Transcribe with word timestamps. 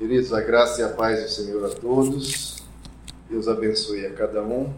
Queridos, 0.00 0.32
a 0.32 0.40
graça 0.40 0.80
e 0.80 0.84
a 0.84 0.88
paz 0.88 1.22
do 1.22 1.28
Senhor 1.28 1.62
a 1.62 1.68
todos. 1.68 2.62
Deus 3.28 3.46
abençoe 3.46 4.06
a 4.06 4.10
cada 4.14 4.42
um. 4.42 4.72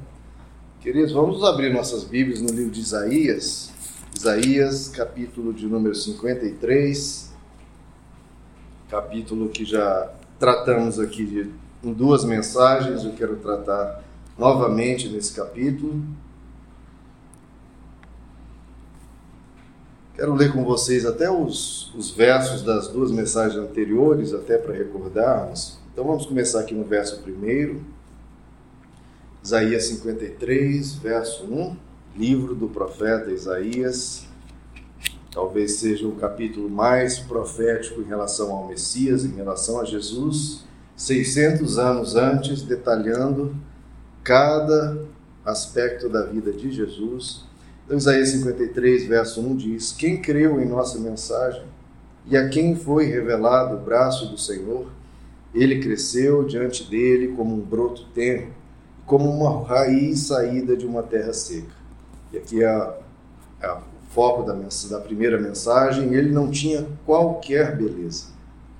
Queridos, 0.81 1.13
vamos 1.13 1.45
abrir 1.45 1.73
nossas 1.73 2.03
Bíblias 2.03 2.41
no 2.41 2.51
livro 2.51 2.73
de 2.73 2.81
Isaías. 2.81 3.71
Isaías, 4.13 4.89
capítulo 4.89 5.53
de 5.53 5.65
número 5.69 5.95
53. 5.95 7.33
Capítulo 8.91 9.49
que 9.51 9.65
já 9.65 10.13
tratamos 10.41 10.99
aqui 10.99 11.25
de, 11.25 11.51
em 11.85 11.93
duas 11.93 12.25
mensagens. 12.25 13.05
Eu 13.05 13.13
quero 13.13 13.37
tratar 13.37 14.03
novamente 14.37 15.09
nesse 15.09 15.33
capítulo. 15.35 16.03
Quero 20.23 20.35
ler 20.35 20.53
com 20.53 20.63
vocês 20.63 21.05
até 21.05 21.29
os, 21.29 21.93
os 21.97 22.13
versos 22.13 22.63
das 22.63 22.87
duas 22.87 23.11
mensagens 23.11 23.59
anteriores, 23.59 24.33
até 24.33 24.57
para 24.57 24.73
recordarmos. 24.73 25.81
Então 25.93 26.05
vamos 26.05 26.27
começar 26.27 26.61
aqui 26.61 26.73
no 26.73 26.85
verso 26.85 27.21
primeiro. 27.23 27.83
Isaías 29.43 29.83
53, 29.87 30.95
verso 30.95 31.43
1, 31.47 31.77
livro 32.17 32.55
do 32.55 32.69
profeta 32.69 33.33
Isaías. 33.33 34.25
Talvez 35.33 35.73
seja 35.73 36.07
o 36.07 36.13
capítulo 36.13 36.71
mais 36.71 37.19
profético 37.19 38.01
em 38.01 38.05
relação 38.05 38.53
ao 38.53 38.69
Messias, 38.69 39.25
em 39.25 39.35
relação 39.35 39.81
a 39.81 39.85
Jesus, 39.85 40.63
600 40.95 41.81
anos 41.81 42.15
antes, 42.15 42.63
detalhando 42.63 43.57
cada 44.23 45.05
aspecto 45.45 46.09
da 46.09 46.25
vida 46.25 46.53
de 46.53 46.71
Jesus 46.71 47.51
então, 47.85 47.97
Isaías 47.97 48.29
53, 48.31 49.07
verso 49.07 49.41
1 49.41 49.57
diz: 49.57 49.93
Quem 49.93 50.21
creu 50.21 50.61
em 50.61 50.67
nossa 50.67 50.99
mensagem 50.99 51.65
e 52.27 52.37
a 52.37 52.49
quem 52.49 52.77
foi 52.77 53.07
revelado 53.07 53.77
o 53.77 53.81
braço 53.81 54.31
do 54.31 54.39
Senhor, 54.39 54.87
ele 55.53 55.81
cresceu 55.81 56.45
diante 56.45 56.89
dele 56.89 57.35
como 57.37 57.55
um 57.55 57.61
broto 57.61 58.07
tenro, 58.15 58.49
como 59.05 59.29
uma 59.29 59.67
raiz 59.67 60.21
saída 60.21 60.77
de 60.77 60.87
uma 60.87 61.03
terra 61.03 61.33
seca. 61.33 61.75
E 62.33 62.39
aqui 62.39 62.63
é, 62.63 62.95
é 63.61 63.73
o 63.73 63.81
foco 64.11 64.45
da, 64.45 64.55
da 64.55 65.01
primeira 65.01 65.39
mensagem: 65.41 66.15
ele 66.15 66.31
não 66.31 66.51
tinha 66.51 66.87
qualquer 67.05 67.77
beleza 67.77 68.27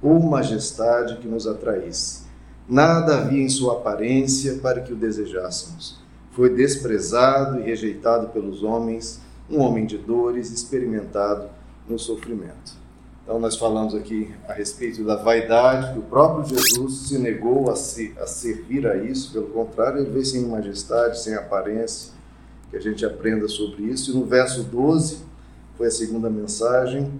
ou 0.01 0.21
majestade 0.21 1.19
que 1.19 1.29
nos 1.29 1.47
atraísse. 1.47 2.23
Nada 2.69 3.19
havia 3.19 3.43
em 3.43 3.49
sua 3.49 3.75
aparência 3.75 4.55
para 4.63 4.81
que 4.81 4.93
o 4.93 4.97
desejássemos 4.97 6.02
foi 6.33 6.51
desprezado 6.51 7.61
e 7.61 7.63
rejeitado 7.63 8.29
pelos 8.29 8.63
homens, 8.63 9.21
um 9.51 9.61
homem 9.61 9.85
de 9.85 9.99
dores, 9.99 10.51
experimentado 10.51 11.49
no 11.89 11.99
sofrimento. 11.99 12.81
Então, 13.23 13.39
nós 13.39 13.57
falamos 13.57 13.95
aqui 13.95 14.35
a 14.49 14.53
respeito 14.53 15.05
da 15.05 15.15
vaidade, 15.15 15.93
que 15.93 15.99
o 15.99 16.03
próprio 16.03 16.45
Jesus 16.45 17.09
se 17.09 17.19
negou 17.19 17.71
a, 17.71 17.77
se, 17.77 18.15
a 18.19 18.27
servir 18.27 18.87
a 18.87 18.97
isso, 18.97 19.33
pelo 19.33 19.47
contrário, 19.49 20.01
ele 20.01 20.11
veio 20.11 20.25
sem 20.25 20.45
majestade, 20.47 21.21
sem 21.21 21.35
aparência, 21.35 22.13
que 22.71 22.77
a 22.77 22.81
gente 22.81 23.05
aprenda 23.05 23.47
sobre 23.47 23.85
isso. 23.85 24.11
E 24.11 24.15
no 24.15 24.25
verso 24.25 24.63
12, 24.65 25.19
foi 25.77 25.87
a 25.87 25.91
segunda 25.91 26.29
mensagem: 26.29 27.13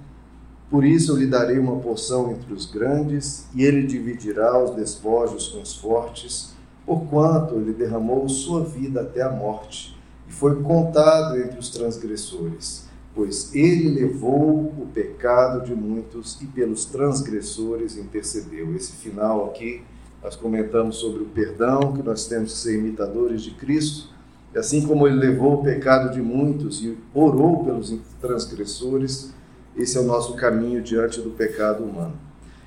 Por 0.71 0.85
isso 0.85 1.13
eu 1.13 1.17
lhe 1.17 1.27
darei 1.27 1.59
uma 1.59 1.77
porção 1.77 2.33
entre 2.33 2.53
os 2.53 2.67
grandes, 2.67 3.47
e 3.55 3.63
ele 3.63 3.87
dividirá 3.87 4.59
os 4.59 4.75
despojos 4.75 5.49
com 5.49 5.61
os 5.61 5.77
fortes 5.77 6.52
porquanto 6.85 7.57
ele 7.57 7.73
derramou 7.73 8.29
sua 8.29 8.65
vida 8.65 9.03
até 9.03 9.23
a 9.23 9.31
morte 9.31 9.97
e 10.29 10.33
foi 10.33 10.63
contado 10.63 11.37
entre 11.39 11.59
os 11.59 11.71
transgressores, 11.71 12.87
pois 13.15 13.55
ele 13.55 13.91
levou 13.91 14.73
o 14.79 14.89
pecado 14.93 15.65
de 15.65 15.75
muitos 15.75 16.41
e 16.41 16.47
pelos 16.47 16.87
transgressores 16.87 17.97
intercedeu. 17.97 18.75
Esse 18.75 18.93
final 18.93 19.47
aqui, 19.47 19.83
nós 20.23 20.35
comentamos 20.37 20.97
sobre 20.97 21.23
o 21.23 21.27
perdão, 21.27 21.93
que 21.93 22.03
nós 22.03 22.27
temos 22.27 22.53
que 22.53 22.59
ser 22.59 22.79
imitadores 22.79 23.43
de 23.43 23.51
Cristo, 23.53 24.09
e 24.55 24.59
assim 24.59 24.87
como 24.87 25.07
ele 25.07 25.17
levou 25.17 25.55
o 25.55 25.63
pecado 25.63 26.13
de 26.13 26.21
muitos 26.21 26.83
e 26.83 26.97
orou 27.15 27.65
pelos 27.65 27.95
transgressores, 28.21 29.33
esse 29.77 29.97
é 29.97 30.01
o 30.01 30.05
nosso 30.05 30.35
caminho 30.35 30.83
diante 30.83 31.21
do 31.21 31.31
pecado 31.31 31.83
humano. 31.83 32.15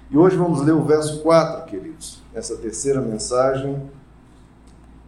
E 0.10 0.18
hoje 0.18 0.36
vamos 0.36 0.62
ler 0.62 0.74
o 0.74 0.84
verso 0.84 1.22
4, 1.22 1.66
queridos, 1.66 2.22
essa 2.34 2.56
terceira 2.58 3.02
mensagem 3.02 3.82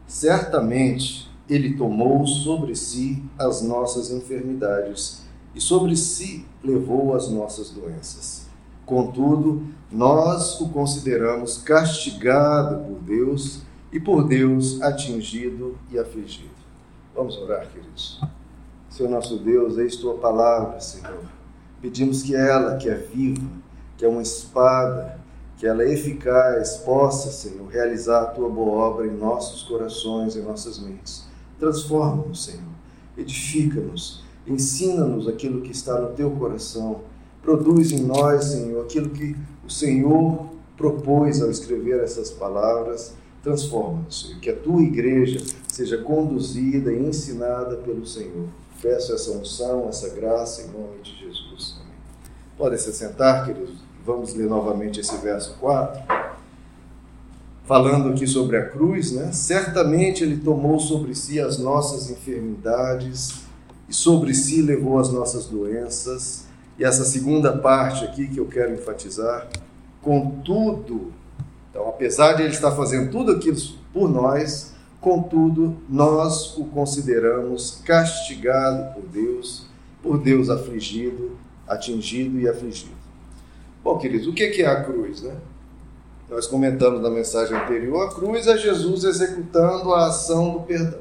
Certamente 0.08 1.30
ele 1.50 1.76
tomou 1.76 2.26
sobre 2.26 2.76
si 2.76 3.22
as 3.38 3.62
nossas 3.62 4.10
enfermidades 4.10 5.24
e 5.54 5.60
sobre 5.60 5.96
si 5.96 6.46
levou 6.64 7.14
as 7.14 7.30
nossas 7.30 7.70
doenças. 7.70 8.48
Contudo, 8.86 9.68
nós 9.92 10.62
o 10.62 10.70
consideramos 10.70 11.58
castigado 11.58 12.86
por 12.86 13.02
Deus 13.02 13.62
e 13.92 14.00
por 14.00 14.26
Deus 14.26 14.82
atingido 14.82 15.78
e 15.92 16.00
afligido. 16.00 16.56
Vamos 17.14 17.38
orar, 17.38 17.68
queridos. 17.70 18.22
Senhor 18.90 19.10
nosso 19.10 19.38
Deus, 19.40 19.78
eis 19.78 19.98
tua 19.98 20.16
palavra, 20.20 20.80
Senhor. 20.80 21.26
Pedimos 21.82 22.24
que 22.24 22.36
ela, 22.36 22.78
que 22.78 22.90
é 22.90 22.96
viva, 22.96 23.46
que 23.98 24.06
é 24.06 24.08
uma 24.08 24.22
espada, 24.22 25.17
que 25.58 25.66
ela 25.66 25.84
é 25.84 25.92
eficaz, 25.92 26.78
possa, 26.78 27.32
Senhor, 27.32 27.68
realizar 27.68 28.22
a 28.22 28.26
tua 28.28 28.48
boa 28.48 28.90
obra 28.90 29.08
em 29.08 29.18
nossos 29.18 29.64
corações, 29.64 30.36
em 30.36 30.44
nossas 30.44 30.78
mentes. 30.78 31.26
Transforma-nos, 31.60 32.46
Senhor, 32.46 32.62
edifica-nos, 33.18 34.24
ensina-nos 34.46 35.28
aquilo 35.28 35.62
que 35.62 35.72
está 35.72 36.00
no 36.00 36.14
teu 36.14 36.30
coração. 36.32 37.02
Produz 37.42 37.92
em 37.92 38.04
nós, 38.04 38.46
Senhor, 38.46 38.84
aquilo 38.84 39.10
que 39.10 39.36
o 39.66 39.70
Senhor 39.70 40.48
propôs 40.78 41.42
ao 41.42 41.50
escrever 41.50 42.04
essas 42.04 42.30
palavras. 42.30 43.14
Transforma-nos, 43.42 44.22
Senhor, 44.22 44.40
que 44.40 44.52
a 44.52 44.56
tua 44.56 44.84
igreja 44.84 45.44
seja 45.68 45.98
conduzida 45.98 46.94
e 46.94 47.04
ensinada 47.04 47.78
pelo 47.78 48.06
Senhor. 48.06 48.48
Peço 48.80 49.12
essa 49.12 49.32
unção, 49.32 49.90
essa 49.90 50.10
graça 50.10 50.62
em 50.62 50.68
nome 50.68 51.02
de 51.02 51.16
Jesus. 51.18 51.78
Amém. 51.82 51.96
Podem 52.56 52.78
se 52.78 52.94
sentar, 52.94 53.44
queridos. 53.44 53.87
Vamos 54.08 54.34
ler 54.34 54.48
novamente 54.48 55.02
esse 55.02 55.18
verso 55.18 55.58
4. 55.60 56.02
Falando 57.66 58.08
aqui 58.08 58.26
sobre 58.26 58.56
a 58.56 58.70
cruz, 58.70 59.12
né? 59.12 59.34
Certamente 59.34 60.24
ele 60.24 60.38
tomou 60.38 60.80
sobre 60.80 61.14
si 61.14 61.42
as 61.42 61.60
nossas 61.60 62.10
enfermidades 62.10 63.42
e 63.90 63.94
sobre 63.94 64.34
si 64.34 64.62
levou 64.62 64.98
as 64.98 65.12
nossas 65.12 65.48
doenças. 65.48 66.46
E 66.80 66.86
essa 66.86 67.04
segunda 67.04 67.58
parte 67.58 68.06
aqui 68.06 68.30
que 68.30 68.38
eu 68.38 68.46
quero 68.46 68.76
enfatizar, 68.76 69.46
contudo, 70.02 71.12
então 71.70 71.90
apesar 71.90 72.32
de 72.32 72.44
ele 72.44 72.54
estar 72.54 72.72
fazendo 72.72 73.12
tudo 73.12 73.34
aquilo 73.34 73.58
por 73.92 74.10
nós, 74.10 74.72
contudo, 75.02 75.76
nós 75.90 76.56
o 76.58 76.64
consideramos 76.64 77.82
castigado 77.84 78.94
por 78.94 79.04
Deus, 79.10 79.66
por 80.02 80.18
Deus 80.18 80.50
afligido, 80.50 81.38
atingido 81.68 82.40
e 82.40 82.48
afligido. 82.48 83.07
Bom, 83.88 83.98
queridos, 83.98 84.28
o 84.28 84.34
que 84.34 84.62
é 84.62 84.68
a 84.68 84.84
cruz, 84.84 85.22
né? 85.22 85.34
Nós 86.30 86.46
comentamos 86.46 87.02
na 87.02 87.10
mensagem 87.10 87.56
anterior, 87.56 88.06
a 88.06 88.14
cruz 88.14 88.46
é 88.46 88.58
Jesus 88.58 89.06
executando 89.06 89.94
a 89.94 90.08
ação 90.08 90.50
do 90.50 90.60
perdão. 90.60 91.00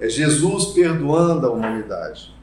É 0.00 0.08
Jesus 0.08 0.68
perdoando 0.68 1.46
a 1.46 1.50
humanidade. 1.50 2.34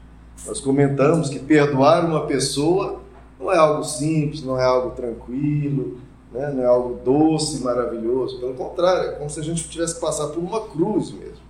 Nós 0.46 0.60
comentamos 0.60 1.28
que 1.28 1.40
perdoar 1.40 2.04
uma 2.04 2.24
pessoa 2.28 3.00
não 3.36 3.50
é 3.50 3.56
algo 3.56 3.82
simples, 3.82 4.44
não 4.44 4.60
é 4.60 4.62
algo 4.62 4.90
tranquilo, 4.90 5.98
né? 6.32 6.52
não 6.54 6.62
é 6.62 6.66
algo 6.66 7.00
doce, 7.04 7.64
maravilhoso. 7.64 8.38
Pelo 8.38 8.54
contrário, 8.54 9.10
é 9.10 9.12
como 9.14 9.28
se 9.28 9.40
a 9.40 9.42
gente 9.42 9.68
tivesse 9.68 9.96
que 9.96 10.00
passar 10.00 10.28
por 10.28 10.38
uma 10.38 10.68
cruz 10.68 11.10
mesmo. 11.10 11.42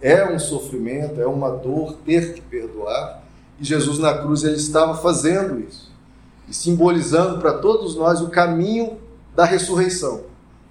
É 0.00 0.32
um 0.32 0.38
sofrimento, 0.38 1.20
é 1.20 1.26
uma 1.26 1.50
dor 1.50 1.92
ter 2.06 2.32
que 2.32 2.40
perdoar. 2.40 3.22
E 3.60 3.64
Jesus 3.66 3.98
na 3.98 4.16
cruz 4.16 4.44
ele 4.44 4.56
estava 4.56 4.96
fazendo 4.96 5.60
isso 5.60 5.83
e 6.48 6.54
simbolizando 6.54 7.38
para 7.38 7.54
todos 7.54 7.96
nós 7.96 8.20
o 8.20 8.28
caminho 8.28 8.98
da 9.34 9.44
ressurreição. 9.44 10.22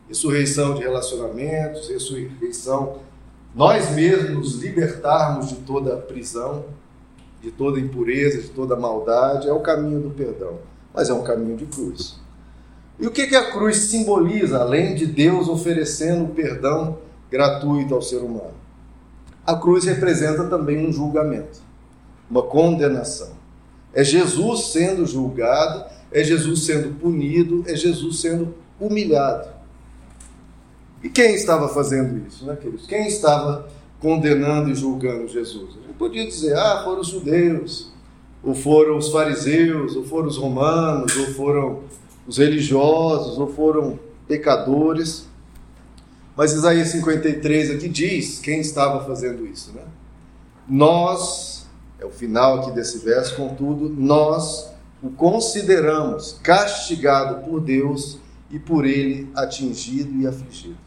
Ressurreição 0.08 0.76
de 0.76 0.82
relacionamentos, 0.82 1.90
ressurreição, 1.90 2.98
nós 3.56 3.92
mesmos 3.92 4.32
nos 4.32 4.56
libertarmos 4.62 5.50
de 5.50 5.56
toda 5.58 5.98
prisão, 5.98 6.66
de 7.42 7.52
toda 7.52 7.80
impureza, 7.80 8.42
de 8.42 8.50
toda 8.50 8.76
maldade, 8.76 9.48
é 9.48 9.54
o 9.54 9.60
caminho 9.60 10.00
do 10.00 10.10
perdão, 10.10 10.60
mas 10.94 11.10
é 11.10 11.14
um 11.14 11.24
caminho 11.24 11.58
de 11.58 11.66
cruz. 11.66 12.20
E 13.00 13.06
o 13.06 13.12
que, 13.12 13.28
que 13.28 13.36
a 13.36 13.52
cruz 13.52 13.78
simboliza, 13.78 14.60
além 14.60 14.96
de 14.96 15.06
Deus 15.06 15.48
oferecendo 15.48 16.34
perdão 16.34 16.98
gratuito 17.30 17.94
ao 17.94 18.02
ser 18.02 18.20
humano? 18.20 18.54
A 19.46 19.56
cruz 19.56 19.84
representa 19.86 20.46
também 20.46 20.88
um 20.88 20.92
julgamento, 20.92 21.60
uma 22.30 22.44
condenação. 22.44 23.32
É 23.94 24.04
Jesus 24.04 24.68
sendo 24.68 25.06
julgado, 25.06 25.86
é 26.12 26.24
Jesus 26.24 26.66
sendo 26.66 26.96
punido, 27.00 27.64
é 27.68 27.76
Jesus 27.76 28.20
sendo 28.20 28.56
humilhado. 28.80 29.50
E 31.04 31.10
quem 31.10 31.36
estava 31.36 31.68
fazendo 31.68 32.26
isso, 32.28 32.46
né, 32.46 32.56
queridos? 32.56 32.88
Quem 32.88 33.08
estava 33.08 33.68
condenando 34.00 34.70
e 34.70 34.76
julgando 34.76 35.28
Jesus? 35.28 35.78
A 35.90 35.94
podia 35.94 36.26
dizer, 36.26 36.58
ah, 36.58 36.82
foram 36.84 37.02
os 37.02 37.08
judeus, 37.08 37.94
ou 38.44 38.54
foram 38.54 38.98
os 38.98 39.10
fariseus, 39.10 39.96
ou 39.96 40.04
foram 40.04 40.28
os 40.28 40.38
romanos, 40.38 41.16
ou 41.16 41.28
foram 41.28 41.84
os 42.28 42.38
religiosos, 42.38 43.38
ou 43.38 43.48
foram 43.48 44.00
pecadores. 44.28 45.28
Mas 46.36 46.54
Isaías 46.54 46.90
53 46.90 47.72
aqui 47.72 47.88
diz 47.88 48.40
quem 48.40 48.60
estava 48.60 49.06
fazendo 49.06 49.46
isso, 49.46 49.72
né? 49.74 49.84
Nós, 50.68 51.63
é 52.04 52.06
o 52.06 52.12
final 52.12 52.60
aqui 52.60 52.72
desse 52.72 52.98
verso, 52.98 53.38
contudo, 53.38 53.88
nós 53.90 54.70
o 55.02 55.10
consideramos 55.10 56.38
castigado 56.44 57.50
por 57.50 57.62
Deus 57.62 58.20
e 58.52 58.60
por 58.60 58.86
ele 58.86 59.32
atingido 59.34 60.14
e 60.20 60.28
afligido. 60.28 60.78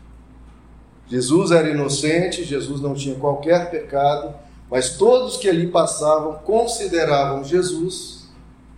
Jesus 1.08 1.52
era 1.52 1.70
inocente, 1.70 2.44
Jesus 2.44 2.82
não 2.82 2.92
tinha 2.92 3.14
qualquer 3.14 3.70
pecado, 3.70 4.34
mas 4.70 4.98
todos 4.98 5.38
que 5.38 5.48
ali 5.48 5.68
passavam 5.68 6.34
consideravam 6.44 7.42
Jesus 7.42 8.28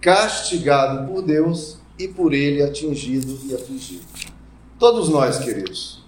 castigado 0.00 1.12
por 1.12 1.23
Deus 1.23 1.79
e 1.99 2.06
por 2.06 2.32
ele 2.32 2.62
atingido 2.62 3.37
e 3.46 3.55
afligido. 3.55 4.05
Todos 4.79 5.08
nós, 5.08 5.38
queridos, 5.40 6.05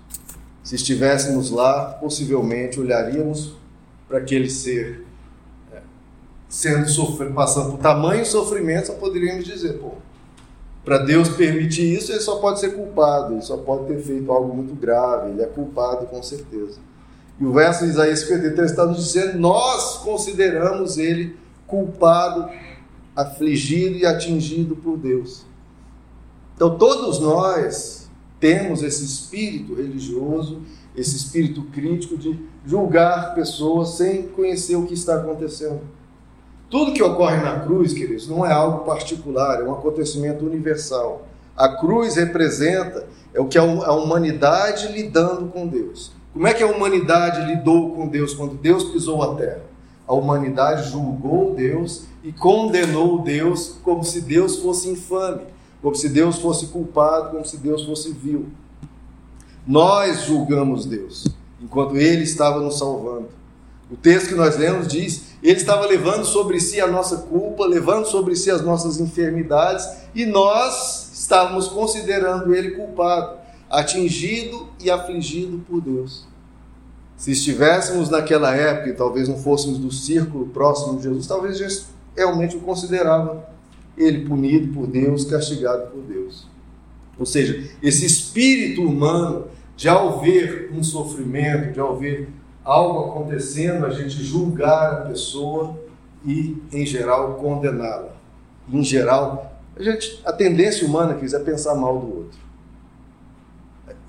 se 0.62 0.76
estivéssemos 0.76 1.50
lá, 1.50 1.86
possivelmente 2.00 2.78
olharíamos 2.78 3.54
para 4.06 4.18
aquele 4.18 4.48
ser 4.48 5.09
sendo 6.50 6.88
sofrido, 6.88 7.32
passando 7.32 7.70
por 7.70 7.78
tamanho 7.78 8.26
sofrimento, 8.26 8.88
só 8.88 8.94
poderíamos 8.94 9.44
dizer, 9.44 9.74
pô, 9.74 9.92
para 10.84 10.98
Deus 10.98 11.28
permitir 11.28 11.94
isso, 11.96 12.10
ele 12.10 12.20
só 12.20 12.40
pode 12.40 12.58
ser 12.58 12.74
culpado, 12.74 13.34
ele 13.34 13.42
só 13.42 13.56
pode 13.56 13.86
ter 13.86 14.02
feito 14.02 14.30
algo 14.32 14.52
muito 14.52 14.74
grave, 14.74 15.30
ele 15.30 15.42
é 15.42 15.46
culpado 15.46 16.06
com 16.06 16.20
certeza. 16.20 16.80
E 17.38 17.44
o 17.44 17.52
verso 17.52 17.84
de 17.84 17.90
Isaías 17.90 18.20
53 18.20 18.70
está 18.70 18.84
nos 18.84 18.98
dizendo: 18.98 19.38
nós 19.38 19.98
consideramos 19.98 20.98
ele 20.98 21.36
culpado, 21.66 22.50
afligido 23.14 23.96
e 23.96 24.04
atingido 24.04 24.74
por 24.74 24.98
Deus. 24.98 25.46
Então, 26.56 26.76
todos 26.76 27.20
nós 27.20 28.10
temos 28.40 28.82
esse 28.82 29.04
espírito 29.04 29.74
religioso, 29.74 30.62
esse 30.96 31.16
espírito 31.16 31.62
crítico 31.64 32.18
de 32.18 32.38
julgar 32.66 33.34
pessoas 33.34 33.90
sem 33.90 34.24
conhecer 34.24 34.74
o 34.74 34.86
que 34.86 34.94
está 34.94 35.16
acontecendo. 35.16 35.80
Tudo 36.70 36.92
que 36.92 37.02
ocorre 37.02 37.38
na 37.38 37.58
cruz, 37.58 37.92
queridos, 37.92 38.28
não 38.28 38.46
é 38.46 38.52
algo 38.52 38.84
particular, 38.84 39.60
é 39.60 39.64
um 39.64 39.72
acontecimento 39.72 40.46
universal. 40.46 41.26
A 41.56 41.68
cruz 41.68 42.14
representa 42.14 43.08
é 43.34 43.40
o 43.40 43.48
que 43.48 43.58
a 43.58 43.64
humanidade 43.64 44.86
lidando 44.92 45.46
com 45.46 45.66
Deus. 45.66 46.12
Como 46.32 46.46
é 46.46 46.54
que 46.54 46.62
a 46.62 46.68
humanidade 46.68 47.44
lidou 47.44 47.90
com 47.90 48.06
Deus 48.06 48.34
quando 48.34 48.54
Deus 48.54 48.84
pisou 48.84 49.20
a 49.20 49.34
terra? 49.34 49.62
A 50.06 50.14
humanidade 50.14 50.90
julgou 50.90 51.54
Deus 51.54 52.04
e 52.22 52.32
condenou 52.32 53.20
Deus 53.20 53.76
como 53.82 54.04
se 54.04 54.20
Deus 54.20 54.58
fosse 54.58 54.88
infame, 54.88 55.42
como 55.82 55.96
se 55.96 56.08
Deus 56.08 56.38
fosse 56.38 56.68
culpado, 56.68 57.30
como 57.30 57.44
se 57.44 57.56
Deus 57.56 57.84
fosse 57.84 58.12
vil. 58.12 58.46
Nós 59.66 60.22
julgamos 60.22 60.86
Deus, 60.86 61.26
enquanto 61.60 61.96
Ele 61.96 62.22
estava 62.22 62.60
nos 62.60 62.78
salvando. 62.78 63.39
O 63.90 63.96
texto 63.96 64.28
que 64.28 64.34
nós 64.34 64.56
lemos 64.56 64.86
diz: 64.86 65.32
Ele 65.42 65.58
estava 65.58 65.86
levando 65.86 66.24
sobre 66.24 66.60
si 66.60 66.80
a 66.80 66.86
nossa 66.86 67.16
culpa, 67.18 67.66
levando 67.66 68.06
sobre 68.06 68.36
si 68.36 68.50
as 68.50 68.62
nossas 68.62 69.00
enfermidades, 69.00 69.86
e 70.14 70.24
nós 70.24 71.10
estávamos 71.12 71.68
considerando 71.68 72.54
Ele 72.54 72.72
culpado, 72.72 73.38
atingido 73.68 74.68
e 74.80 74.90
afligido 74.90 75.58
por 75.68 75.80
Deus. 75.80 76.28
Se 77.16 77.32
estivéssemos 77.32 78.08
naquela 78.08 78.54
época 78.54 78.90
e 78.90 78.94
talvez 78.94 79.28
não 79.28 79.36
fôssemos 79.36 79.78
do 79.78 79.92
círculo 79.92 80.46
próximo 80.46 80.96
de 80.96 81.02
Jesus, 81.02 81.26
talvez 81.26 81.86
realmente 82.16 82.56
o 82.56 82.60
considerava 82.60 83.46
ele 83.96 84.24
punido 84.26 84.72
por 84.72 84.86
Deus, 84.86 85.24
castigado 85.26 85.90
por 85.90 86.02
Deus. 86.02 86.46
Ou 87.18 87.26
seja, 87.26 87.68
esse 87.82 88.06
espírito 88.06 88.82
humano 88.82 89.48
de 89.76 89.88
ao 89.88 90.20
ver 90.20 90.70
um 90.72 90.82
sofrimento, 90.82 91.72
de 91.74 91.80
ao 91.80 91.96
ver 91.96 92.28
algo 92.70 93.10
acontecendo, 93.10 93.84
a 93.84 93.90
gente 93.90 94.22
julgar 94.22 94.92
a 94.92 94.96
pessoa 95.06 95.76
e, 96.24 96.56
em 96.72 96.86
geral, 96.86 97.34
condená-la. 97.34 98.14
Em 98.72 98.84
geral, 98.84 99.60
a, 99.76 99.82
gente, 99.82 100.20
a 100.24 100.32
tendência 100.32 100.86
humana 100.86 101.18
é 101.20 101.38
pensar 101.40 101.74
mal 101.74 101.98
do 101.98 102.18
outro. 102.18 102.38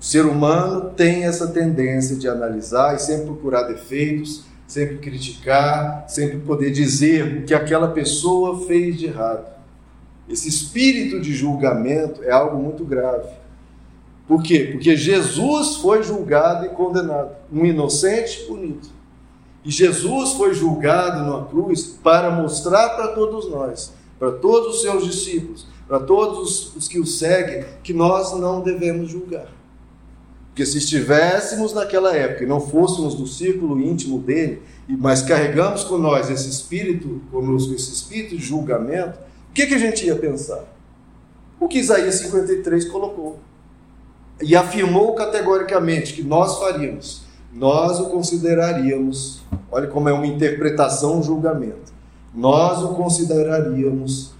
O 0.00 0.04
ser 0.04 0.26
humano 0.26 0.90
tem 0.90 1.24
essa 1.24 1.48
tendência 1.48 2.16
de 2.16 2.28
analisar 2.28 2.94
e 2.94 2.98
sempre 2.98 3.26
procurar 3.26 3.62
defeitos, 3.62 4.44
sempre 4.66 4.98
criticar, 4.98 6.04
sempre 6.08 6.38
poder 6.38 6.70
dizer 6.70 7.38
o 7.38 7.44
que 7.44 7.54
aquela 7.54 7.88
pessoa 7.88 8.66
fez 8.66 8.96
de 8.96 9.06
errado. 9.06 9.50
Esse 10.28 10.48
espírito 10.48 11.20
de 11.20 11.34
julgamento 11.34 12.22
é 12.22 12.30
algo 12.30 12.56
muito 12.56 12.84
grave. 12.84 13.28
Por 14.32 14.42
quê? 14.42 14.70
Porque 14.72 14.96
Jesus 14.96 15.76
foi 15.76 16.02
julgado 16.02 16.64
e 16.64 16.70
condenado, 16.70 17.36
um 17.52 17.66
inocente 17.66 18.46
punido. 18.46 18.88
E 19.62 19.70
Jesus 19.70 20.32
foi 20.32 20.54
julgado 20.54 21.30
na 21.30 21.44
cruz 21.44 21.98
para 22.02 22.30
mostrar 22.30 22.96
para 22.96 23.08
todos 23.08 23.50
nós, 23.50 23.92
para 24.18 24.32
todos 24.32 24.76
os 24.76 24.80
seus 24.80 25.04
discípulos, 25.04 25.66
para 25.86 26.00
todos 26.00 26.74
os 26.74 26.88
que 26.88 26.98
o 26.98 27.04
seguem, 27.04 27.62
que 27.82 27.92
nós 27.92 28.32
não 28.32 28.62
devemos 28.62 29.10
julgar. 29.10 29.52
Porque 30.46 30.64
se 30.64 30.78
estivéssemos 30.78 31.74
naquela 31.74 32.16
época 32.16 32.44
e 32.44 32.48
não 32.48 32.58
fôssemos 32.58 33.14
do 33.14 33.26
círculo 33.26 33.78
íntimo 33.82 34.18
dele, 34.18 34.62
mas 34.88 35.20
carregamos 35.20 35.84
com 35.84 35.98
nós 35.98 36.30
esse 36.30 36.48
espírito, 36.48 37.20
conosco 37.30 37.74
esse 37.74 37.92
espírito 37.92 38.34
de 38.38 38.42
julgamento, 38.42 39.18
o 39.50 39.52
que, 39.52 39.66
que 39.66 39.74
a 39.74 39.78
gente 39.78 40.06
ia 40.06 40.16
pensar? 40.16 40.64
O 41.60 41.68
que 41.68 41.78
Isaías 41.78 42.14
53 42.14 42.86
colocou 42.86 43.38
e 44.42 44.56
afirmou 44.56 45.14
categoricamente 45.14 46.14
que 46.14 46.22
nós 46.22 46.58
faríamos, 46.58 47.22
nós 47.52 48.00
o 48.00 48.10
consideraríamos, 48.10 49.42
olha 49.70 49.86
como 49.86 50.08
é 50.08 50.12
uma 50.12 50.26
interpretação, 50.26 51.18
um 51.18 51.22
julgamento, 51.22 51.92
nós 52.34 52.82
o 52.82 52.94
consideraríamos 52.94 54.32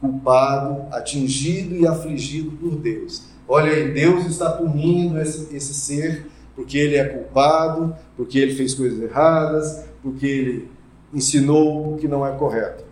culpado, 0.00 0.86
atingido 0.92 1.76
e 1.76 1.86
afligido 1.86 2.52
por 2.52 2.74
Deus. 2.76 3.22
Olha 3.46 3.70
aí, 3.70 3.92
Deus 3.92 4.24
está 4.26 4.50
punindo 4.50 5.20
esse, 5.20 5.54
esse 5.54 5.74
ser 5.74 6.26
porque 6.60 6.76
ele 6.76 6.96
é 6.96 7.04
culpado, 7.04 7.94
porque 8.16 8.38
ele 8.38 8.54
fez 8.54 8.74
coisas 8.74 9.00
erradas, 9.00 9.84
porque 10.02 10.26
ele 10.26 10.68
ensinou 11.12 11.94
o 11.94 11.96
que 11.96 12.06
não 12.06 12.26
é 12.26 12.32
correto. 12.32 12.84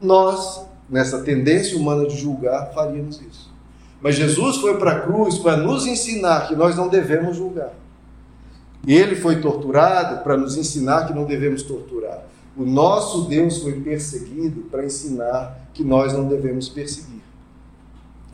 Nós, 0.00 0.66
nessa 0.90 1.22
tendência 1.22 1.78
humana 1.78 2.06
de 2.06 2.16
julgar, 2.16 2.72
faríamos 2.74 3.20
isso. 3.20 3.51
Mas 4.02 4.16
Jesus 4.16 4.56
foi 4.56 4.76
para 4.78 4.92
a 4.92 5.00
cruz 5.00 5.38
para 5.38 5.56
nos 5.56 5.86
ensinar 5.86 6.48
que 6.48 6.56
nós 6.56 6.76
não 6.76 6.88
devemos 6.88 7.36
julgar. 7.36 7.72
Ele 8.86 9.14
foi 9.14 9.40
torturado 9.40 10.24
para 10.24 10.36
nos 10.36 10.56
ensinar 10.56 11.06
que 11.06 11.14
não 11.14 11.24
devemos 11.24 11.62
torturar. 11.62 12.24
O 12.56 12.64
nosso 12.64 13.22
Deus 13.22 13.58
foi 13.58 13.80
perseguido 13.80 14.62
para 14.62 14.84
ensinar 14.84 15.68
que 15.72 15.84
nós 15.84 16.12
não 16.12 16.26
devemos 16.26 16.68
perseguir. 16.68 17.22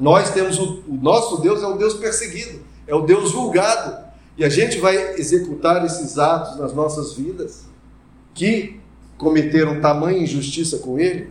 Nós 0.01 0.31
temos 0.31 0.59
o, 0.59 0.83
o 0.89 0.95
nosso 0.95 1.41
Deus 1.41 1.63
é 1.63 1.67
o 1.67 1.77
Deus 1.77 1.95
perseguido, 1.95 2.61
é 2.87 2.95
o 2.95 3.03
Deus 3.03 3.31
julgado. 3.31 4.09
E 4.39 4.45
a 4.45 4.49
gente 4.49 4.79
vai 4.79 5.15
executar 5.17 5.85
esses 5.85 6.19
atos 6.19 6.59
nas 6.59 6.73
nossas 6.73 7.13
vidas 7.13 7.67
que 8.33 8.81
cometeram 9.19 9.81
tamanha 9.81 10.23
injustiça 10.23 10.79
com 10.79 10.99
ele. 10.99 11.29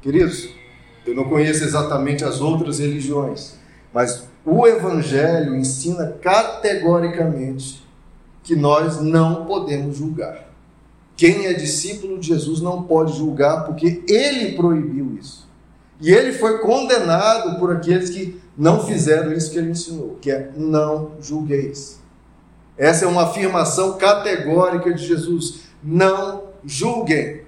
Queridos, 0.00 0.48
eu 1.06 1.14
não 1.14 1.24
conheço 1.24 1.64
exatamente 1.64 2.24
as 2.24 2.40
outras 2.40 2.78
religiões, 2.78 3.54
mas 3.92 4.28
o 4.44 4.66
Evangelho 4.66 5.54
ensina 5.54 6.16
categoricamente 6.20 7.86
que 8.42 8.54
nós 8.54 9.00
não 9.00 9.46
podemos 9.46 9.96
julgar. 9.96 10.46
Quem 11.16 11.46
é 11.46 11.54
discípulo 11.54 12.18
de 12.18 12.28
Jesus 12.28 12.60
não 12.60 12.82
pode 12.82 13.16
julgar 13.16 13.64
porque 13.64 14.04
ele 14.08 14.52
proibiu 14.54 15.16
isso. 15.18 15.48
E 16.00 16.12
ele 16.12 16.32
foi 16.32 16.58
condenado 16.58 17.58
por 17.58 17.72
aqueles 17.72 18.10
que 18.10 18.38
não 18.56 18.84
fizeram 18.84 19.32
isso 19.32 19.50
que 19.50 19.58
ele 19.58 19.70
ensinou, 19.70 20.18
que 20.20 20.30
é 20.30 20.50
não 20.54 21.12
julgueis. 21.20 21.98
Essa 22.76 23.06
é 23.06 23.08
uma 23.08 23.24
afirmação 23.24 23.96
categórica 23.96 24.92
de 24.92 25.06
Jesus. 25.06 25.60
Não 25.82 26.44
julguem. 26.64 27.45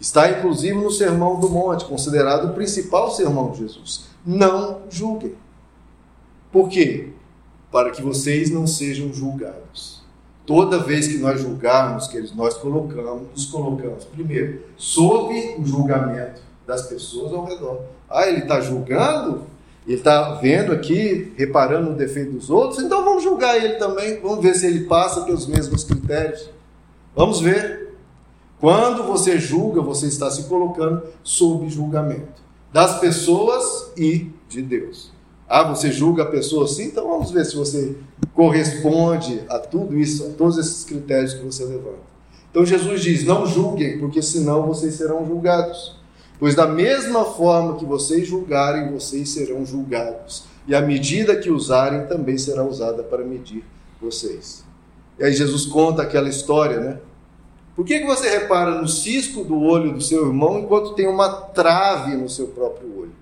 Está 0.00 0.30
inclusive 0.30 0.76
no 0.76 0.90
Sermão 0.90 1.40
do 1.40 1.48
Monte, 1.48 1.84
considerado 1.84 2.50
o 2.50 2.54
principal 2.54 3.10
sermão 3.10 3.50
de 3.50 3.58
Jesus. 3.58 4.06
Não 4.24 4.82
julguem. 4.88 5.34
Por 6.52 6.68
quê? 6.68 7.10
Para 7.70 7.90
que 7.90 8.00
vocês 8.00 8.50
não 8.50 8.66
sejam 8.66 9.12
julgados. 9.12 10.02
Toda 10.46 10.78
vez 10.78 11.08
que 11.08 11.18
nós 11.18 11.40
julgarmos, 11.40 12.06
que 12.06 12.18
nós 12.34 12.54
colocamos, 12.54 13.28
nos 13.32 13.46
colocamos, 13.46 14.04
primeiro, 14.04 14.62
sob 14.76 15.34
o 15.58 15.66
julgamento 15.66 16.40
das 16.66 16.82
pessoas 16.86 17.32
ao 17.32 17.44
redor. 17.44 17.82
Ah, 18.08 18.26
ele 18.26 18.40
está 18.40 18.60
julgando? 18.60 19.42
Ele 19.86 19.96
está 19.96 20.34
vendo 20.34 20.72
aqui, 20.72 21.32
reparando 21.36 21.90
no 21.90 21.96
defeito 21.96 22.32
dos 22.32 22.50
outros? 22.50 22.82
Então 22.82 23.04
vamos 23.04 23.22
julgar 23.22 23.56
ele 23.56 23.74
também. 23.74 24.20
Vamos 24.20 24.42
ver 24.42 24.54
se 24.54 24.66
ele 24.66 24.84
passa 24.84 25.22
pelos 25.22 25.46
mesmos 25.46 25.84
critérios. 25.84 26.50
Vamos 27.14 27.40
ver. 27.40 27.87
Quando 28.60 29.04
você 29.04 29.38
julga, 29.38 29.80
você 29.80 30.06
está 30.06 30.30
se 30.30 30.44
colocando 30.44 31.02
sob 31.22 31.68
julgamento 31.68 32.42
das 32.72 32.98
pessoas 32.98 33.90
e 33.96 34.30
de 34.48 34.62
Deus. 34.62 35.12
Ah, 35.48 35.62
você 35.62 35.90
julga 35.90 36.24
a 36.24 36.26
pessoa 36.26 36.64
assim? 36.64 36.86
Então 36.86 37.08
vamos 37.08 37.30
ver 37.30 37.44
se 37.46 37.56
você 37.56 37.96
corresponde 38.34 39.42
a 39.48 39.58
tudo 39.58 39.98
isso, 39.98 40.26
a 40.26 40.30
todos 40.30 40.58
esses 40.58 40.84
critérios 40.84 41.34
que 41.34 41.44
você 41.44 41.64
levanta. 41.64 42.08
Então 42.50 42.66
Jesus 42.66 43.00
diz: 43.00 43.24
Não 43.24 43.46
julguem, 43.46 43.98
porque 43.98 44.20
senão 44.20 44.66
vocês 44.66 44.94
serão 44.94 45.26
julgados. 45.26 45.96
Pois 46.38 46.54
da 46.54 46.66
mesma 46.66 47.24
forma 47.24 47.76
que 47.76 47.84
vocês 47.84 48.28
julgarem, 48.28 48.92
vocês 48.92 49.30
serão 49.30 49.64
julgados. 49.64 50.44
E 50.66 50.74
a 50.74 50.82
medida 50.82 51.34
que 51.34 51.50
usarem 51.50 52.06
também 52.06 52.36
será 52.36 52.62
usada 52.62 53.02
para 53.02 53.24
medir 53.24 53.64
vocês. 54.00 54.64
E 55.18 55.24
aí 55.24 55.32
Jesus 55.32 55.66
conta 55.66 56.02
aquela 56.02 56.28
história, 56.28 56.78
né? 56.78 56.98
Por 57.78 57.84
que, 57.84 58.00
que 58.00 58.06
você 58.06 58.28
repara 58.28 58.72
no 58.72 58.88
cisco 58.88 59.44
do 59.44 59.56
olho 59.62 59.92
do 59.92 60.00
seu 60.00 60.26
irmão 60.26 60.58
enquanto 60.58 60.94
tem 60.94 61.06
uma 61.06 61.28
trave 61.28 62.16
no 62.16 62.28
seu 62.28 62.48
próprio 62.48 63.02
olho? 63.02 63.12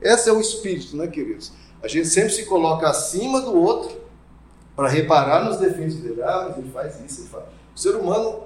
Esse 0.00 0.30
é 0.30 0.32
o 0.32 0.40
espírito, 0.40 0.96
né, 0.96 1.08
queridos? 1.08 1.52
A 1.82 1.88
gente 1.88 2.06
sempre 2.06 2.30
se 2.30 2.44
coloca 2.44 2.88
acima 2.88 3.40
do 3.40 3.58
outro 3.58 4.00
para 4.76 4.86
reparar 4.88 5.44
nos 5.44 5.56
defeitos 5.56 5.96
dele. 5.96 6.22
Ah, 6.22 6.46
mas 6.48 6.58
ele 6.58 6.70
faz 6.70 6.94
isso, 7.04 7.22
ele 7.22 7.28
faz. 7.28 7.42
O 7.74 7.78
ser 7.80 7.96
humano, 7.96 8.44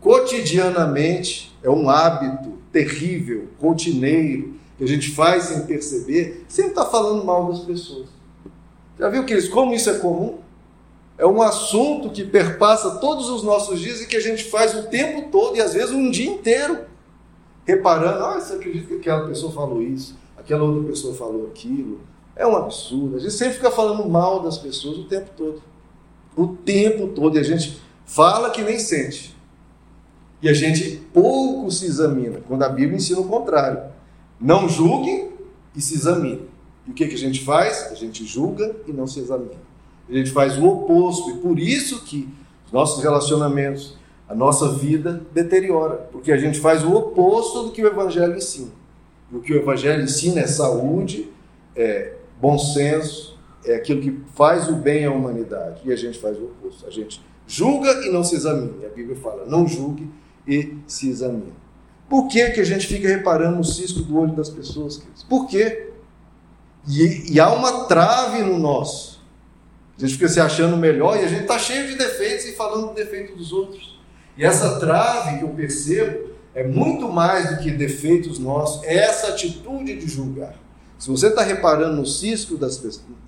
cotidianamente, 0.00 1.54
é 1.62 1.68
um 1.68 1.90
hábito 1.90 2.54
terrível, 2.72 3.48
rotineiro, 3.60 4.54
que 4.78 4.84
a 4.84 4.88
gente 4.88 5.10
faz 5.10 5.44
sem 5.44 5.66
perceber, 5.66 6.46
sempre 6.48 6.70
está 6.70 6.86
falando 6.86 7.26
mal 7.26 7.52
das 7.52 7.60
pessoas. 7.60 8.08
Já 8.98 9.10
viu, 9.10 9.22
queridos, 9.26 9.50
como 9.50 9.74
isso 9.74 9.90
é 9.90 9.98
comum? 9.98 10.38
É 11.20 11.26
um 11.26 11.42
assunto 11.42 12.10
que 12.10 12.24
perpassa 12.24 12.98
todos 12.98 13.28
os 13.28 13.42
nossos 13.42 13.78
dias 13.78 14.00
e 14.00 14.06
que 14.06 14.16
a 14.16 14.20
gente 14.20 14.44
faz 14.44 14.74
o 14.74 14.84
tempo 14.88 15.28
todo 15.30 15.56
e 15.56 15.60
às 15.60 15.74
vezes 15.74 15.90
um 15.90 16.10
dia 16.10 16.30
inteiro, 16.30 16.80
reparando: 17.64 18.24
ah, 18.24 18.40
você 18.40 18.54
acredita 18.54 18.86
que 18.88 18.94
aquela 18.94 19.26
pessoa 19.28 19.52
falou 19.52 19.82
isso? 19.82 20.18
aquela 20.50 20.64
outra 20.64 20.88
pessoa 20.88 21.14
falou 21.14 21.46
aquilo. 21.46 22.00
É 22.34 22.46
um 22.46 22.56
absurdo. 22.56 23.16
A 23.16 23.18
gente 23.20 23.34
sempre 23.34 23.54
fica 23.54 23.70
falando 23.70 24.08
mal 24.08 24.42
das 24.42 24.58
pessoas 24.58 24.98
o 24.98 25.04
tempo 25.04 25.30
todo. 25.36 25.62
O 26.36 26.48
tempo 26.48 27.08
todo. 27.08 27.36
E 27.36 27.40
a 27.40 27.42
gente 27.42 27.80
fala 28.04 28.50
que 28.50 28.62
nem 28.62 28.78
sente. 28.78 29.36
E 30.42 30.48
a 30.48 30.54
gente 30.54 31.02
pouco 31.12 31.70
se 31.70 31.84
examina, 31.84 32.40
quando 32.48 32.62
a 32.62 32.68
Bíblia 32.68 32.96
ensina 32.96 33.20
o 33.20 33.28
contrário. 33.28 33.82
Não 34.40 34.68
julguem 34.68 35.30
e 35.76 35.82
se 35.82 35.94
examine. 35.94 36.48
E 36.86 36.90
o 36.90 36.94
que, 36.94 37.06
que 37.06 37.14
a 37.14 37.18
gente 37.18 37.44
faz? 37.44 37.88
A 37.92 37.94
gente 37.94 38.24
julga 38.24 38.74
e 38.86 38.92
não 38.92 39.06
se 39.06 39.20
examina. 39.20 39.69
A 40.10 40.14
gente 40.14 40.30
faz 40.30 40.58
o 40.58 40.66
oposto. 40.66 41.30
E 41.30 41.34
por 41.34 41.58
isso 41.58 42.04
que 42.04 42.28
os 42.66 42.72
nossos 42.72 43.02
relacionamentos, 43.02 43.96
a 44.28 44.34
nossa 44.34 44.72
vida 44.72 45.24
deteriora. 45.32 45.96
Porque 46.10 46.32
a 46.32 46.36
gente 46.36 46.58
faz 46.58 46.84
o 46.84 46.92
oposto 46.94 47.64
do 47.64 47.70
que 47.70 47.82
o 47.82 47.86
Evangelho 47.86 48.36
ensina. 48.36 48.72
O 49.32 49.40
que 49.40 49.52
o 49.52 49.56
Evangelho 49.56 50.02
ensina 50.02 50.40
é 50.40 50.46
saúde, 50.46 51.30
é 51.76 52.14
bom 52.40 52.58
senso, 52.58 53.38
é 53.64 53.76
aquilo 53.76 54.00
que 54.00 54.20
faz 54.34 54.68
o 54.68 54.74
bem 54.74 55.04
à 55.04 55.12
humanidade. 55.12 55.82
E 55.84 55.92
a 55.92 55.96
gente 55.96 56.18
faz 56.18 56.36
o 56.38 56.44
oposto. 56.44 56.86
A 56.86 56.90
gente 56.90 57.22
julga 57.46 57.90
e 58.06 58.10
não 58.10 58.24
se 58.24 58.34
examina. 58.34 58.86
A 58.86 58.88
Bíblia 58.88 59.16
fala: 59.16 59.46
não 59.46 59.66
julgue 59.66 60.10
e 60.46 60.76
se 60.86 61.08
examine. 61.08 61.52
Por 62.08 62.26
que, 62.26 62.50
que 62.50 62.60
a 62.60 62.64
gente 62.64 62.88
fica 62.88 63.06
reparando 63.06 63.58
no 63.58 63.64
cisco 63.64 64.00
do 64.00 64.18
olho 64.18 64.32
das 64.32 64.48
pessoas, 64.48 64.96
queridos? 64.96 65.22
Por 65.22 65.46
quê? 65.46 65.92
E, 66.88 67.34
e 67.34 67.40
há 67.40 67.52
uma 67.52 67.84
trave 67.84 68.42
no 68.42 68.58
nosso. 68.58 69.09
A 70.00 70.06
gente 70.06 70.14
fica 70.14 70.28
se 70.28 70.40
achando 70.40 70.78
melhor 70.78 71.18
e 71.18 71.24
a 71.24 71.28
gente 71.28 71.42
está 71.42 71.58
cheio 71.58 71.86
de 71.86 71.94
defeitos 71.94 72.46
e 72.46 72.52
falando 72.52 72.88
do 72.88 72.94
defeito 72.94 73.36
dos 73.36 73.52
outros. 73.52 74.00
E 74.34 74.42
essa 74.42 74.80
trave 74.80 75.38
que 75.38 75.44
eu 75.44 75.50
percebo 75.50 76.30
é 76.54 76.66
muito 76.66 77.06
mais 77.12 77.50
do 77.50 77.62
que 77.62 77.70
defeitos 77.70 78.38
nossos, 78.38 78.82
é 78.84 78.94
essa 78.96 79.28
atitude 79.28 79.96
de 79.96 80.08
julgar. 80.08 80.54
Se 80.98 81.10
você 81.10 81.28
está 81.28 81.42
reparando 81.42 81.96
no 81.96 82.06
cisco 82.06 82.56
das, 82.56 82.78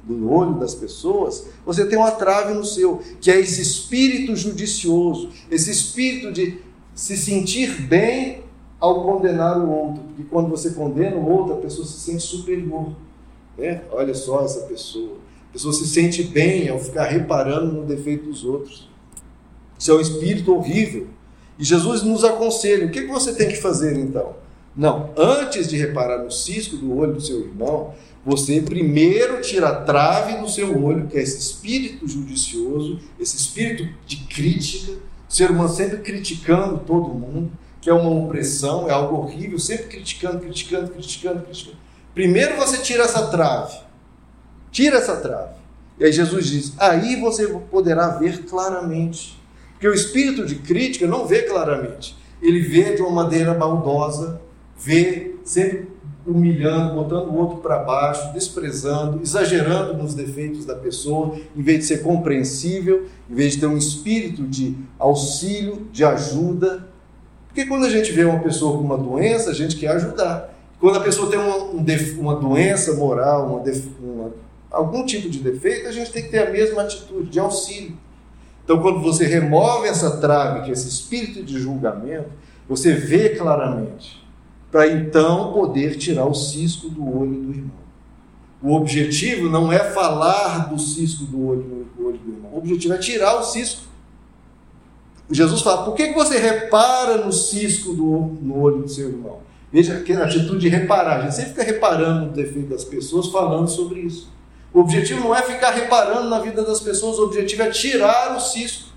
do 0.05 0.31
olho 0.31 0.55
das 0.55 0.75
pessoas, 0.75 1.47
você 1.65 1.87
tem 1.87 1.99
uma 1.99 2.11
trave 2.11 2.55
no 2.55 2.65
seu, 2.65 3.03
que 3.21 3.31
é 3.31 3.39
esse 3.39 3.61
espírito 3.61 4.35
judicioso, 4.35 5.31
esse 5.51 5.71
espírito 5.71 6.33
de 6.33 6.59
se 6.95 7.17
sentir 7.17 7.83
bem 7.83 8.45
ao 8.81 9.05
condenar 9.05 9.59
o 9.59 9.71
outro. 9.71 10.03
Porque 10.05 10.25
quando 10.25 10.49
você 10.49 10.71
condena 10.71 11.17
o 11.17 11.31
outro, 11.31 11.55
a 11.55 11.57
pessoa 11.59 11.87
se 11.87 12.01
sente 12.01 12.23
superior. 12.23 12.93
Né? 13.57 13.83
Olha 13.91 14.15
só 14.15 14.43
essa 14.43 14.61
pessoa. 14.63 15.19
A 15.53 15.55
pessoa 15.55 15.75
se 15.75 15.87
sente 15.87 16.23
bem 16.23 16.71
ao 16.71 16.79
ficar 16.79 17.05
reparando 17.05 17.75
no 17.75 17.85
defeito 17.85 18.25
dos 18.25 18.43
outros. 18.43 18.89
Isso 19.79 19.91
é 19.91 19.95
um 19.95 20.01
espírito 20.01 20.55
horrível. 20.55 21.09
E 21.59 21.65
Jesus 21.65 22.03
nos 22.03 22.25
aconselha: 22.25 22.87
o 22.87 22.91
que 22.91 23.07
você 23.07 23.35
tem 23.35 23.49
que 23.49 23.57
fazer 23.57 23.99
então? 23.99 24.35
Não, 24.75 25.11
antes 25.15 25.69
de 25.69 25.77
reparar 25.77 26.25
no 26.25 26.31
cisco 26.31 26.79
do 26.79 26.97
olho 26.97 27.13
do 27.13 27.21
seu 27.21 27.41
irmão, 27.41 27.93
você 28.25 28.63
primeiro 28.63 29.43
tira 29.43 29.69
a 29.69 29.75
trave 29.83 30.41
do 30.41 30.49
seu 30.49 30.83
olho, 30.83 31.07
que 31.07 31.19
é 31.19 31.23
esse 31.23 31.39
espírito 31.39 32.09
judicioso, 32.09 32.99
esse 33.21 33.37
espírito 33.37 33.87
de 34.07 34.17
crítica, 34.25 34.93
o 35.29 35.33
ser 35.35 35.51
humano 35.51 35.69
sempre 35.69 35.99
criticando 35.99 36.79
todo 36.79 37.11
mundo, 37.11 37.53
que 37.83 37.91
é 37.91 37.93
uma 37.93 38.09
opressão, 38.09 38.89
é 38.89 38.93
algo 38.93 39.17
horrível, 39.17 39.59
sempre 39.59 39.89
criticando, 39.89 40.39
criticando, 40.39 40.91
criticando, 40.91 41.43
criticando. 41.43 41.77
Primeiro 42.15 42.57
você 42.57 42.79
tira 42.79 43.03
essa 43.05 43.27
trave. 43.27 43.77
Tira 44.73 44.97
essa 44.97 45.15
trave. 45.17 45.55
E 46.01 46.05
aí 46.05 46.13
Jesus 46.13 46.47
diz: 46.47 46.73
aí 46.79 47.15
você 47.21 47.47
poderá 47.47 48.09
ver 48.09 48.45
claramente 48.47 49.41
porque 49.83 49.89
o 49.89 49.95
espírito 49.95 50.47
de 50.47 50.55
crítica 50.55 51.09
não 51.09 51.27
vê 51.27 51.43
claramente. 51.43 52.17
Ele 52.41 52.61
vê 52.61 52.95
de 52.95 53.03
uma 53.03 53.11
maneira 53.11 53.53
maldosa, 53.53 54.41
vê 54.79 55.35
sempre 55.43 55.89
humilhando, 56.25 56.95
botando 56.95 57.27
o 57.27 57.35
outro 57.37 57.57
para 57.57 57.81
baixo, 57.81 58.33
desprezando, 58.33 59.21
exagerando 59.21 59.95
nos 59.95 60.15
defeitos 60.15 60.65
da 60.65 60.77
pessoa, 60.77 61.37
em 61.57 61.63
vez 61.63 61.81
de 61.81 61.87
ser 61.87 62.03
compreensível, 62.05 63.07
em 63.29 63.35
vez 63.35 63.55
de 63.55 63.59
ter 63.59 63.67
um 63.67 63.77
espírito 63.77 64.45
de 64.47 64.77
auxílio, 65.01 65.89
de 65.91 66.05
ajuda. 66.05 66.87
Porque 67.49 67.67
quando 67.67 67.85
a 67.85 67.91
gente 67.91 68.13
vê 68.13 68.23
uma 68.23 68.39
pessoa 68.39 68.79
com 68.79 68.85
uma 68.85 68.97
doença, 68.97 69.51
a 69.51 69.55
gente 69.55 69.75
quer 69.75 69.89
ajudar. 69.89 70.55
Quando 70.79 70.99
a 70.99 71.01
pessoa 71.01 71.29
tem 71.29 71.41
uma, 71.41 71.57
uma 71.57 72.37
doença 72.37 72.95
moral, 72.95 73.49
uma, 73.49 73.61
algum 74.73 75.05
tipo 75.05 75.29
de 75.29 75.39
defeito, 75.39 75.87
a 75.87 75.93
gente 75.93 76.11
tem 76.11 76.23
que 76.23 76.31
ter 76.31 76.47
a 76.47 76.51
mesma 76.51 76.83
atitude 76.83 77.31
de 77.31 77.39
auxílio. 77.39 77.97
Então, 78.65 78.81
quando 78.81 79.01
você 79.01 79.27
remove 79.27 79.89
essa 79.89 80.19
trave, 80.19 80.63
que 80.63 80.71
é 80.71 80.73
esse 80.73 80.89
espírito 80.89 81.43
de 81.43 81.59
julgamento, 81.59 82.31
você 82.69 82.95
vê 82.95 83.31
claramente, 83.31 84.25
para 84.71 84.87
então 84.87 85.53
poder 85.53 85.97
tirar 85.97 86.27
o 86.27 86.35
cisco 86.35 86.89
do 86.89 87.03
olho 87.03 87.35
do 87.35 87.51
irmão. 87.51 87.83
O 88.63 88.75
objetivo 88.75 89.51
não 89.51 89.73
é 89.73 89.81
falar 89.81 90.71
do 90.71 90.79
cisco 90.79 91.25
do 91.25 91.47
olho, 91.47 91.87
do 91.97 92.07
olho 92.07 92.19
do 92.19 92.33
irmão, 92.33 92.53
o 92.53 92.59
objetivo 92.59 92.95
é 92.95 92.99
tirar 92.99 93.39
o 93.39 93.43
cisco. 93.43 93.83
Jesus 95.31 95.61
fala: 95.63 95.85
por 95.85 95.95
que 95.95 96.13
você 96.13 96.39
repara 96.39 97.25
no 97.25 97.33
cisco 97.33 97.93
do, 97.93 98.39
no 98.41 98.61
olho 98.61 98.83
do 98.83 98.89
seu 98.89 99.09
irmão? 99.09 99.41
Veja 99.73 100.01
que 100.01 100.13
atitude 100.13 100.61
de 100.61 100.69
reparar. 100.69 101.19
A 101.19 101.23
gente 101.23 101.35
sempre 101.35 101.51
fica 101.51 101.65
reparando 101.65 102.27
no 102.27 102.33
defeito 102.33 102.69
das 102.69 102.85
pessoas, 102.85 103.29
falando 103.29 103.69
sobre 103.69 104.01
isso. 104.01 104.31
O 104.73 104.81
objetivo 104.81 105.21
não 105.21 105.35
é 105.35 105.43
ficar 105.43 105.71
reparando 105.71 106.29
na 106.29 106.39
vida 106.39 106.63
das 106.63 106.81
pessoas, 106.81 107.19
o 107.19 107.25
objetivo 107.25 107.63
é 107.63 107.71
tirar 107.71 108.37
o 108.37 108.41
cisco. 108.41 108.91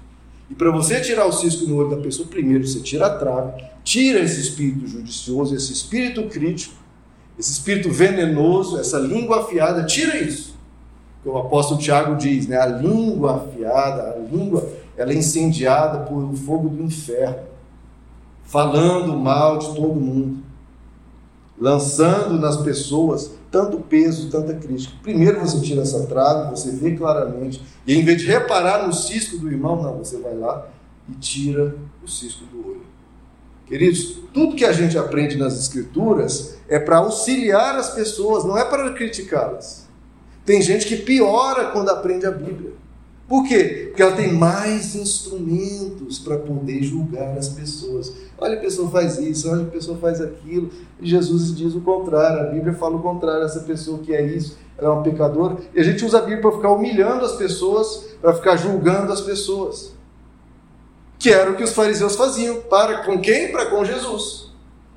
E 0.50 0.56
para 0.56 0.72
você 0.72 1.02
tirar 1.02 1.26
o 1.26 1.32
cisco 1.32 1.66
no 1.66 1.76
olho 1.78 1.90
da 1.90 2.02
pessoa, 2.02 2.28
primeiro 2.28 2.66
você 2.66 2.80
tira 2.80 3.08
a 3.08 3.18
trave, 3.18 3.64
tira 3.84 4.20
esse 4.20 4.40
espírito 4.40 4.88
judicioso, 4.88 5.56
esse 5.56 5.74
espírito 5.74 6.24
crítico, 6.30 6.76
esse 7.38 7.52
espírito 7.52 7.90
venenoso, 7.90 8.80
essa 8.80 8.98
língua 8.98 9.42
afiada, 9.42 9.84
tira 9.84 10.18
isso. 10.18 10.56
O 11.26 11.38
apóstolo 11.38 11.80
Tiago 11.80 12.16
diz, 12.16 12.48
né? 12.48 12.58
A 12.58 12.68
língua 12.68 13.38
afiada, 13.38 14.12
a 14.12 14.16
língua, 14.32 14.70
ela 14.96 15.12
é 15.12 15.16
incendiada 15.16 16.06
por 16.06 16.24
o 16.24 16.36
fogo 16.36 16.70
do 16.70 16.84
inferno, 16.84 17.40
falando 18.44 19.18
mal 19.18 19.58
de 19.58 19.68
todo 19.74 19.96
mundo, 19.96 20.45
lançando 21.58 22.40
nas 22.40 22.58
pessoas 22.58 23.32
tanto 23.50 23.80
peso, 23.80 24.30
tanta 24.30 24.54
crítica. 24.54 24.94
Primeiro 25.02 25.40
você 25.40 25.62
tira 25.62 25.82
essa 25.82 26.06
trave, 26.06 26.52
você 26.52 26.72
vê 26.72 26.92
claramente, 26.92 27.62
e 27.88 27.96
em 27.96 28.04
vez 28.04 28.22
de 28.22 28.28
reparar 28.28 28.86
no 28.86 28.94
cisco 28.94 29.38
do 29.38 29.50
irmão, 29.50 29.82
não, 29.82 29.98
você 29.98 30.18
vai 30.18 30.36
lá 30.36 30.68
e 31.10 31.14
tira 31.14 31.76
o 32.04 32.08
cisco 32.08 32.44
do 32.46 32.68
olho. 32.68 32.86
Queridos, 33.66 34.20
tudo 34.34 34.56
que 34.56 34.66
a 34.66 34.74
gente 34.74 34.98
aprende 34.98 35.38
nas 35.38 35.58
Escrituras 35.58 36.58
é 36.68 36.78
para 36.78 36.98
auxiliar 36.98 37.76
as 37.76 37.92
pessoas, 37.92 38.44
não 38.44 38.58
é 38.58 38.66
para 38.66 38.94
criticá-las. 38.94 39.86
Tem 40.46 40.62
gente 40.62 40.86
que 40.86 40.98
piora 40.98 41.72
quando 41.72 41.90
aprende 41.90 42.28
a 42.28 42.32
Bíblia. 42.32 42.74
Por 43.28 43.48
quê? 43.48 43.86
Porque 43.88 44.04
ela 44.04 44.16
tem 44.16 44.32
mais 44.32 44.96
instrumentos 44.96 46.20
para 46.20 46.38
poder 46.38 46.84
julgar 46.84 47.36
as 47.36 47.50
pessoas. 47.50 48.14
Olha, 48.38 48.58
a 48.58 48.60
pessoa 48.60 48.90
faz 48.90 49.18
isso, 49.18 49.50
olha, 49.50 49.64
a 49.64 49.68
pessoa 49.68 49.98
faz 49.98 50.22
aquilo. 50.22 50.70
E 51.00 51.08
Jesus 51.08 51.56
diz 51.56 51.74
o 51.74 51.82
contrário, 51.82 52.42
a 52.42 52.52
Bíblia 52.52 52.74
fala 52.74 52.98
o 52.98 53.02
contrário. 53.02 53.44
Essa 53.44 53.62
pessoa 53.62 54.00
que 54.00 54.14
é 54.14 54.22
isso, 54.22 54.58
ela 54.78 54.90
é 54.90 54.92
uma 54.92 55.04
pecadora. 55.04 55.58
E 55.74 55.80
a 55.80 55.84
gente 55.84 56.04
usa 56.04 56.18
a 56.18 56.22
Bíblia 56.22 56.42
para 56.42 56.52
ficar 56.52 56.72
humilhando 56.72 57.24
as 57.24 57.34
pessoas, 57.34 58.16
para 58.22 58.34
ficar 58.34 58.58
julgando 58.58 59.12
as 59.14 59.22
pessoas. 59.22 59.94
Que 61.18 61.32
era 61.32 61.50
o 61.52 61.56
que 61.56 61.64
os 61.64 61.74
fariseus 61.74 62.16
faziam. 62.16 62.62
Para 62.62 63.04
com 63.04 63.20
quem? 63.20 63.52
Para 63.52 63.68
com 63.68 63.86
Jesus. 63.86 64.45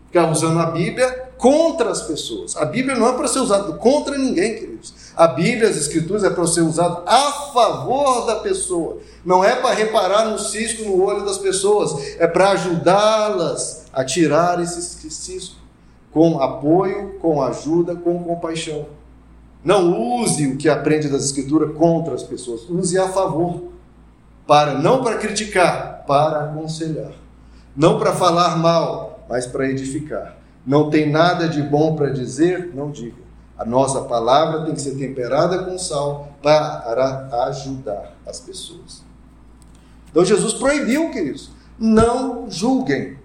Ficar 0.09 0.31
usando 0.31 0.59
a 0.59 0.67
Bíblia 0.67 1.29
contra 1.37 1.91
as 1.91 2.03
pessoas. 2.03 2.57
A 2.57 2.65
Bíblia 2.65 2.97
não 2.97 3.09
é 3.09 3.13
para 3.13 3.29
ser 3.29 3.39
usada 3.39 3.73
contra 3.75 4.19
ninguém, 4.19 4.55
queridos. 4.55 4.95
A 5.17 5.29
Bíblia, 5.29 5.69
as 5.69 5.77
Escrituras, 5.77 6.25
é 6.25 6.31
para 6.31 6.47
ser 6.47 6.63
usada 6.63 7.03
a 7.07 7.33
favor 7.53 8.27
da 8.27 8.37
pessoa. 8.37 8.99
Não 9.25 9.45
é 9.45 9.55
para 9.57 9.75
reparar 9.75 10.27
no 10.27 10.39
cisco 10.39 10.85
no 10.85 11.03
olho 11.05 11.25
das 11.25 11.39
pessoas, 11.39 12.17
é 12.19 12.27
para 12.27 12.51
ajudá-las 12.51 13.85
a 13.93 14.05
tirar 14.05 14.61
esse 14.63 15.11
cisco 15.11 15.57
com 16.11 16.41
apoio, 16.41 17.19
com 17.21 17.43
ajuda, 17.43 17.95
com 17.95 18.23
compaixão. 18.25 18.87
Não 19.63 20.21
use 20.21 20.47
o 20.47 20.57
que 20.57 20.69
aprende 20.69 21.09
das 21.09 21.25
Escrituras 21.25 21.77
contra 21.77 22.15
as 22.15 22.23
pessoas, 22.23 22.63
use 22.69 22.99
a 22.99 23.09
favor. 23.09 23.69
Para 24.47 24.75
não 24.75 25.05
para 25.05 25.19
criticar, 25.19 26.05
para 26.07 26.45
aconselhar. 26.45 27.13
Não 27.77 27.99
para 27.99 28.15
falar 28.15 28.57
mal, 28.57 29.08
mas 29.29 29.47
para 29.47 29.69
edificar. 29.69 30.37
Não 30.67 30.91
tem 30.91 31.11
nada 31.11 31.49
de 31.49 31.63
bom 31.63 31.95
para 31.95 32.11
dizer, 32.11 32.73
não 32.75 32.91
diga. 32.91 33.29
A 33.59 33.65
nossa 33.65 34.03
palavra 34.03 34.65
tem 34.65 34.75
que 34.75 34.81
ser 34.81 34.97
temperada 34.97 35.65
com 35.65 35.77
sal 35.79 36.37
para 36.43 37.29
ajudar 37.49 38.17
as 38.27 38.39
pessoas. 38.39 39.03
Então 40.11 40.25
Jesus 40.25 40.55
proibiu, 40.55 41.11
queridos, 41.11 41.51
não 41.79 42.51
julguem. 42.51 43.19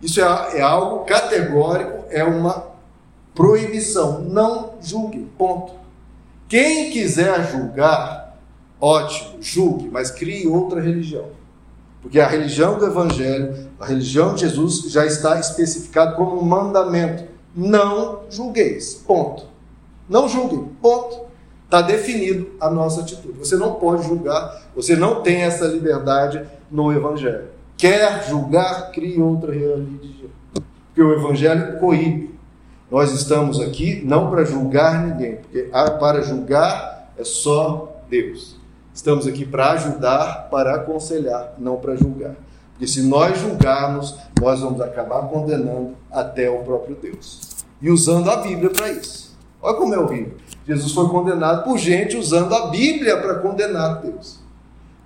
Isso 0.00 0.20
é, 0.20 0.58
é 0.58 0.60
algo 0.60 1.04
categórico, 1.04 2.04
é 2.10 2.22
uma 2.22 2.66
proibição. 3.34 4.20
Não 4.20 4.74
julguem, 4.82 5.28
ponto. 5.38 5.72
Quem 6.48 6.90
quiser 6.90 7.50
julgar, 7.50 8.36
ótimo, 8.80 9.42
julgue, 9.42 9.88
mas 9.90 10.10
crie 10.10 10.46
outra 10.46 10.80
religião. 10.80 11.30
Porque 12.02 12.20
a 12.20 12.26
religião 12.26 12.78
do 12.78 12.84
Evangelho, 12.84 13.70
a 13.82 13.86
religião 13.86 14.32
de 14.32 14.42
Jesus, 14.42 14.92
já 14.92 15.04
está 15.04 15.40
especificado 15.40 16.14
como 16.14 16.40
um 16.40 16.44
mandamento. 16.44 17.24
Não 17.52 18.20
julgueis. 18.30 18.94
Ponto. 18.94 19.44
Não 20.08 20.28
julguem. 20.28 20.70
Ponto. 20.80 21.22
Está 21.64 21.82
definido 21.82 22.52
a 22.60 22.70
nossa 22.70 23.00
atitude. 23.00 23.40
Você 23.40 23.56
não 23.56 23.74
pode 23.74 24.06
julgar, 24.06 24.62
você 24.76 24.94
não 24.94 25.20
tem 25.22 25.42
essa 25.42 25.66
liberdade 25.66 26.46
no 26.70 26.92
Evangelho. 26.92 27.46
Quer 27.76 28.24
julgar, 28.28 28.92
crie 28.92 29.20
outra 29.20 29.50
religião. 29.50 30.30
Porque 30.86 31.02
o 31.02 31.12
Evangelho 31.14 31.78
coíbe. 31.80 32.38
Nós 32.88 33.10
estamos 33.10 33.58
aqui 33.58 34.00
não 34.04 34.30
para 34.30 34.44
julgar 34.44 35.04
ninguém, 35.04 35.36
porque 35.36 35.70
para 35.98 36.20
julgar 36.22 37.10
é 37.18 37.24
só 37.24 38.00
Deus. 38.08 38.56
Estamos 38.94 39.26
aqui 39.26 39.44
para 39.44 39.72
ajudar, 39.72 40.48
para 40.50 40.76
aconselhar, 40.76 41.54
não 41.58 41.78
para 41.78 41.96
julgar. 41.96 42.36
Porque 42.82 42.94
se 42.94 43.02
nós 43.02 43.38
julgarmos, 43.38 44.16
nós 44.40 44.58
vamos 44.58 44.80
acabar 44.80 45.28
condenando 45.28 45.94
até 46.10 46.50
o 46.50 46.64
próprio 46.64 46.96
Deus. 47.00 47.38
E 47.80 47.88
usando 47.88 48.28
a 48.28 48.38
Bíblia 48.38 48.70
para 48.70 48.90
isso. 48.90 49.38
Olha 49.62 49.76
como 49.76 49.94
é 49.94 49.98
horrível. 50.00 50.34
Jesus 50.66 50.90
foi 50.90 51.08
condenado 51.08 51.62
por 51.62 51.78
gente 51.78 52.16
usando 52.16 52.52
a 52.52 52.70
Bíblia 52.70 53.18
para 53.18 53.36
condenar 53.36 54.02
Deus. 54.02 54.40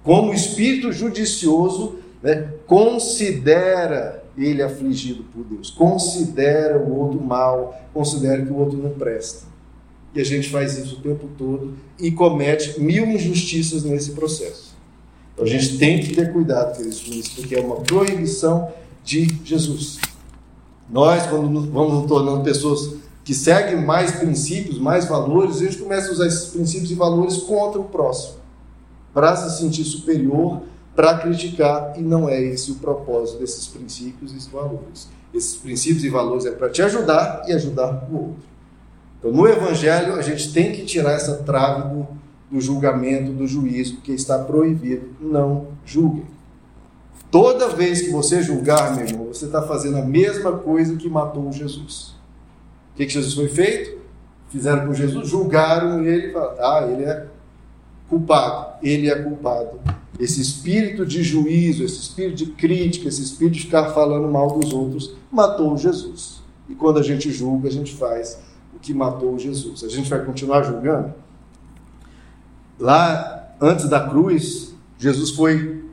Como 0.02 0.32
espírito 0.32 0.90
judicioso 0.90 1.96
né, 2.22 2.48
considera 2.66 4.24
ele 4.38 4.62
afligido 4.62 5.24
por 5.24 5.44
Deus, 5.44 5.68
considera 5.68 6.78
o 6.78 6.98
outro 6.98 7.20
mal, 7.20 7.78
considera 7.92 8.42
que 8.42 8.50
o 8.50 8.56
outro 8.56 8.78
não 8.78 8.92
presta. 8.92 9.44
E 10.14 10.20
a 10.22 10.24
gente 10.24 10.48
faz 10.48 10.78
isso 10.78 10.96
o 10.96 11.00
tempo 11.02 11.28
todo 11.36 11.74
e 12.00 12.10
comete 12.10 12.80
mil 12.80 13.04
injustiças 13.04 13.84
nesse 13.84 14.12
processo. 14.12 14.65
Então 15.36 15.44
a 15.44 15.48
gente 15.48 15.76
tem 15.76 16.00
que 16.00 16.14
ter 16.14 16.32
cuidado 16.32 16.78
com 16.78 16.82
isso, 16.88 17.36
porque 17.36 17.54
é 17.54 17.60
uma 17.60 17.76
proibição 17.76 18.72
de 19.04 19.28
Jesus. 19.44 19.98
Nós, 20.88 21.26
quando 21.26 21.70
vamos 21.70 21.92
nos 21.92 22.06
tornando 22.06 22.42
pessoas 22.42 22.94
que 23.22 23.34
seguem 23.34 23.84
mais 23.84 24.12
princípios, 24.12 24.78
mais 24.78 25.04
valores, 25.04 25.56
a 25.56 25.64
gente 25.66 25.76
começa 25.76 26.08
a 26.08 26.12
usar 26.12 26.26
esses 26.26 26.46
princípios 26.46 26.90
e 26.90 26.94
valores 26.94 27.36
contra 27.36 27.78
o 27.78 27.84
próximo, 27.84 28.36
para 29.12 29.36
se 29.36 29.58
sentir 29.58 29.84
superior, 29.84 30.62
para 30.94 31.18
criticar, 31.18 31.92
e 31.98 32.00
não 32.00 32.26
é 32.26 32.40
esse 32.40 32.70
o 32.70 32.76
propósito 32.76 33.38
desses 33.38 33.66
princípios 33.66 34.32
e 34.32 34.50
valores. 34.50 35.08
Esses 35.34 35.56
princípios 35.56 36.02
e 36.02 36.08
valores 36.08 36.46
é 36.46 36.50
para 36.50 36.70
te 36.70 36.80
ajudar 36.80 37.42
e 37.46 37.52
ajudar 37.52 38.08
o 38.10 38.16
outro. 38.16 38.48
Então, 39.18 39.30
no 39.32 39.46
Evangelho, 39.46 40.14
a 40.14 40.22
gente 40.22 40.50
tem 40.50 40.72
que 40.72 40.86
tirar 40.86 41.12
essa 41.12 41.34
trave 41.38 41.90
do, 41.90 42.08
do 42.50 42.60
julgamento, 42.60 43.32
do 43.32 43.46
juízo, 43.46 43.98
que 43.98 44.12
está 44.12 44.38
proibido. 44.38 45.08
Não 45.20 45.68
julguem. 45.84 46.24
Toda 47.30 47.68
vez 47.68 48.02
que 48.02 48.10
você 48.10 48.42
julgar, 48.42 48.94
meu 48.94 49.06
irmão, 49.06 49.26
você 49.26 49.46
está 49.46 49.62
fazendo 49.62 49.98
a 49.98 50.04
mesma 50.04 50.52
coisa 50.52 50.96
que 50.96 51.08
matou 51.08 51.50
Jesus. 51.52 52.14
O 52.92 52.96
que, 52.96 53.06
que 53.06 53.12
Jesus 53.12 53.34
foi 53.34 53.48
feito? 53.48 53.98
Fizeram 54.48 54.86
com 54.86 54.94
Jesus, 54.94 55.28
julgaram 55.28 56.04
ele 56.04 56.28
e 56.28 56.32
falaram: 56.32 56.56
ah, 56.60 56.88
ele 56.90 57.04
é 57.04 57.26
culpado, 58.08 58.74
ele 58.82 59.10
é 59.10 59.16
culpado. 59.16 59.80
Esse 60.18 60.40
espírito 60.40 61.04
de 61.04 61.22
juízo, 61.22 61.84
esse 61.84 62.00
espírito 62.00 62.36
de 62.36 62.46
crítica, 62.46 63.08
esse 63.08 63.22
espírito 63.22 63.54
de 63.54 63.60
ficar 63.62 63.90
falando 63.90 64.28
mal 64.28 64.58
dos 64.58 64.72
outros, 64.72 65.14
matou 65.30 65.76
Jesus. 65.76 66.42
E 66.68 66.74
quando 66.74 66.98
a 66.98 67.02
gente 67.02 67.30
julga, 67.30 67.68
a 67.68 67.72
gente 67.72 67.94
faz 67.94 68.38
o 68.74 68.78
que 68.78 68.94
matou 68.94 69.38
Jesus. 69.38 69.84
A 69.84 69.88
gente 69.88 70.08
vai 70.08 70.24
continuar 70.24 70.62
julgando? 70.62 71.12
Lá, 72.78 73.54
antes 73.60 73.88
da 73.88 74.08
cruz, 74.08 74.74
Jesus 74.98 75.30
foi 75.30 75.84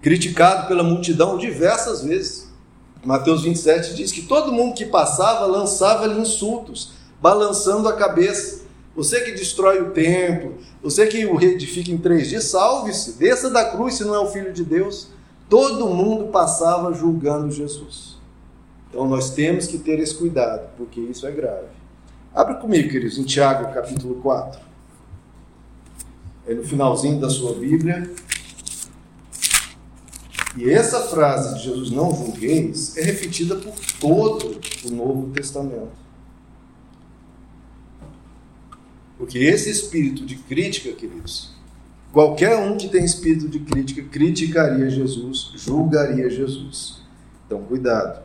criticado 0.00 0.66
pela 0.66 0.82
multidão 0.82 1.36
diversas 1.38 2.02
vezes. 2.02 2.48
Mateus 3.04 3.42
27 3.42 3.94
diz 3.94 4.10
que 4.10 4.22
todo 4.22 4.52
mundo 4.52 4.74
que 4.74 4.86
passava 4.86 5.46
lançava-lhe 5.46 6.20
insultos, 6.20 6.92
balançando 7.20 7.88
a 7.88 7.92
cabeça. 7.92 8.62
Você 8.96 9.20
que 9.20 9.30
destrói 9.32 9.80
o 9.80 9.90
templo, 9.90 10.58
você 10.82 11.06
que 11.06 11.24
o 11.24 11.36
reedifica 11.36 11.90
em 11.90 11.98
três 11.98 12.28
dias, 12.28 12.44
salve-se, 12.44 13.12
desça 13.12 13.48
da 13.48 13.64
cruz 13.66 13.94
se 13.94 14.04
não 14.04 14.14
é 14.14 14.18
o 14.18 14.26
Filho 14.26 14.52
de 14.52 14.64
Deus. 14.64 15.08
Todo 15.48 15.88
mundo 15.88 16.32
passava 16.32 16.92
julgando 16.92 17.50
Jesus. 17.50 18.18
Então 18.90 19.06
nós 19.06 19.30
temos 19.30 19.66
que 19.66 19.78
ter 19.78 20.00
esse 20.00 20.14
cuidado, 20.14 20.68
porque 20.76 21.00
isso 21.00 21.26
é 21.26 21.30
grave. 21.30 21.68
Abre 22.34 22.56
comigo, 22.56 22.90
queridos, 22.90 23.18
em 23.18 23.24
Tiago, 23.24 23.72
capítulo 23.72 24.16
4. 24.16 24.67
É 26.48 26.54
no 26.54 26.64
finalzinho 26.64 27.20
da 27.20 27.28
sua 27.28 27.54
Bíblia. 27.54 28.10
E 30.56 30.70
essa 30.70 31.00
frase 31.02 31.56
de 31.56 31.64
Jesus 31.64 31.90
não 31.90 32.10
julgueis 32.10 32.96
é 32.96 33.02
repetida 33.02 33.54
por 33.56 33.74
todo 34.00 34.58
o 34.86 34.90
Novo 34.90 35.28
Testamento. 35.28 35.92
Porque 39.18 39.38
esse 39.38 39.68
espírito 39.68 40.24
de 40.24 40.36
crítica, 40.36 40.90
queridos, 40.92 41.52
qualquer 42.12 42.56
um 42.56 42.78
que 42.78 42.88
tem 42.88 43.04
espírito 43.04 43.46
de 43.46 43.58
crítica 43.58 44.02
criticaria 44.04 44.88
Jesus, 44.88 45.52
julgaria 45.54 46.30
Jesus. 46.30 47.02
Então, 47.46 47.62
cuidado. 47.62 48.22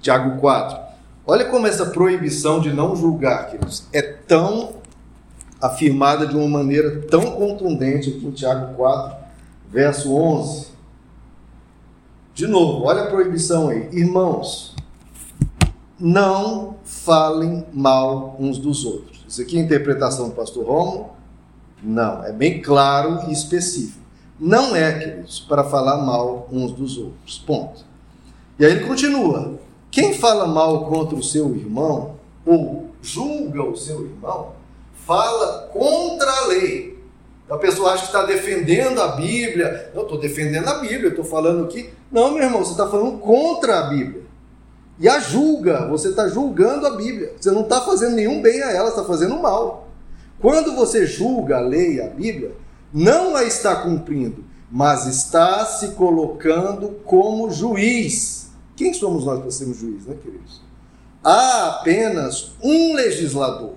Tiago 0.00 0.38
4. 0.38 0.78
Olha 1.26 1.44
como 1.46 1.66
essa 1.66 1.86
proibição 1.86 2.60
de 2.60 2.72
não 2.72 2.94
julgar, 2.94 3.50
queridos, 3.50 3.84
é 3.92 4.00
tão 4.00 4.77
afirmada 5.60 6.26
de 6.26 6.36
uma 6.36 6.48
maneira 6.48 7.02
tão 7.02 7.32
contundente 7.32 8.10
aqui 8.10 8.26
em 8.26 8.30
Tiago 8.30 8.74
4, 8.74 9.16
verso 9.70 10.14
11. 10.14 10.68
De 12.34 12.46
novo, 12.46 12.84
olha 12.84 13.02
a 13.02 13.06
proibição 13.06 13.68
aí. 13.68 13.88
Irmãos, 13.92 14.76
não 15.98 16.76
falem 16.84 17.66
mal 17.72 18.36
uns 18.38 18.58
dos 18.58 18.84
outros. 18.84 19.24
Isso 19.26 19.42
aqui 19.42 19.56
é 19.56 19.60
a 19.60 19.64
interpretação 19.64 20.28
do 20.28 20.34
pastor 20.34 20.64
Romo? 20.64 21.10
Não, 21.82 22.24
é 22.24 22.32
bem 22.32 22.62
claro 22.62 23.28
e 23.28 23.32
específico. 23.32 23.98
Não 24.38 24.74
é, 24.74 24.96
queridos, 24.96 25.40
para 25.40 25.64
falar 25.64 25.98
mal 25.98 26.48
uns 26.52 26.72
dos 26.72 26.96
outros. 26.96 27.38
Ponto. 27.38 27.84
E 28.58 28.64
aí 28.64 28.72
ele 28.72 28.86
continua: 28.86 29.58
quem 29.90 30.14
fala 30.14 30.46
mal 30.46 30.86
contra 30.86 31.16
o 31.16 31.22
seu 31.22 31.54
irmão 31.56 32.14
ou 32.46 32.90
julga 33.02 33.62
o 33.62 33.76
seu 33.76 34.04
irmão, 34.04 34.52
fala 35.08 35.70
contra 35.72 36.30
a 36.30 36.46
lei. 36.48 37.02
A 37.50 37.56
pessoa 37.56 37.92
acha 37.92 38.02
que 38.02 38.08
está 38.08 38.26
defendendo 38.26 39.00
a 39.00 39.08
Bíblia. 39.16 39.90
Não, 39.94 40.02
estou 40.02 40.20
defendendo 40.20 40.68
a 40.68 40.74
Bíblia, 40.74 41.08
estou 41.08 41.24
falando 41.24 41.64
aqui. 41.64 41.88
Não, 42.12 42.32
meu 42.32 42.42
irmão, 42.42 42.62
você 42.62 42.72
está 42.72 42.86
falando 42.86 43.18
contra 43.18 43.78
a 43.78 43.82
Bíblia. 43.84 44.22
E 44.98 45.08
a 45.08 45.18
julga, 45.18 45.86
você 45.88 46.08
está 46.08 46.28
julgando 46.28 46.86
a 46.86 46.90
Bíblia. 46.90 47.32
Você 47.40 47.50
não 47.50 47.62
está 47.62 47.80
fazendo 47.80 48.16
nenhum 48.16 48.42
bem 48.42 48.62
a 48.62 48.70
ela, 48.70 48.90
está 48.90 49.02
fazendo 49.02 49.38
mal. 49.38 49.88
Quando 50.38 50.76
você 50.76 51.06
julga 51.06 51.56
a 51.56 51.60
lei, 51.60 52.02
a 52.02 52.08
Bíblia, 52.08 52.52
não 52.92 53.34
a 53.34 53.44
está 53.44 53.76
cumprindo, 53.76 54.44
mas 54.70 55.06
está 55.06 55.64
se 55.64 55.92
colocando 55.92 57.00
como 57.04 57.50
juiz 57.50 58.38
quem 58.78 58.94
somos 58.94 59.24
nós 59.24 59.40
para 59.40 59.50
sermos 59.50 59.78
juízes, 59.78 60.06
né, 60.06 60.14
queridos? 60.22 60.60
Há 61.24 61.66
apenas 61.66 62.52
um 62.62 62.94
legislador 62.94 63.74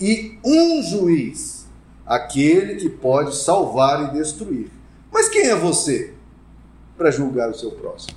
e 0.00 0.38
um 0.44 0.82
juiz, 0.82 1.66
aquele 2.04 2.76
que 2.76 2.88
pode 2.88 3.36
salvar 3.36 4.04
e 4.04 4.18
destruir. 4.18 4.70
Mas 5.12 5.28
quem 5.28 5.46
é 5.46 5.54
você 5.54 6.12
para 6.96 7.10
julgar 7.10 7.50
o 7.50 7.54
seu 7.54 7.72
próximo? 7.72 8.16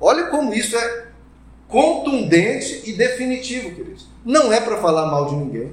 Olha 0.00 0.26
como 0.26 0.54
isso 0.54 0.76
é 0.76 1.06
contundente 1.68 2.82
e 2.84 2.92
definitivo, 2.92 3.74
queridos. 3.74 4.06
Não 4.24 4.52
é 4.52 4.60
para 4.60 4.78
falar 4.78 5.06
mal 5.06 5.26
de 5.26 5.36
ninguém. 5.36 5.72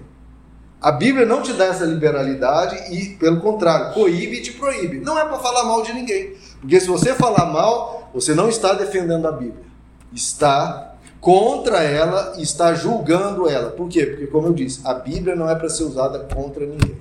A 0.81 0.93
Bíblia 0.93 1.25
não 1.25 1.41
te 1.41 1.51
dá 1.53 1.65
essa 1.65 1.83
liberalidade 1.83 2.93
e, 2.93 3.15
pelo 3.17 3.41
contrário, 3.41 3.93
coíbe 3.93 4.37
e 4.37 4.41
te 4.41 4.53
proíbe. 4.53 5.01
Não 5.01 5.19
é 5.19 5.25
para 5.25 5.37
falar 5.39 5.65
mal 5.65 5.83
de 5.83 5.91
ninguém. 5.91 6.35
Porque 6.61 6.79
se 6.79 6.87
você 6.87 7.13
falar 7.13 7.45
mal, 7.47 8.09
você 8.13 8.33
não 8.33 8.47
está 8.47 8.73
defendendo 8.73 9.27
a 9.27 9.31
Bíblia. 9.31 9.65
Está 10.13 10.88
contra 11.19 11.83
ela 11.83 12.35
e 12.37 12.41
está 12.41 12.73
julgando 12.73 13.49
ela. 13.49 13.71
Por 13.71 13.89
quê? 13.89 14.05
Porque, 14.05 14.27
como 14.27 14.47
eu 14.47 14.53
disse, 14.53 14.81
a 14.83 14.93
Bíblia 14.93 15.35
não 15.35 15.49
é 15.49 15.55
para 15.55 15.69
ser 15.69 15.83
usada 15.83 16.19
contra 16.33 16.65
ninguém. 16.65 16.97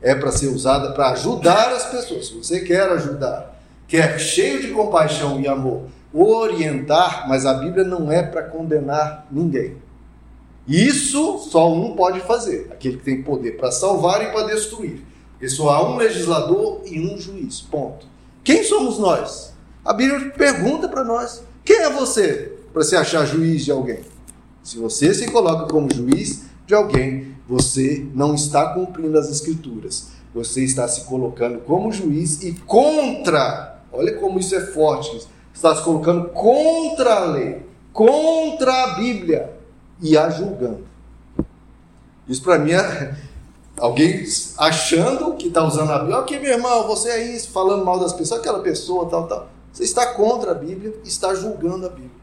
É 0.00 0.14
para 0.14 0.30
ser 0.30 0.48
usada 0.48 0.92
para 0.92 1.10
ajudar 1.10 1.72
as 1.72 1.86
pessoas. 1.86 2.28
Se 2.28 2.34
você 2.34 2.60
quer 2.60 2.88
ajudar, 2.90 3.60
quer 3.86 4.18
cheio 4.18 4.62
de 4.62 4.68
compaixão 4.68 5.40
e 5.40 5.48
amor, 5.48 5.82
orientar, 6.12 7.28
mas 7.28 7.44
a 7.44 7.54
Bíblia 7.54 7.84
não 7.84 8.10
é 8.10 8.22
para 8.22 8.42
condenar 8.42 9.26
ninguém. 9.30 9.76
Isso 10.66 11.38
só 11.50 11.72
um 11.72 11.96
pode 11.96 12.20
fazer, 12.20 12.68
aquele 12.70 12.98
que 12.98 13.04
tem 13.04 13.22
poder 13.22 13.56
para 13.56 13.70
salvar 13.70 14.22
e 14.22 14.30
para 14.30 14.46
destruir. 14.46 15.02
Porque 15.32 15.48
só 15.48 15.70
há 15.70 15.88
um 15.88 15.96
legislador 15.96 16.82
e 16.84 17.00
um 17.00 17.18
juiz. 17.18 17.60
Ponto. 17.60 18.06
Quem 18.44 18.62
somos 18.62 18.98
nós? 18.98 19.54
A 19.84 19.92
Bíblia 19.92 20.30
pergunta 20.30 20.88
para 20.88 21.04
nós: 21.04 21.42
quem 21.64 21.78
é 21.78 21.90
você 21.90 22.57
para 22.72 22.82
se 22.82 22.96
achar 22.96 23.26
juiz 23.26 23.64
de 23.64 23.70
alguém? 23.70 24.00
Se 24.62 24.78
você 24.78 25.14
se 25.14 25.30
coloca 25.30 25.70
como 25.72 25.92
juiz 25.92 26.42
de 26.66 26.74
alguém, 26.74 27.34
você 27.48 28.06
não 28.14 28.34
está 28.34 28.74
cumprindo 28.74 29.18
as 29.18 29.30
Escrituras. 29.30 30.08
Você 30.34 30.62
está 30.62 30.86
se 30.86 31.04
colocando 31.04 31.60
como 31.60 31.90
juiz 31.90 32.42
e 32.42 32.52
contra. 32.52 33.82
Olha 33.90 34.14
como 34.16 34.38
isso 34.38 34.54
é 34.54 34.60
forte. 34.60 35.26
Está 35.54 35.74
se 35.74 35.82
colocando 35.82 36.28
contra 36.28 37.14
a 37.14 37.24
lei, 37.24 37.62
contra 37.92 38.84
a 38.84 38.94
Bíblia 38.96 39.56
e 40.00 40.16
a 40.16 40.28
julgando. 40.28 40.86
Isso 42.28 42.42
para 42.42 42.58
mim 42.58 42.72
é 42.72 43.16
alguém 43.78 44.22
achando 44.58 45.34
que 45.34 45.48
está 45.48 45.64
usando 45.64 45.90
a 45.90 45.98
Bíblia. 46.00 46.18
Ok, 46.18 46.38
meu 46.38 46.52
irmão, 46.52 46.86
você 46.86 47.08
é 47.08 47.34
isso, 47.34 47.50
falando 47.50 47.84
mal 47.84 47.98
das 47.98 48.12
pessoas, 48.12 48.40
aquela 48.40 48.60
pessoa, 48.60 49.08
tal, 49.08 49.26
tal. 49.26 49.48
Você 49.72 49.84
está 49.84 50.14
contra 50.14 50.52
a 50.52 50.54
Bíblia, 50.54 50.94
está 51.04 51.34
julgando 51.34 51.86
a 51.86 51.88
Bíblia. 51.88 52.17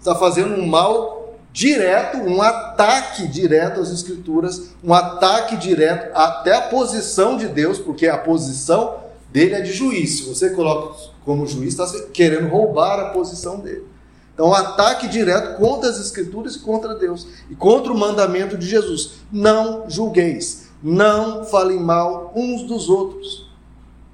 Está 0.00 0.16
fazendo 0.16 0.54
um 0.54 0.66
mal 0.66 1.36
direto, 1.52 2.16
um 2.18 2.40
ataque 2.40 3.28
direto 3.28 3.80
às 3.80 3.90
Escrituras, 3.90 4.70
um 4.82 4.94
ataque 4.94 5.56
direto 5.56 6.10
até 6.16 6.56
a 6.56 6.62
posição 6.62 7.36
de 7.36 7.46
Deus, 7.46 7.78
porque 7.78 8.08
a 8.08 8.18
posição 8.18 8.96
dele 9.30 9.54
é 9.54 9.60
de 9.60 9.72
juiz. 9.72 10.18
Se 10.18 10.22
você 10.24 10.50
coloca 10.50 10.96
como 11.24 11.46
juiz, 11.46 11.78
está 11.78 11.86
querendo 12.12 12.48
roubar 12.48 12.98
a 12.98 13.10
posição 13.10 13.60
dele. 13.60 13.84
Então, 14.32 14.48
um 14.48 14.54
ataque 14.54 15.06
direto 15.06 15.58
contra 15.58 15.90
as 15.90 16.00
Escrituras 16.00 16.56
e 16.56 16.60
contra 16.60 16.94
Deus 16.94 17.26
e 17.50 17.54
contra 17.54 17.92
o 17.92 17.98
mandamento 17.98 18.56
de 18.56 18.66
Jesus. 18.66 19.16
Não 19.30 19.84
julgueis, 19.86 20.70
não 20.82 21.44
falem 21.44 21.78
mal 21.78 22.32
uns 22.34 22.62
dos 22.62 22.88
outros. 22.88 23.50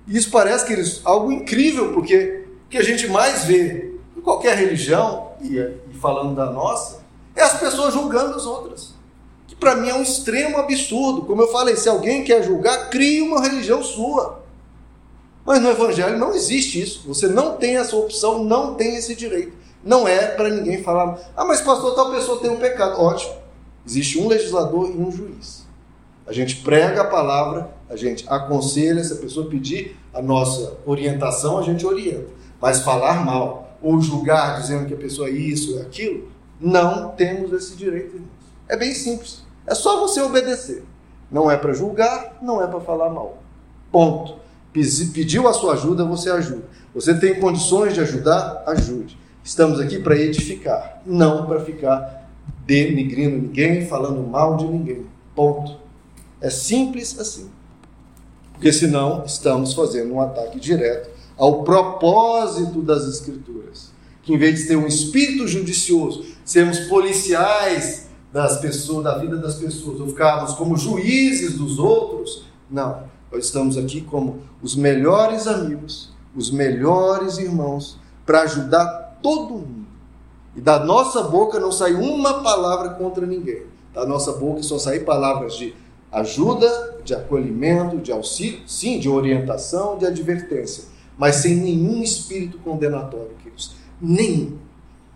Isso 0.09 0.31
parece, 0.31 0.66
queridos, 0.66 1.01
algo 1.05 1.31
incrível, 1.31 1.92
porque 1.92 2.44
o 2.66 2.68
que 2.68 2.79
a 2.79 2.83
gente 2.83 3.07
mais 3.07 3.44
vê 3.44 3.94
em 4.16 4.20
qualquer 4.20 4.57
religião, 4.57 5.25
e, 5.40 5.59
e 5.59 5.94
falando 5.94 6.35
da 6.35 6.51
nossa, 6.51 7.01
é 7.35 7.42
as 7.42 7.59
pessoas 7.59 7.92
julgando 7.92 8.35
as 8.35 8.46
outras. 8.46 8.94
Que 9.46 9.55
para 9.55 9.77
mim 9.77 9.88
é 9.88 9.94
um 9.94 10.03
extremo 10.03 10.59
absurdo. 10.59 11.22
Como 11.22 11.42
eu 11.42 11.49
falei, 11.49 11.77
se 11.77 11.88
alguém 11.88 12.25
quer 12.25 12.42
julgar, 12.42 12.90
crie 12.90 13.20
uma 13.20 13.40
religião 13.40 13.83
sua. 13.83 14.42
Mas 15.44 15.61
no 15.61 15.70
Evangelho 15.70 16.18
não 16.18 16.35
existe 16.35 16.81
isso. 16.81 17.07
Você 17.07 17.29
não 17.29 17.57
tem 17.57 17.77
essa 17.77 17.94
opção, 17.94 18.42
não 18.42 18.75
tem 18.75 18.96
esse 18.96 19.14
direito. 19.14 19.53
Não 19.85 20.09
é 20.09 20.27
para 20.27 20.49
ninguém 20.49 20.83
falar, 20.83 21.16
ah, 21.37 21.44
mas 21.44 21.61
pastor, 21.61 21.94
tal 21.94 22.11
pessoa 22.11 22.40
tem 22.40 22.51
um 22.51 22.59
pecado. 22.59 23.01
Ótimo. 23.01 23.37
Existe 23.87 24.18
um 24.18 24.27
legislador 24.27 24.90
e 24.90 24.99
um 24.99 25.12
juiz. 25.12 25.64
A 26.27 26.33
gente 26.33 26.57
prega 26.57 27.03
a 27.03 27.07
palavra, 27.07 27.70
a 27.88 27.94
gente 27.94 28.27
aconselha, 28.29 29.05
se 29.05 29.12
a 29.12 29.16
pessoa 29.16 29.49
pedir 29.49 29.96
a 30.12 30.20
nossa 30.20 30.77
orientação, 30.85 31.57
a 31.57 31.62
gente 31.62 31.87
orienta. 31.87 32.27
Mas 32.61 32.81
falar 32.81 33.25
mal 33.25 33.65
ou 33.87 34.01
julgar 34.01 34.61
dizendo 34.61 34.85
que 34.85 34.94
a 34.94 34.96
pessoa 34.96 35.29
é 35.29 35.31
isso, 35.31 35.79
é 35.79 35.83
aquilo, 35.83 36.29
não 36.61 37.11
temos 37.11 37.53
esse 37.53 37.77
direito. 37.77 38.20
É 38.68 38.77
bem 38.77 38.92
simples. 38.92 39.44
É 39.64 39.77
só 39.77 40.01
você 40.01 40.20
obedecer. 40.20 40.83
Não 41.31 41.49
é 41.49 41.57
para 41.57 41.72
julgar, 41.72 42.37
não 42.42 42.61
é 42.61 42.66
para 42.66 42.81
falar 42.81 43.11
mal. 43.11 43.40
Ponto. 43.92 44.40
Pediu 44.72 45.46
a 45.46 45.53
sua 45.53 45.75
ajuda, 45.75 46.05
você 46.05 46.29
ajuda. 46.31 46.64
Você 46.92 47.14
tem 47.14 47.38
condições 47.38 47.94
de 47.94 48.01
ajudar? 48.01 48.64
Ajude. 48.66 49.16
Estamos 49.44 49.79
aqui 49.79 50.01
para 50.01 50.16
edificar, 50.16 51.01
não 51.07 51.46
para 51.46 51.61
ficar 51.61 52.29
denigrindo 52.66 53.37
ninguém, 53.37 53.87
falando 53.87 54.20
mal 54.20 54.57
de 54.57 54.66
ninguém. 54.66 55.07
Ponto. 55.33 55.79
É 56.40 56.51
simples 56.51 57.20
assim. 57.20 57.49
Porque 58.53 58.72
senão 58.72 59.25
estamos 59.25 59.75
fazendo 59.75 60.12
um 60.12 60.20
ataque 60.20 60.59
direto 60.59 61.15
ao 61.37 61.62
propósito 61.62 62.83
das 62.83 63.07
Escrituras. 63.07 63.92
Que 64.22 64.35
em 64.35 64.38
vez 64.38 64.61
de 64.61 64.68
ter 64.68 64.77
um 64.77 64.87
espírito 64.87 65.46
judicioso, 65.46 66.25
sermos 66.44 66.81
policiais 66.81 68.09
das 68.33 68.59
pessoas, 68.59 69.05
da 69.05 69.18
vida 69.18 69.37
das 69.37 69.55
pessoas, 69.55 70.01
ou 70.01 70.09
ficarmos 70.09 70.55
como 70.55 70.77
juízes 70.77 71.57
dos 71.57 71.79
outros, 71.79 72.44
não. 72.70 73.05
Nós 73.31 73.46
estamos 73.46 73.77
aqui 73.77 74.01
como 74.01 74.40
os 74.62 74.75
melhores 74.75 75.46
amigos, 75.46 76.11
os 76.35 76.51
melhores 76.51 77.38
irmãos, 77.38 77.99
para 78.25 78.42
ajudar 78.42 79.18
todo 79.22 79.55
mundo. 79.55 79.87
E 80.55 80.61
da 80.61 80.83
nossa 80.85 81.22
boca 81.22 81.61
não 81.61 81.70
sai 81.70 81.94
uma 81.94 82.42
palavra 82.42 82.90
contra 82.90 83.27
ninguém. 83.27 83.62
Da 83.92 84.07
nossa 84.07 84.33
boca 84.33 84.62
só 84.62 84.79
saem 84.79 85.05
palavras 85.05 85.55
de 85.55 85.75
ajuda, 86.11 86.99
de 87.05 87.14
acolhimento, 87.14 87.99
de 87.99 88.11
auxílio, 88.11 88.61
sim, 88.66 88.99
de 88.99 89.09
orientação, 89.09 89.99
de 89.99 90.07
advertência, 90.07 90.85
mas 91.16 91.37
sem 91.37 91.57
nenhum 91.57 92.02
espírito 92.02 92.59
condenatório, 92.59 93.31
queridos. 93.42 93.72
Nenhum. 94.00 94.59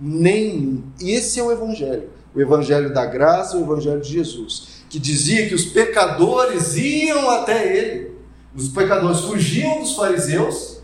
Nenhum. 0.01 0.83
E 1.01 1.13
esse 1.13 1.39
é 1.39 1.43
o 1.43 1.53
Evangelho. 1.53 2.09
O 2.35 2.41
Evangelho 2.41 2.93
da 2.95 3.05
graça, 3.05 3.57
o 3.57 3.63
Evangelho 3.63 4.01
de 4.01 4.11
Jesus, 4.11 4.85
que 4.89 4.99
dizia 4.99 5.49
que 5.49 5.55
os 5.55 5.65
pecadores 5.65 6.77
iam 6.77 7.29
até 7.31 7.77
ele. 7.77 8.13
Os 8.55 8.69
pecadores 8.69 9.21
fugiam 9.21 9.81
dos 9.81 9.95
fariseus 9.95 10.81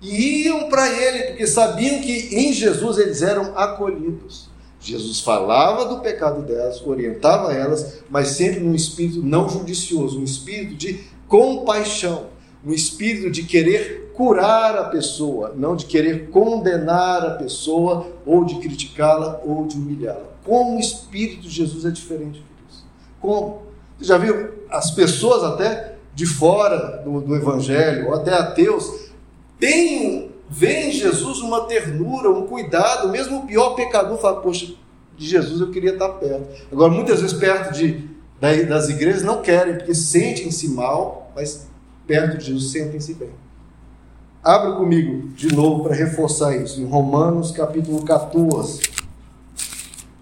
e 0.00 0.44
iam 0.44 0.68
para 0.68 0.88
ele, 0.88 1.24
porque 1.28 1.46
sabiam 1.46 2.00
que 2.00 2.28
em 2.32 2.52
Jesus 2.52 2.98
eles 2.98 3.22
eram 3.22 3.56
acolhidos. 3.56 4.48
Jesus 4.80 5.20
falava 5.20 5.86
do 5.86 6.00
pecado 6.00 6.42
delas, 6.42 6.80
orientava 6.86 7.52
elas, 7.52 8.00
mas 8.08 8.28
sempre 8.28 8.60
num 8.60 8.74
espírito 8.74 9.22
não 9.22 9.48
judicioso, 9.48 10.20
um 10.20 10.24
espírito 10.24 10.74
de 10.74 11.00
compaixão, 11.26 12.28
um 12.64 12.72
espírito 12.72 13.30
de 13.30 13.42
querer 13.42 14.07
curar 14.18 14.76
a 14.76 14.84
pessoa, 14.88 15.54
não 15.56 15.76
de 15.76 15.86
querer 15.86 16.28
condenar 16.30 17.24
a 17.24 17.30
pessoa, 17.36 18.04
ou 18.26 18.44
de 18.44 18.56
criticá-la, 18.56 19.40
ou 19.44 19.64
de 19.64 19.76
humilhá-la. 19.76 20.26
Como 20.44 20.76
o 20.76 20.80
espírito 20.80 21.42
de 21.42 21.48
Jesus 21.48 21.84
é 21.84 21.90
diferente 21.90 22.42
disso? 22.66 22.84
Como? 23.20 23.62
Você 23.96 24.06
já 24.06 24.18
viu 24.18 24.54
as 24.68 24.90
pessoas 24.90 25.44
até 25.44 25.94
de 26.16 26.26
fora 26.26 27.00
do, 27.04 27.20
do 27.20 27.36
evangelho, 27.36 28.08
ou 28.08 28.14
até 28.14 28.34
ateus, 28.34 29.08
vê 30.50 30.88
em 30.88 30.90
Jesus 30.90 31.38
uma 31.38 31.66
ternura, 31.66 32.28
um 32.28 32.44
cuidado, 32.44 33.10
mesmo 33.10 33.38
o 33.38 33.46
pior 33.46 33.76
pecador 33.76 34.18
fala, 34.18 34.40
poxa, 34.40 34.74
de 35.16 35.28
Jesus 35.28 35.60
eu 35.60 35.70
queria 35.70 35.92
estar 35.92 36.08
perto. 36.08 36.44
Agora, 36.72 36.90
muitas 36.92 37.20
vezes 37.20 37.38
perto 37.38 37.72
de, 37.72 38.10
das 38.66 38.88
igrejas 38.88 39.22
não 39.22 39.42
querem, 39.42 39.76
porque 39.76 39.94
sentem-se 39.94 40.70
mal, 40.70 41.30
mas 41.36 41.68
perto 42.04 42.38
de 42.38 42.46
Jesus 42.46 42.72
sentem-se 42.72 43.14
bem. 43.14 43.30
Abra 44.42 44.72
comigo 44.72 45.28
de 45.30 45.54
novo 45.54 45.82
para 45.82 45.94
reforçar 45.94 46.56
isso, 46.56 46.80
em 46.80 46.84
Romanos 46.84 47.50
capítulo 47.50 48.04
14, 48.04 48.80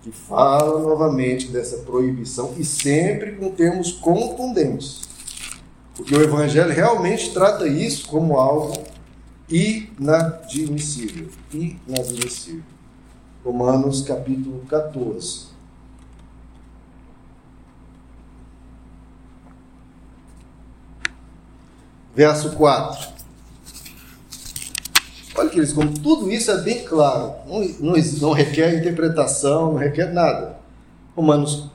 que 0.02 0.11
fala 0.11 0.81
novamente 0.81 1.48
dessa 1.48 1.79
proibição 1.79 2.55
e 2.57 2.64
sempre 2.64 3.33
com 3.33 3.50
termos 3.50 3.92
contundentes. 3.92 5.02
Porque 5.94 6.14
o 6.14 6.22
Evangelho 6.22 6.72
realmente 6.72 7.33
trata 7.33 7.66
isso 7.66 8.09
como 8.09 8.38
algo 8.38 8.83
inadmissível. 9.48 11.29
Inadmissível. 11.52 12.62
Romanos 13.44 14.02
capítulo 14.02 14.61
14. 14.68 15.46
Verso 22.14 22.57
4. 22.57 23.15
Olha, 25.37 25.51
queridos, 25.51 25.72
como 25.72 25.92
tudo 25.99 26.31
isso 26.31 26.51
é 26.51 26.59
bem 26.62 26.85
claro, 26.85 27.35
não, 27.46 27.61
não, 27.81 27.94
não 28.20 28.33
requer 28.33 28.75
interpretação, 28.75 29.72
não 29.72 29.79
requer 29.79 30.12
nada. 30.12 30.57
Romanos 31.14 31.70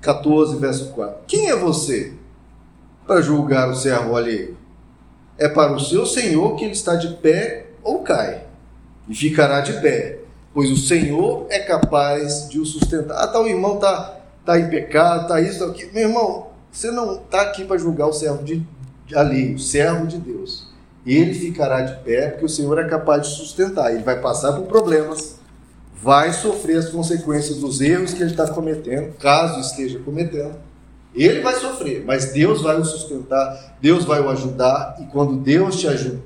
14, 0.00 0.56
verso 0.58 0.92
4. 0.92 1.24
Quem 1.26 1.50
é 1.50 1.56
você 1.56 2.14
para 3.06 3.20
julgar 3.20 3.68
o 3.68 3.74
servo 3.74 4.16
alheio? 4.16 4.56
é 5.40 5.48
para 5.48 5.72
o 5.72 5.80
seu 5.80 6.04
senhor 6.04 6.54
que 6.54 6.64
ele 6.64 6.74
está 6.74 6.94
de 6.94 7.14
pé 7.14 7.68
ou 7.82 8.00
cai. 8.00 8.42
e 9.08 9.14
ficará 9.14 9.62
de 9.62 9.72
pé, 9.80 10.18
pois 10.52 10.70
o 10.70 10.76
Senhor 10.76 11.46
é 11.48 11.60
capaz 11.60 12.48
de 12.48 12.60
o 12.60 12.66
sustentar. 12.66 13.16
Ah, 13.16 13.26
tá, 13.26 13.40
o 13.40 13.48
irmão 13.48 13.78
tá, 13.78 14.20
tá 14.44 14.60
em 14.60 14.68
pecado, 14.68 15.26
tá 15.26 15.40
isso, 15.40 15.58
tá 15.58 15.72
aqui. 15.72 15.90
Meu 15.92 16.08
irmão, 16.08 16.48
você 16.70 16.90
não 16.90 17.14
está 17.14 17.40
aqui 17.40 17.64
para 17.64 17.78
julgar 17.78 18.06
o 18.06 18.12
servo 18.12 18.44
de, 18.44 18.62
de 19.06 19.16
ali, 19.16 19.54
o 19.54 19.58
servo 19.58 20.06
de 20.06 20.18
Deus. 20.18 20.69
Ele 21.06 21.32
ficará 21.34 21.80
de 21.80 22.04
pé, 22.04 22.28
porque 22.28 22.44
o 22.44 22.48
Senhor 22.48 22.78
é 22.78 22.84
capaz 22.84 23.22
de 23.22 23.34
sustentar. 23.36 23.92
Ele 23.92 24.02
vai 24.02 24.20
passar 24.20 24.52
por 24.52 24.66
problemas, 24.66 25.36
vai 26.02 26.32
sofrer 26.32 26.78
as 26.78 26.88
consequências 26.88 27.58
dos 27.58 27.80
erros 27.80 28.12
que 28.12 28.22
ele 28.22 28.30
está 28.30 28.46
cometendo, 28.48 29.14
caso 29.18 29.60
esteja 29.60 29.98
cometendo. 29.98 30.56
Ele 31.14 31.40
vai 31.40 31.54
sofrer, 31.54 32.04
mas 32.06 32.32
Deus 32.32 32.62
vai 32.62 32.78
o 32.78 32.84
sustentar, 32.84 33.76
Deus 33.80 34.04
vai 34.04 34.20
o 34.20 34.28
ajudar, 34.28 34.96
e 35.00 35.06
quando 35.06 35.36
Deus 35.36 35.76
te 35.76 35.88
ajuda, 35.88 36.20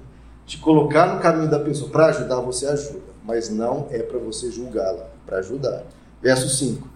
te 0.44 0.58
colocar 0.58 1.14
no 1.14 1.20
caminho 1.20 1.50
da 1.50 1.58
pessoa 1.58 1.90
para 1.90 2.06
ajudar, 2.06 2.40
você 2.40 2.66
ajuda, 2.66 3.14
mas 3.24 3.48
não 3.48 3.88
é 3.90 4.00
para 4.00 4.18
você 4.18 4.50
julgá-la, 4.50 5.06
para 5.24 5.38
ajudar. 5.38 5.82
Verso 6.20 6.48
5. 6.48 6.87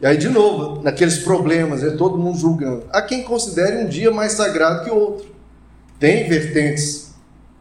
E 0.00 0.06
aí, 0.06 0.16
de 0.16 0.30
novo, 0.30 0.82
naqueles 0.82 1.18
problemas, 1.18 1.82
é 1.82 1.90
todo 1.90 2.16
mundo 2.16 2.38
julgando. 2.38 2.84
Há 2.90 3.02
quem 3.02 3.22
considere 3.22 3.84
um 3.84 3.86
dia 3.86 4.10
mais 4.10 4.32
sagrado 4.32 4.82
que 4.82 4.90
outro. 4.90 5.28
Tem 6.00 6.26
vertentes 6.26 7.12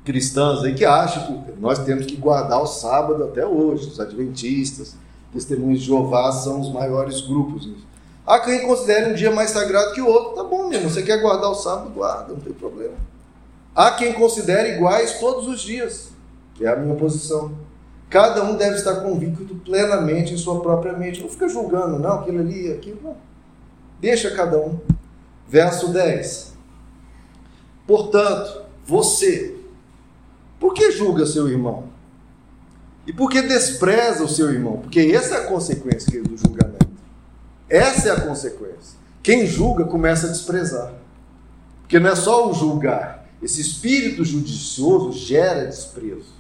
cristãs 0.06 0.64
aí 0.64 0.74
que 0.74 0.86
acham 0.86 1.44
que 1.44 1.52
nós 1.60 1.80
temos 1.80 2.06
que 2.06 2.16
guardar 2.16 2.62
o 2.62 2.66
sábado 2.66 3.26
até 3.26 3.46
hoje. 3.46 3.90
Os 3.90 4.00
adventistas, 4.00 4.96
testemunhos 5.34 5.82
de 5.82 5.88
Jeová 5.88 6.32
são 6.32 6.62
os 6.62 6.72
maiores 6.72 7.20
grupos. 7.20 7.70
Há 8.26 8.40
quem 8.40 8.66
considere 8.66 9.12
um 9.12 9.14
dia 9.14 9.30
mais 9.30 9.50
sagrado 9.50 9.94
que 9.94 10.02
o 10.02 10.08
outro. 10.08 10.36
Tá 10.36 10.44
bom, 10.46 10.70
mesmo. 10.70 10.90
Você 10.90 11.04
quer 11.04 11.22
guardar 11.22 11.52
o 11.52 11.56
sábado, 11.56 11.90
guarda, 11.90 12.32
não 12.32 12.40
tem 12.40 12.54
problema. 12.54 12.96
Há 13.76 13.92
quem 13.92 14.14
considere 14.14 14.76
iguais 14.76 15.20
todos 15.20 15.46
os 15.46 15.60
dias, 15.60 16.08
que 16.56 16.66
é 16.66 16.70
a 16.70 16.78
minha 16.78 16.96
posição. 16.96 17.52
Cada 18.10 18.42
um 18.46 18.56
deve 18.56 18.78
estar 18.78 19.02
convicto 19.02 19.54
plenamente 19.66 20.34
em 20.34 20.38
sua 20.38 20.62
própria 20.62 20.94
mente. 20.94 21.22
Não 21.22 21.28
fica 21.28 21.50
julgando, 21.50 22.00
não, 22.00 22.22
aquilo 22.22 22.40
ali, 22.40 22.72
aquilo, 22.72 23.00
não. 23.04 23.18
Deixa 24.00 24.32
cada 24.32 24.58
um. 24.58 24.80
Verso 25.46 25.90
10. 25.90 26.58
Portanto, 27.90 28.66
você, 28.86 29.56
por 30.60 30.76
que 30.76 30.92
julga 30.92 31.26
seu 31.26 31.48
irmão? 31.48 31.86
E 33.08 33.12
por 33.12 33.32
que 33.32 33.42
despreza 33.42 34.24
o 34.24 34.28
seu 34.30 34.52
irmão? 34.54 34.78
Porque 34.78 35.00
essa 35.00 35.34
é 35.34 35.38
a 35.40 35.48
consequência 35.48 36.22
do 36.22 36.38
julgamento. 36.38 36.88
Essa 37.68 38.10
é 38.10 38.12
a 38.12 38.22
consequência. 38.22 39.00
Quem 39.24 39.48
julga 39.48 39.86
começa 39.86 40.28
a 40.28 40.30
desprezar. 40.30 40.94
Porque 41.82 41.98
não 41.98 42.12
é 42.12 42.16
só 42.16 42.48
o 42.48 42.54
julgar, 42.54 43.28
esse 43.42 43.60
espírito 43.60 44.24
judicioso 44.24 45.12
gera 45.12 45.66
desprezo, 45.66 46.32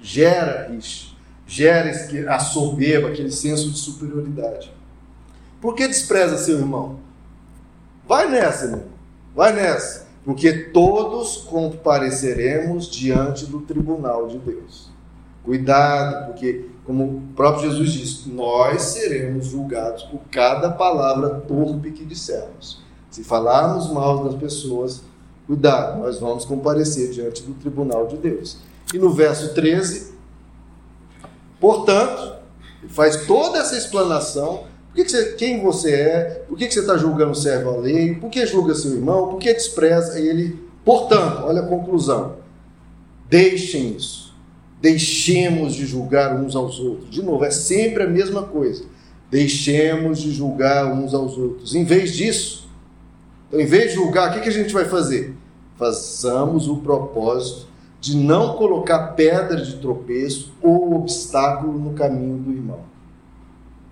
gera 0.00 0.68
rixa, 0.68 1.14
gera 1.46 1.88
a 2.34 2.40
soberba, 2.40 3.10
aquele 3.10 3.30
senso 3.30 3.70
de 3.70 3.78
superioridade. 3.78 4.74
Por 5.60 5.76
que 5.76 5.86
despreza 5.86 6.36
seu 6.36 6.58
irmão? 6.58 6.98
Vai 8.08 8.28
nessa, 8.28 8.64
irmão. 8.64 8.84
Vai 9.36 9.52
nessa. 9.52 10.05
Porque 10.26 10.52
todos 10.52 11.38
compareceremos 11.38 12.90
diante 12.90 13.46
do 13.46 13.60
tribunal 13.60 14.26
de 14.26 14.36
Deus. 14.36 14.90
Cuidado, 15.42 16.26
porque, 16.26 16.68
como 16.84 17.04
o 17.04 17.22
próprio 17.34 17.70
Jesus 17.70 17.92
disse, 17.92 18.28
nós 18.28 18.82
seremos 18.82 19.46
julgados 19.46 20.02
por 20.02 20.20
cada 20.30 20.70
palavra 20.70 21.40
torpe 21.40 21.92
que 21.92 22.04
dissermos. 22.04 22.82
Se 23.08 23.24
falarmos 23.24 23.90
mal 23.90 24.24
das 24.24 24.34
pessoas, 24.34 25.02
Cuidado, 25.46 26.00
nós 26.00 26.18
vamos 26.18 26.44
comparecer 26.44 27.10
diante 27.10 27.42
do 27.42 27.54
tribunal 27.54 28.08
de 28.08 28.16
Deus. 28.16 28.58
E 28.92 28.98
no 28.98 29.10
verso 29.10 29.54
13, 29.54 30.12
portanto, 31.60 32.34
faz 32.88 33.26
toda 33.26 33.58
essa 33.58 33.76
explanação. 33.76 34.64
Que, 34.96 35.04
que 35.04 35.10
você, 35.10 35.32
quem 35.34 35.62
você 35.62 35.92
é? 35.92 36.44
Por 36.48 36.56
que, 36.56 36.66
que 36.66 36.72
você 36.72 36.80
está 36.80 36.96
julgando 36.96 37.34
servo 37.34 37.68
alheio? 37.68 38.18
Por 38.18 38.30
que 38.30 38.46
julga 38.46 38.74
seu 38.74 38.94
irmão? 38.94 39.28
Por 39.28 39.38
que 39.38 39.52
despreza 39.52 40.18
ele? 40.18 40.58
Portanto, 40.82 41.42
olha 41.44 41.60
a 41.60 41.66
conclusão. 41.66 42.36
Deixem 43.28 43.94
isso. 43.94 44.34
Deixemos 44.80 45.74
de 45.74 45.84
julgar 45.84 46.34
uns 46.34 46.56
aos 46.56 46.80
outros. 46.80 47.10
De 47.10 47.22
novo, 47.22 47.44
é 47.44 47.50
sempre 47.50 48.04
a 48.04 48.06
mesma 48.06 48.44
coisa. 48.44 48.84
Deixemos 49.30 50.18
de 50.18 50.32
julgar 50.32 50.86
uns 50.86 51.12
aos 51.12 51.36
outros. 51.36 51.74
Em 51.74 51.84
vez 51.84 52.14
disso, 52.14 52.66
então, 53.48 53.60
em 53.60 53.66
vez 53.66 53.90
de 53.90 53.96
julgar, 53.96 54.30
o 54.30 54.34
que, 54.34 54.40
que 54.40 54.48
a 54.48 54.52
gente 54.52 54.72
vai 54.72 54.86
fazer? 54.86 55.34
Façamos 55.76 56.68
o 56.68 56.78
propósito 56.78 57.66
de 58.00 58.16
não 58.16 58.54
colocar 58.54 59.08
pedra 59.08 59.60
de 59.60 59.76
tropeço 59.76 60.54
ou 60.62 60.94
obstáculo 60.94 61.78
no 61.78 61.92
caminho 61.92 62.38
do 62.38 62.50
irmão. 62.50 62.95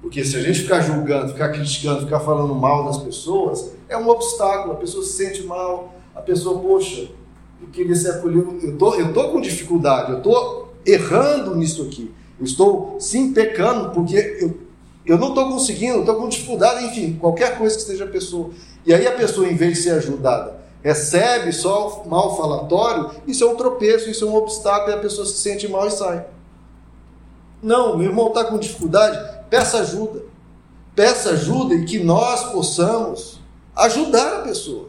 Porque 0.05 0.23
se 0.23 0.37
a 0.37 0.43
gente 0.43 0.61
ficar 0.61 0.83
julgando, 0.83 1.33
ficar 1.33 1.49
criticando, 1.49 2.03
ficar 2.03 2.21
falando 2.21 2.55
mal 2.55 2.85
das 2.85 2.99
pessoas, 2.99 3.73
é 3.89 3.97
um 3.97 4.07
obstáculo, 4.07 4.75
a 4.75 4.77
pessoa 4.77 5.03
se 5.03 5.15
sente 5.15 5.43
mal, 5.45 5.95
a 6.15 6.21
pessoa, 6.21 6.61
poxa, 6.61 7.09
eu 7.59 7.69
queria 7.73 7.97
ser 7.97 8.11
acolhido, 8.11 8.59
eu 8.63 8.77
tô, 8.77 8.95
eu 8.97 9.15
tô 9.15 9.31
com 9.31 9.41
dificuldade, 9.41 10.13
eu 10.13 10.21
tô 10.21 10.67
errando 10.85 11.57
nisso 11.57 11.85
aqui, 11.85 12.13
eu 12.39 12.45
estou 12.45 12.99
sim 13.01 13.33
pecando 13.33 13.93
porque 13.93 14.15
eu, 14.43 14.59
eu 15.07 15.17
não 15.17 15.31
estou 15.31 15.49
conseguindo, 15.49 16.01
estou 16.01 16.17
com 16.17 16.29
dificuldade, 16.29 16.85
enfim, 16.85 17.17
qualquer 17.19 17.57
coisa 17.57 17.75
que 17.75 17.81
esteja 17.81 18.05
a 18.05 18.09
pessoa. 18.09 18.51
E 18.85 18.93
aí 18.93 19.07
a 19.07 19.13
pessoa, 19.13 19.49
em 19.49 19.57
vez 19.57 19.79
de 19.79 19.85
ser 19.85 19.91
ajudada, 19.93 20.61
recebe 20.83 21.51
só 21.51 22.05
mal 22.05 22.37
falatório, 22.37 23.11
isso 23.27 23.43
é 23.43 23.47
um 23.47 23.57
tropeço, 23.57 24.11
isso 24.11 24.27
é 24.27 24.29
um 24.29 24.37
obstáculo, 24.37 24.91
e 24.91 24.95
a 24.97 25.01
pessoa 25.01 25.27
se 25.27 25.39
sente 25.39 25.67
mal 25.67 25.89
e 25.89 25.91
sai. 25.91 26.27
Não, 27.63 27.97
meu 27.97 28.09
irmão 28.09 28.29
está 28.29 28.45
com 28.45 28.59
dificuldade, 28.59 29.17
peça 29.55 29.79
ajuda. 29.79 30.25
Peça 30.97 31.31
ajuda 31.31 31.75
e 31.77 31.85
que 31.85 32.03
nós 32.03 32.51
possamos 32.51 33.39
ajudar 33.77 34.41
a 34.41 34.43
pessoa. 34.43 34.89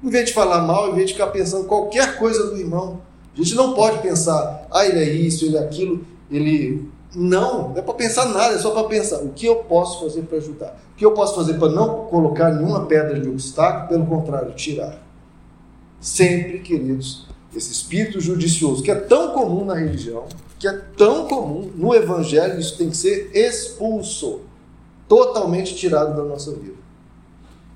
Em 0.00 0.08
vez 0.08 0.26
de 0.26 0.32
falar 0.32 0.62
mal, 0.62 0.90
em 0.90 0.94
vez 0.94 1.08
de 1.08 1.14
ficar 1.14 1.26
pensando 1.26 1.66
qualquer 1.66 2.16
coisa 2.16 2.50
do 2.50 2.56
irmão. 2.56 3.00
A 3.34 3.36
gente 3.36 3.56
não 3.56 3.74
pode 3.74 3.98
pensar, 3.98 4.68
ah, 4.70 4.86
ele 4.86 5.00
é 5.00 5.10
isso, 5.10 5.44
ele 5.44 5.56
é 5.56 5.60
aquilo, 5.60 6.04
ele 6.30 6.88
não, 7.16 7.70
não 7.70 7.76
é 7.76 7.82
para 7.82 7.94
pensar 7.94 8.26
nada, 8.26 8.54
é 8.54 8.58
só 8.58 8.70
para 8.70 8.84
pensar 8.84 9.18
o 9.18 9.30
que 9.30 9.46
eu 9.46 9.56
posso 9.56 10.04
fazer 10.04 10.22
para 10.22 10.38
ajudar. 10.38 10.80
O 10.92 10.96
que 10.96 11.04
eu 11.04 11.12
posso 11.12 11.34
fazer 11.34 11.54
para 11.54 11.68
não 11.68 12.04
colocar 12.04 12.52
nenhuma 12.52 12.86
pedra 12.86 13.18
de 13.18 13.28
obstáculo, 13.28 13.88
pelo 13.88 14.06
contrário, 14.06 14.52
tirar. 14.52 15.02
Sempre, 16.00 16.60
queridos, 16.60 17.26
esse 17.54 17.72
espírito 17.72 18.20
judicioso, 18.20 18.84
que 18.84 18.90
é 18.90 18.94
tão 18.94 19.32
comum 19.32 19.64
na 19.64 19.74
religião, 19.74 20.26
que 20.60 20.68
é 20.68 20.72
tão 20.72 21.26
comum 21.26 21.72
no 21.74 21.94
evangelho, 21.94 22.60
isso 22.60 22.76
tem 22.76 22.90
que 22.90 22.96
ser 22.96 23.30
expulso, 23.34 24.40
totalmente 25.08 25.74
tirado 25.74 26.14
da 26.14 26.22
nossa 26.22 26.52
vida. 26.52 26.76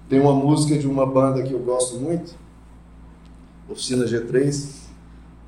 Tem 0.07 0.21
uma 0.21 0.35
música 0.35 0.79
de 0.79 0.87
uma 0.87 1.07
banda 1.07 1.43
que 1.43 1.55
eu 1.55 1.61
gosto 1.61 1.97
muito, 1.97 2.35
Oficina 3.71 4.05
G3, 4.05 4.67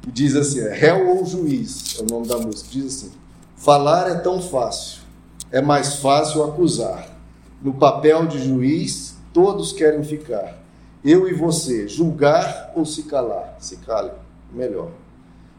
que 0.01 0.11
diz 0.11 0.35
assim: 0.35 0.61
é 0.61 0.73
réu 0.73 1.11
ou 1.11 1.27
juiz, 1.27 1.99
é 2.01 2.03
o 2.03 2.07
nome 2.07 2.27
da 2.27 2.39
música, 2.39 2.71
diz 2.71 2.87
assim 2.87 3.13
Falar 3.55 4.11
é 4.11 4.15
tão 4.15 4.41
fácil, 4.41 5.03
é 5.53 5.61
mais 5.61 5.97
fácil 5.97 6.43
acusar. 6.43 7.15
No 7.61 7.75
papel 7.75 8.27
de 8.27 8.43
juiz, 8.43 9.15
todos 9.35 9.73
querem 9.73 10.03
ficar. 10.03 10.59
Eu 11.05 11.29
e 11.29 11.35
você, 11.35 11.87
julgar 11.87 12.73
ou 12.75 12.87
se 12.87 13.03
calar? 13.03 13.57
Se 13.59 13.77
cale, 13.77 14.11
melhor. 14.51 14.91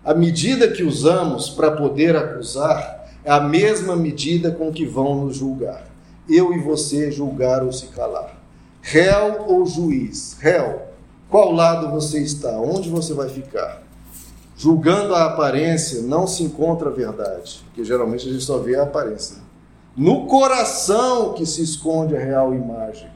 A 0.07 0.13
medida 0.13 0.69
que 0.69 0.83
usamos 0.83 1.49
para 1.49 1.69
poder 1.69 2.15
acusar 2.15 3.09
é 3.25 3.29
a 3.29 3.41
mesma 3.41 3.93
medida 3.93 4.49
com 4.49 4.71
que 4.71 4.85
vão 4.85 5.25
nos 5.25 5.35
julgar. 5.35 5.83
Eu 6.29 6.53
e 6.53 6.59
você, 6.59 7.11
julgar 7.11 7.61
ou 7.61 7.73
se 7.73 7.87
calar. 7.87 8.39
Réu 8.81 9.43
ou 9.49 9.65
juiz? 9.65 10.37
Réu, 10.39 10.83
qual 11.29 11.51
lado 11.51 11.91
você 11.91 12.19
está? 12.19 12.57
Onde 12.57 12.89
você 12.89 13.13
vai 13.13 13.27
ficar? 13.27 13.83
Julgando 14.55 15.13
a 15.13 15.25
aparência, 15.25 16.01
não 16.01 16.25
se 16.25 16.41
encontra 16.41 16.87
a 16.87 16.93
verdade, 16.93 17.61
porque 17.65 17.83
geralmente 17.83 18.29
a 18.29 18.31
gente 18.31 18.45
só 18.45 18.59
vê 18.59 18.77
a 18.77 18.83
aparência. 18.83 19.39
No 19.93 20.25
coração 20.25 21.33
que 21.33 21.45
se 21.45 21.61
esconde 21.61 22.15
a 22.15 22.19
real 22.19 22.53
imagem. 22.53 23.09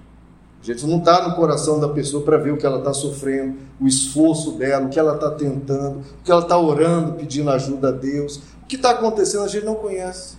Gente 0.62 0.86
não 0.86 1.00
está 1.00 1.28
no 1.28 1.36
coração 1.36 1.80
da 1.80 1.90
pessoa 1.90 2.24
para 2.24 2.38
ver 2.38 2.52
o 2.52 2.58
que 2.58 2.66
ela 2.66 2.78
está 2.78 2.94
sofrendo, 2.94 3.58
o 3.80 3.88
esforço 3.88 4.52
dela, 4.54 4.86
o 4.86 4.90
que 4.90 5.00
ela 5.00 5.16
está 5.16 5.32
tentando, 5.32 6.00
o 6.20 6.24
que 6.24 6.32
ela 6.32 6.42
está 6.42 6.58
orando, 6.58 7.14
pedindo 7.14 7.50
ajuda 7.50 7.90
a 7.90 7.92
Deus. 7.92 8.38
O 8.64 8.68
que 8.68 8.76
está 8.76 8.92
acontecendo 8.92 9.44
a 9.44 9.48
gente 9.48 9.66
não 9.66 9.76
conhece. 9.76 10.38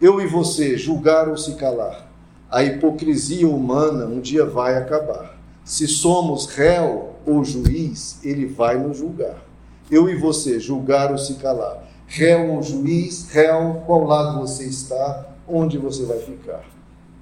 Eu 0.00 0.20
e 0.20 0.26
você, 0.26 0.76
julgar 0.76 1.28
ou 1.28 1.36
se 1.36 1.54
calar. 1.54 2.10
A 2.50 2.62
hipocrisia 2.62 3.48
humana 3.48 4.06
um 4.06 4.20
dia 4.20 4.44
vai 4.44 4.76
acabar. 4.76 5.38
Se 5.64 5.86
somos 5.86 6.46
réu 6.46 7.14
ou 7.26 7.44
juiz, 7.44 8.18
ele 8.22 8.46
vai 8.46 8.76
nos 8.76 8.98
julgar 8.98 9.50
eu 9.90 10.08
e 10.08 10.14
você, 10.14 10.60
julgar 10.60 11.10
ou 11.10 11.18
se 11.18 11.34
calar. 11.34 11.84
Réu 12.06 12.54
ou 12.54 12.62
juiz, 12.62 13.28
réu, 13.30 13.82
qual 13.86 14.04
lado 14.04 14.40
você 14.40 14.64
está, 14.64 15.34
onde 15.48 15.76
você 15.76 16.04
vai 16.04 16.18
ficar. 16.18 16.64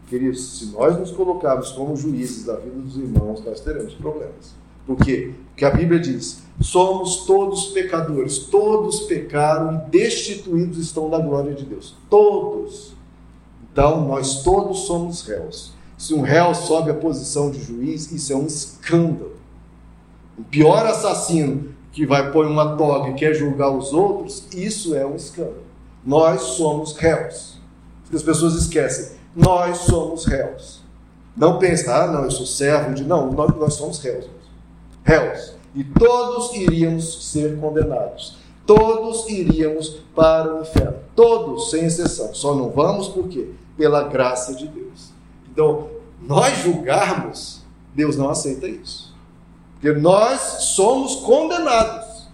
Queridos, 0.08 0.58
se 0.58 0.66
nós 0.66 0.98
nos 0.98 1.10
colocarmos 1.10 1.72
como 1.72 1.94
juízes 1.94 2.44
da 2.44 2.56
vida 2.56 2.78
dos 2.80 2.96
irmãos, 2.96 3.44
nós 3.44 3.60
teremos 3.60 3.92
problemas. 3.94 4.54
Por 4.86 4.96
quê? 4.96 5.34
Porque 5.50 5.66
a 5.66 5.70
Bíblia 5.70 6.00
diz: 6.00 6.42
somos 6.62 7.26
todos 7.26 7.66
pecadores, 7.68 8.38
todos 8.38 9.00
pecaram 9.00 9.74
e 9.74 9.90
destituídos 9.90 10.78
estão 10.78 11.10
da 11.10 11.18
glória 11.18 11.52
de 11.52 11.66
Deus. 11.66 11.94
Todos. 12.08 12.94
Então, 13.70 14.06
nós 14.08 14.42
todos 14.42 14.86
somos 14.86 15.20
réus. 15.22 15.74
Se 15.98 16.14
um 16.14 16.22
réu 16.22 16.54
sobe 16.54 16.90
à 16.90 16.94
posição 16.94 17.50
de 17.50 17.62
juiz, 17.62 18.10
isso 18.10 18.32
é 18.32 18.36
um 18.36 18.46
escândalo. 18.46 19.36
O 20.38 20.44
pior 20.44 20.86
assassino 20.86 21.74
que 21.92 22.06
vai 22.06 22.32
pôr 22.32 22.46
uma 22.46 22.76
toga 22.76 23.10
e 23.10 23.14
quer 23.14 23.34
julgar 23.34 23.70
os 23.70 23.92
outros, 23.92 24.44
isso 24.54 24.94
é 24.94 25.04
um 25.04 25.16
escândalo. 25.16 25.64
Nós 26.06 26.40
somos 26.40 26.96
réus. 26.96 27.58
As 28.12 28.22
pessoas 28.22 28.54
esquecem. 28.54 29.17
Nós 29.38 29.78
somos 29.78 30.24
réus. 30.24 30.80
Não 31.36 31.60
pensa, 31.60 31.94
ah, 31.94 32.06
não, 32.08 32.24
eu 32.24 32.30
sou 32.30 32.44
servo 32.44 32.92
de. 32.92 33.04
Não, 33.04 33.30
nós, 33.30 33.54
nós 33.56 33.74
somos 33.74 34.00
réus. 34.00 34.26
Réus. 35.04 35.52
E 35.76 35.84
todos 35.84 36.52
iríamos 36.56 37.30
ser 37.30 37.56
condenados. 37.60 38.36
Todos 38.66 39.28
iríamos 39.28 40.00
para 40.12 40.52
o 40.52 40.62
inferno. 40.62 40.96
Todos, 41.14 41.70
sem 41.70 41.84
exceção. 41.84 42.34
Só 42.34 42.52
não 42.56 42.70
vamos 42.70 43.06
por 43.06 43.28
quê? 43.28 43.50
Pela 43.76 44.02
graça 44.02 44.54
de 44.54 44.66
Deus. 44.66 45.10
Então, 45.52 45.88
nós 46.20 46.58
julgarmos, 46.58 47.62
Deus 47.94 48.16
não 48.16 48.28
aceita 48.28 48.66
isso. 48.66 49.14
Porque 49.74 49.92
nós 49.92 50.40
somos 50.74 51.14
condenados. 51.16 52.28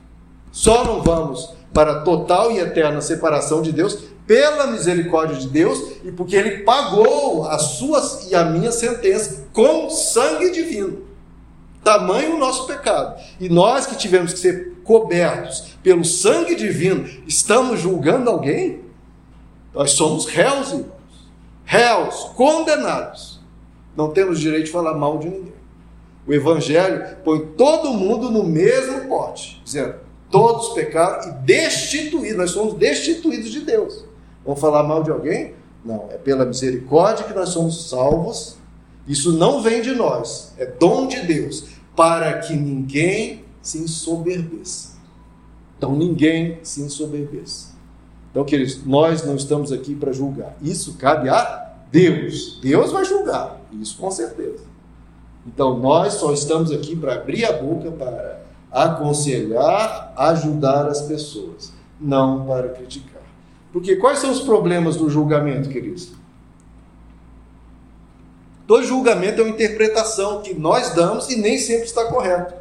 Só 0.50 0.84
não 0.84 1.02
vamos 1.02 1.52
para 1.74 1.92
a 1.92 2.00
total 2.00 2.50
e 2.50 2.60
eterna 2.60 3.02
separação 3.02 3.60
de 3.60 3.72
Deus 3.72 3.98
pela 4.26 4.66
misericórdia 4.68 5.36
de 5.36 5.48
Deus 5.48 5.96
e 6.04 6.10
porque 6.10 6.36
ele 6.36 6.62
pagou 6.62 7.46
a 7.46 7.58
sua 7.58 8.02
e 8.28 8.34
a 8.34 8.44
minha 8.44 8.72
sentença 8.72 9.46
com 9.52 9.90
sangue 9.90 10.50
divino. 10.50 11.02
Tamanho 11.82 12.36
o 12.36 12.38
nosso 12.38 12.66
pecado. 12.66 13.20
E 13.38 13.48
nós 13.48 13.86
que 13.86 13.96
tivemos 13.96 14.32
que 14.32 14.38
ser 14.38 14.72
cobertos 14.82 15.76
pelo 15.82 16.04
sangue 16.04 16.54
divino, 16.54 17.06
estamos 17.26 17.80
julgando 17.80 18.30
alguém? 18.30 18.80
Nós 19.74 19.90
somos 19.92 20.26
réus, 20.26 20.68
irmãos. 20.68 20.94
Réus, 21.64 22.14
condenados. 22.34 23.40
Não 23.96 24.10
temos 24.10 24.40
direito 24.40 24.66
de 24.66 24.72
falar 24.72 24.94
mal 24.94 25.18
de 25.18 25.28
ninguém. 25.28 25.54
O 26.26 26.32
Evangelho 26.32 27.16
põe 27.22 27.40
todo 27.48 27.92
mundo 27.92 28.30
no 28.30 28.44
mesmo 28.44 29.08
pote, 29.08 29.60
dizendo: 29.62 29.96
todos 30.30 30.70
pecaram 30.70 31.28
e 31.28 31.32
destituídos, 31.44 32.38
nós 32.38 32.50
somos 32.50 32.74
destituídos 32.74 33.50
de 33.50 33.60
Deus. 33.60 34.03
Vamos 34.44 34.60
falar 34.60 34.82
mal 34.82 35.02
de 35.02 35.10
alguém? 35.10 35.54
Não, 35.84 36.08
é 36.10 36.16
pela 36.16 36.44
misericórdia 36.44 37.24
que 37.24 37.34
nós 37.34 37.50
somos 37.50 37.88
salvos. 37.88 38.56
Isso 39.06 39.32
não 39.32 39.62
vem 39.62 39.82
de 39.82 39.94
nós, 39.94 40.54
é 40.56 40.64
dom 40.66 41.06
de 41.06 41.20
Deus, 41.20 41.64
para 41.94 42.38
que 42.38 42.54
ninguém 42.54 43.44
se 43.60 43.78
ensoberbeça. 43.78 44.94
Então, 45.76 45.94
ninguém 45.94 46.58
se 46.62 46.80
ensoberbeça. 46.80 47.74
Então, 48.30 48.44
queridos, 48.44 48.84
nós 48.84 49.24
não 49.24 49.36
estamos 49.36 49.70
aqui 49.72 49.94
para 49.94 50.12
julgar. 50.12 50.56
Isso 50.62 50.94
cabe 50.94 51.28
a 51.28 51.74
Deus. 51.90 52.58
Deus 52.60 52.90
vai 52.90 53.04
julgar, 53.04 53.60
isso 53.72 53.96
com 53.98 54.10
certeza. 54.10 54.64
Então 55.46 55.78
nós 55.78 56.14
só 56.14 56.32
estamos 56.32 56.72
aqui 56.72 56.96
para 56.96 57.14
abrir 57.14 57.44
a 57.44 57.52
boca 57.52 57.90
para 57.90 58.40
aconselhar, 58.70 60.12
ajudar 60.16 60.86
as 60.88 61.02
pessoas, 61.02 61.72
não 62.00 62.44
para 62.46 62.70
criticar. 62.70 63.13
Porque 63.74 63.96
quais 63.96 64.20
são 64.20 64.30
os 64.30 64.40
problemas 64.40 64.96
do 64.96 65.10
julgamento, 65.10 65.68
queridos? 65.68 66.12
Todo 68.68 68.86
julgamento 68.86 69.40
é 69.40 69.44
uma 69.44 69.50
interpretação 69.50 70.42
que 70.42 70.54
nós 70.54 70.94
damos 70.94 71.28
e 71.28 71.34
nem 71.34 71.58
sempre 71.58 71.82
está 71.82 72.04
correto. 72.04 72.54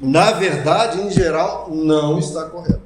Na 0.00 0.32
verdade, 0.32 1.02
em 1.02 1.10
geral, 1.10 1.68
não 1.70 2.18
está 2.18 2.46
correto. 2.46 2.80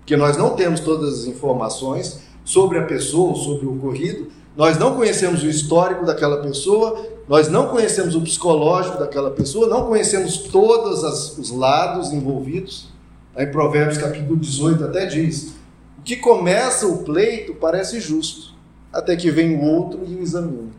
Porque 0.00 0.16
nós 0.16 0.36
não 0.36 0.56
temos 0.56 0.80
todas 0.80 1.20
as 1.20 1.24
informações 1.26 2.18
sobre 2.44 2.80
a 2.80 2.86
pessoa, 2.86 3.36
sobre 3.36 3.66
o 3.66 3.76
ocorrido, 3.76 4.26
nós 4.56 4.76
não 4.76 4.96
conhecemos 4.96 5.44
o 5.44 5.48
histórico 5.48 6.04
daquela 6.04 6.42
pessoa, 6.42 7.06
nós 7.28 7.48
não 7.48 7.68
conhecemos 7.68 8.16
o 8.16 8.20
psicológico 8.20 8.98
daquela 8.98 9.30
pessoa, 9.30 9.68
não 9.68 9.86
conhecemos 9.86 10.38
todos 10.38 11.04
os 11.38 11.50
lados 11.52 12.12
envolvidos. 12.12 12.88
Aí 13.36 13.46
Provérbios 13.46 13.96
capítulo 13.96 14.36
18 14.36 14.84
até 14.84 15.06
diz: 15.06 15.61
que 16.04 16.16
começa 16.16 16.86
o 16.86 17.04
pleito 17.04 17.54
parece 17.54 18.00
justo, 18.00 18.54
até 18.92 19.16
que 19.16 19.30
vem 19.30 19.56
o 19.56 19.64
outro 19.64 20.00
e 20.06 20.14
o 20.14 20.22
examina. 20.22 20.70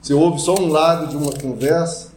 Você 0.00 0.12
ouve 0.14 0.40
só 0.40 0.54
um 0.54 0.68
lado 0.68 1.08
de 1.08 1.16
uma 1.16 1.32
conversa, 1.32 2.12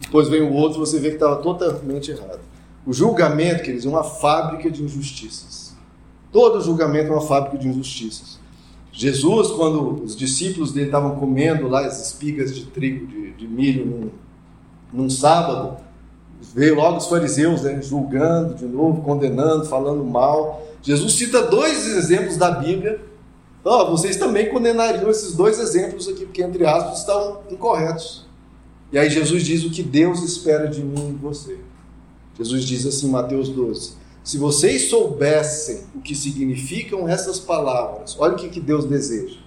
depois 0.00 0.28
vem 0.28 0.42
o 0.42 0.52
outro, 0.52 0.78
você 0.78 0.98
vê 0.98 1.08
que 1.08 1.14
estava 1.16 1.36
totalmente 1.36 2.10
errado. 2.10 2.40
O 2.86 2.92
julgamento, 2.92 3.64
queridos, 3.64 3.84
é 3.84 3.88
uma 3.88 4.04
fábrica 4.04 4.70
de 4.70 4.82
injustiças. 4.82 5.74
Todo 6.30 6.60
julgamento 6.60 7.08
é 7.08 7.12
uma 7.12 7.20
fábrica 7.20 7.58
de 7.58 7.68
injustiças. 7.68 8.38
Jesus, 8.92 9.48
quando 9.48 10.04
os 10.04 10.16
discípulos 10.16 10.72
dele 10.72 10.86
estavam 10.86 11.16
comendo 11.16 11.68
lá 11.68 11.84
as 11.84 12.06
espigas 12.06 12.54
de 12.54 12.66
trigo, 12.66 13.06
de, 13.06 13.32
de 13.32 13.46
milho, 13.46 13.84
num, 13.84 14.10
num, 14.92 15.10
sábado, 15.10 15.76
veio 16.54 16.76
logo 16.76 16.96
os 16.96 17.06
fariseus 17.06 17.62
né, 17.62 17.82
julgando 17.82 18.54
de 18.54 18.64
novo, 18.64 19.02
condenando, 19.02 19.66
falando 19.66 20.04
mal. 20.04 20.65
Jesus 20.86 21.14
cita 21.14 21.42
dois 21.42 21.84
exemplos 21.84 22.36
da 22.36 22.48
Bíblia. 22.52 23.00
Vocês 23.90 24.16
também 24.16 24.48
condenariam 24.48 25.10
esses 25.10 25.34
dois 25.34 25.58
exemplos 25.58 26.06
aqui, 26.06 26.24
porque, 26.24 26.44
entre 26.44 26.64
aspas, 26.64 27.00
estão 27.00 27.40
incorretos. 27.50 28.24
E 28.92 28.98
aí 28.98 29.10
Jesus 29.10 29.42
diz 29.42 29.64
o 29.64 29.70
que 29.70 29.82
Deus 29.82 30.22
espera 30.22 30.68
de 30.68 30.84
mim 30.84 31.08
e 31.10 31.12
de 31.14 31.18
você. 31.18 31.58
Jesus 32.38 32.64
diz 32.64 32.86
assim, 32.86 33.10
Mateus 33.10 33.48
12: 33.48 33.94
se 34.22 34.38
vocês 34.38 34.88
soubessem 34.88 35.80
o 35.92 36.00
que 36.00 36.14
significam 36.14 37.08
essas 37.08 37.40
palavras, 37.40 38.14
olha 38.16 38.34
o 38.34 38.36
que, 38.36 38.48
que 38.48 38.60
Deus 38.60 38.84
deseja. 38.84 39.40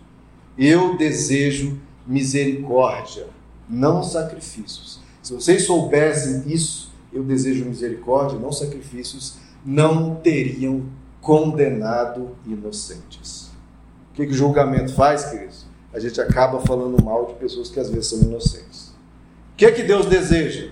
Eu 0.57 0.97
desejo 0.97 1.79
misericórdia, 2.05 3.27
não 3.69 4.03
sacrifícios. 4.03 4.99
Se 5.23 5.33
vocês 5.33 5.63
soubessem 5.63 6.43
isso, 6.51 6.91
eu 7.13 7.23
desejo 7.23 7.63
misericórdia, 7.63 8.37
não 8.37 8.51
sacrifícios, 8.51 9.35
não 9.65 10.15
teriam 10.15 10.83
condenado 11.21 12.35
inocentes. 12.45 13.49
O 14.11 14.15
que, 14.15 14.25
que 14.25 14.31
o 14.31 14.35
julgamento 14.35 14.93
faz, 14.93 15.25
queridos? 15.25 15.65
A 15.93 15.99
gente 15.99 16.19
acaba 16.21 16.59
falando 16.59 17.03
mal 17.03 17.25
de 17.25 17.33
pessoas 17.35 17.69
que 17.69 17.79
às 17.79 17.89
vezes 17.89 18.07
são 18.07 18.21
inocentes. 18.21 18.89
O 19.53 19.57
que, 19.57 19.71
que 19.71 19.83
Deus 19.83 20.05
deseja? 20.05 20.71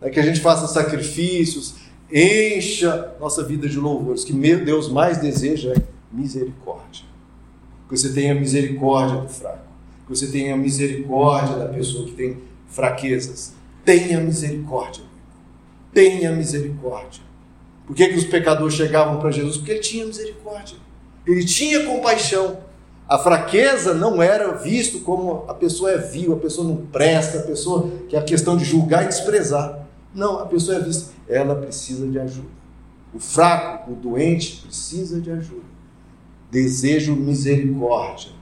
É 0.00 0.10
que 0.10 0.18
a 0.18 0.22
gente 0.22 0.40
faça 0.40 0.66
sacrifícios, 0.66 1.74
encha 2.12 3.14
nossa 3.20 3.44
vida 3.44 3.68
de 3.68 3.78
louvores. 3.78 4.24
Que 4.24 4.32
meu 4.32 4.64
Deus 4.64 4.88
mais 4.88 5.18
deseja 5.18 5.72
é 5.72 5.82
misericórdia. 6.10 7.04
Que 7.88 7.96
você 7.96 8.12
tenha 8.12 8.34
misericórdia 8.34 9.20
do 9.20 9.28
fraco. 9.28 9.66
Que 10.06 10.16
você 10.16 10.28
tenha 10.28 10.56
misericórdia 10.56 11.56
da 11.56 11.66
pessoa 11.66 12.06
que 12.06 12.12
tem 12.12 12.38
fraquezas. 12.68 13.52
Tenha 13.84 14.20
misericórdia. 14.20 15.04
Tenha 15.92 16.32
misericórdia. 16.32 17.22
Por 17.88 17.96
que, 17.96 18.06
que 18.06 18.16
os 18.16 18.24
pecadores 18.24 18.74
chegavam 18.74 19.18
para 19.18 19.30
Jesus? 19.30 19.56
Porque 19.56 19.72
ele 19.72 19.80
tinha 19.80 20.04
misericórdia. 20.04 20.76
Ele 21.26 21.42
tinha 21.42 21.86
compaixão. 21.86 22.58
A 23.08 23.18
fraqueza 23.18 23.94
não 23.94 24.22
era 24.22 24.52
visto 24.58 25.00
como 25.00 25.46
a 25.48 25.54
pessoa 25.54 25.92
é 25.92 25.96
vil, 25.96 26.34
a 26.34 26.36
pessoa 26.36 26.68
não 26.68 26.76
presta, 26.76 27.38
a 27.38 27.42
pessoa 27.44 27.90
que 28.06 28.14
é 28.14 28.18
a 28.18 28.22
questão 28.22 28.58
de 28.58 28.64
julgar 28.66 29.04
e 29.04 29.08
desprezar. 29.08 29.86
Não, 30.14 30.38
a 30.38 30.44
pessoa 30.44 30.76
é 30.76 30.80
vista, 30.80 31.14
ela 31.26 31.54
precisa 31.54 32.06
de 32.06 32.18
ajuda. 32.18 32.48
O 33.14 33.18
fraco, 33.18 33.92
o 33.92 33.94
doente, 33.94 34.60
precisa 34.66 35.18
de 35.18 35.30
ajuda. 35.30 35.64
Desejo 36.50 37.16
misericórdia, 37.16 38.32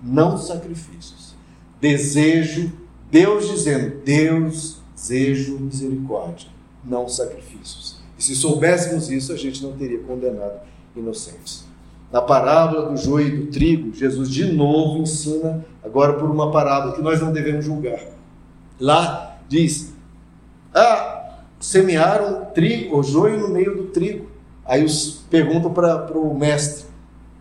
não 0.00 0.38
sacrifícios. 0.38 1.34
Desejo, 1.80 2.72
Deus 3.10 3.48
dizendo, 3.48 4.00
Deus, 4.04 4.80
desejo 4.94 5.58
misericórdia, 5.58 6.48
não 6.84 7.08
sacrifícios. 7.08 8.01
Se 8.22 8.36
soubéssemos 8.36 9.10
isso, 9.10 9.32
a 9.32 9.36
gente 9.36 9.60
não 9.64 9.72
teria 9.72 9.98
condenado 9.98 10.60
inocentes. 10.94 11.64
Na 12.12 12.22
parábola 12.22 12.88
do 12.88 12.96
joio 12.96 13.26
e 13.26 13.36
do 13.38 13.46
trigo, 13.48 13.92
Jesus 13.92 14.30
de 14.30 14.44
novo 14.44 15.02
ensina, 15.02 15.66
agora 15.82 16.12
por 16.12 16.30
uma 16.30 16.52
parábola 16.52 16.94
que 16.94 17.02
nós 17.02 17.20
não 17.20 17.32
devemos 17.32 17.64
julgar. 17.64 17.98
Lá 18.78 19.40
diz: 19.48 19.92
ah, 20.72 21.40
semearam 21.58 22.44
trigo, 22.54 22.96
o 22.96 23.02
joio 23.02 23.40
no 23.40 23.48
meio 23.48 23.76
do 23.76 23.84
trigo. 23.88 24.30
Aí 24.64 24.84
os 24.84 25.24
perguntam 25.28 25.72
para 25.72 26.16
o 26.16 26.32
mestre: 26.32 26.86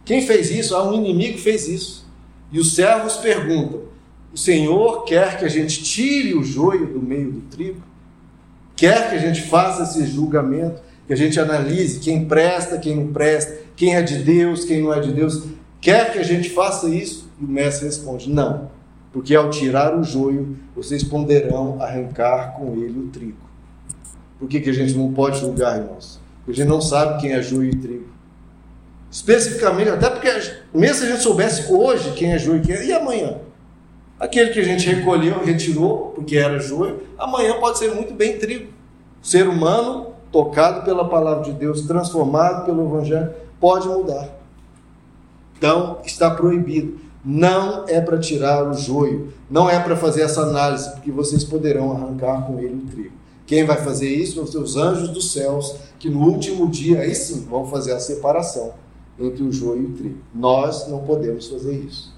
quem 0.04 0.26
fez 0.26 0.50
isso? 0.50 0.76
Ah, 0.76 0.90
um 0.90 0.96
inimigo 0.96 1.38
fez 1.38 1.68
isso. 1.68 2.10
E 2.52 2.60
os 2.60 2.74
servos 2.74 3.18
perguntam: 3.18 3.82
o 4.34 4.38
Senhor 4.38 5.04
quer 5.04 5.38
que 5.38 5.46
a 5.46 5.50
gente 5.50 5.84
tire 5.84 6.34
o 6.34 6.44
joio 6.44 6.88
do 6.88 7.00
meio 7.00 7.32
do 7.32 7.42
trigo? 7.42 7.91
Quer 8.76 9.10
que 9.10 9.16
a 9.16 9.20
gente 9.20 9.42
faça 9.44 9.84
esse 9.84 10.06
julgamento? 10.06 10.82
Que 11.08 11.14
a 11.14 11.18
gente 11.18 11.40
analise 11.40 12.00
quem 12.00 12.26
presta, 12.26 12.78
quem 12.78 12.96
não 12.96 13.12
presta, 13.12 13.58
quem 13.76 13.96
é 13.96 14.02
de 14.02 14.20
Deus, 14.20 14.66
quem 14.66 14.82
não 14.82 14.94
é 14.94 15.00
de 15.00 15.12
Deus? 15.12 15.44
Quer 15.80 16.12
que 16.12 16.20
a 16.20 16.24
gente 16.24 16.50
faça 16.50 16.88
isso? 16.90 17.30
E 17.40 17.46
o 17.46 17.48
mestre 17.48 17.86
responde: 17.86 18.30
não 18.30 18.70
porque 19.12 19.36
ao 19.36 19.50
tirar 19.50 19.98
o 19.98 20.04
joio, 20.04 20.58
vocês 20.76 21.04
poderão 21.04 21.82
arrancar 21.82 22.54
com 22.54 22.76
ele 22.76 22.98
o 22.98 23.08
trigo. 23.08 23.50
Por 24.40 24.48
que, 24.48 24.60
que 24.60 24.70
a 24.70 24.74
gente 24.74 24.94
não 24.94 25.12
pode 25.12 25.40
julgar, 25.40 25.78
irmãos? 25.78 26.20
Porque 26.46 26.60
a 26.60 26.64
gente 26.64 26.72
não 26.72 26.82
sabe 26.82 27.22
quem 27.22 27.34
é 27.34 27.42
joio 27.42 27.70
e 27.70 27.76
trigo. 27.76 28.10
Especificamente, 29.12 29.90
até 29.90 30.10
porque, 30.10 30.30
mesmo 30.74 30.96
se 30.96 31.04
a 31.04 31.10
gente 31.10 31.22
soubesse 31.22 31.72
hoje 31.72 32.14
quem 32.14 32.32
é 32.32 32.40
joio 32.40 32.60
e 32.60 32.62
quem 32.62 32.76
é, 32.76 32.86
e 32.86 32.94
amanhã? 32.94 33.38
Aquele 34.22 34.52
que 34.52 34.60
a 34.60 34.64
gente 34.64 34.88
recolheu, 34.88 35.44
retirou, 35.44 36.12
porque 36.14 36.38
era 36.38 36.60
joio, 36.60 37.02
amanhã 37.18 37.60
pode 37.60 37.80
ser 37.80 37.92
muito 37.96 38.14
bem 38.14 38.38
trigo. 38.38 38.72
Ser 39.20 39.48
humano, 39.48 40.14
tocado 40.32 40.86
pela 40.86 41.10
palavra 41.10 41.44
de 41.46 41.54
Deus, 41.54 41.82
transformado 41.88 42.64
pelo 42.64 42.86
Evangelho, 42.86 43.34
pode 43.60 43.88
mudar. 43.88 44.30
Então, 45.58 45.98
está 46.06 46.30
proibido. 46.30 47.00
Não 47.26 47.84
é 47.88 48.00
para 48.00 48.20
tirar 48.20 48.70
o 48.70 48.76
joio, 48.76 49.34
não 49.50 49.68
é 49.68 49.80
para 49.80 49.96
fazer 49.96 50.22
essa 50.22 50.42
análise, 50.42 50.92
porque 50.92 51.10
vocês 51.10 51.44
poderão 51.44 51.92
arrancar 51.92 52.46
com 52.46 52.60
ele 52.60 52.76
o 52.76 52.92
trigo. 52.92 53.16
Quem 53.48 53.66
vai 53.66 53.78
fazer 53.78 54.08
isso 54.08 54.36
são 54.36 54.44
os 54.44 54.52
seus 54.52 54.76
anjos 54.78 55.10
dos 55.10 55.32
céus, 55.32 55.78
que 55.98 56.12
no 56.12 56.28
último 56.28 56.70
dia, 56.70 57.00
aí 57.00 57.16
sim, 57.16 57.44
vão 57.50 57.66
fazer 57.66 57.94
a 57.94 58.00
separação 58.00 58.74
entre 59.20 59.42
o 59.42 59.52
joio 59.52 59.82
e 59.82 59.86
o 59.86 59.94
trigo. 59.94 60.18
Nós 60.32 60.88
não 60.88 61.00
podemos 61.00 61.48
fazer 61.48 61.74
isso. 61.74 62.11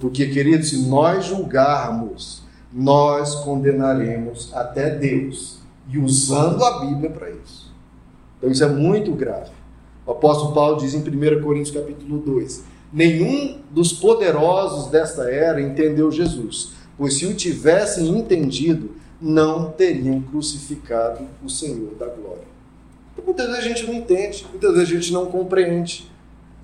Porque, 0.00 0.26
queridos, 0.26 0.70
se 0.70 0.88
nós 0.88 1.26
julgarmos, 1.26 2.42
nós 2.72 3.34
condenaremos 3.36 4.50
até 4.54 4.90
Deus. 4.90 5.58
E 5.90 5.98
usando 5.98 6.62
a 6.62 6.80
Bíblia 6.80 7.10
para 7.10 7.30
isso. 7.30 7.72
Então 8.36 8.50
isso 8.50 8.62
é 8.62 8.68
muito 8.68 9.12
grave. 9.12 9.50
O 10.06 10.12
apóstolo 10.12 10.52
Paulo 10.52 10.78
diz 10.78 10.94
em 10.94 11.00
1 11.00 11.42
Coríntios 11.42 11.74
capítulo 11.74 12.18
2: 12.18 12.64
Nenhum 12.92 13.58
dos 13.70 13.92
poderosos 13.92 14.90
desta 14.90 15.30
era 15.30 15.60
entendeu 15.60 16.10
Jesus, 16.10 16.72
pois 16.96 17.14
se 17.14 17.26
o 17.26 17.34
tivessem 17.34 18.08
entendido, 18.16 18.92
não 19.20 19.70
teriam 19.70 20.20
crucificado 20.20 21.26
o 21.44 21.48
Senhor 21.48 21.94
da 21.98 22.06
glória. 22.06 22.46
Muitas 23.24 23.46
vezes 23.46 23.60
a 23.60 23.68
gente 23.68 23.86
não 23.86 23.94
entende, 23.94 24.46
muitas 24.50 24.72
vezes 24.74 24.88
a 24.88 24.94
gente 24.94 25.12
não 25.12 25.26
compreende. 25.26 26.08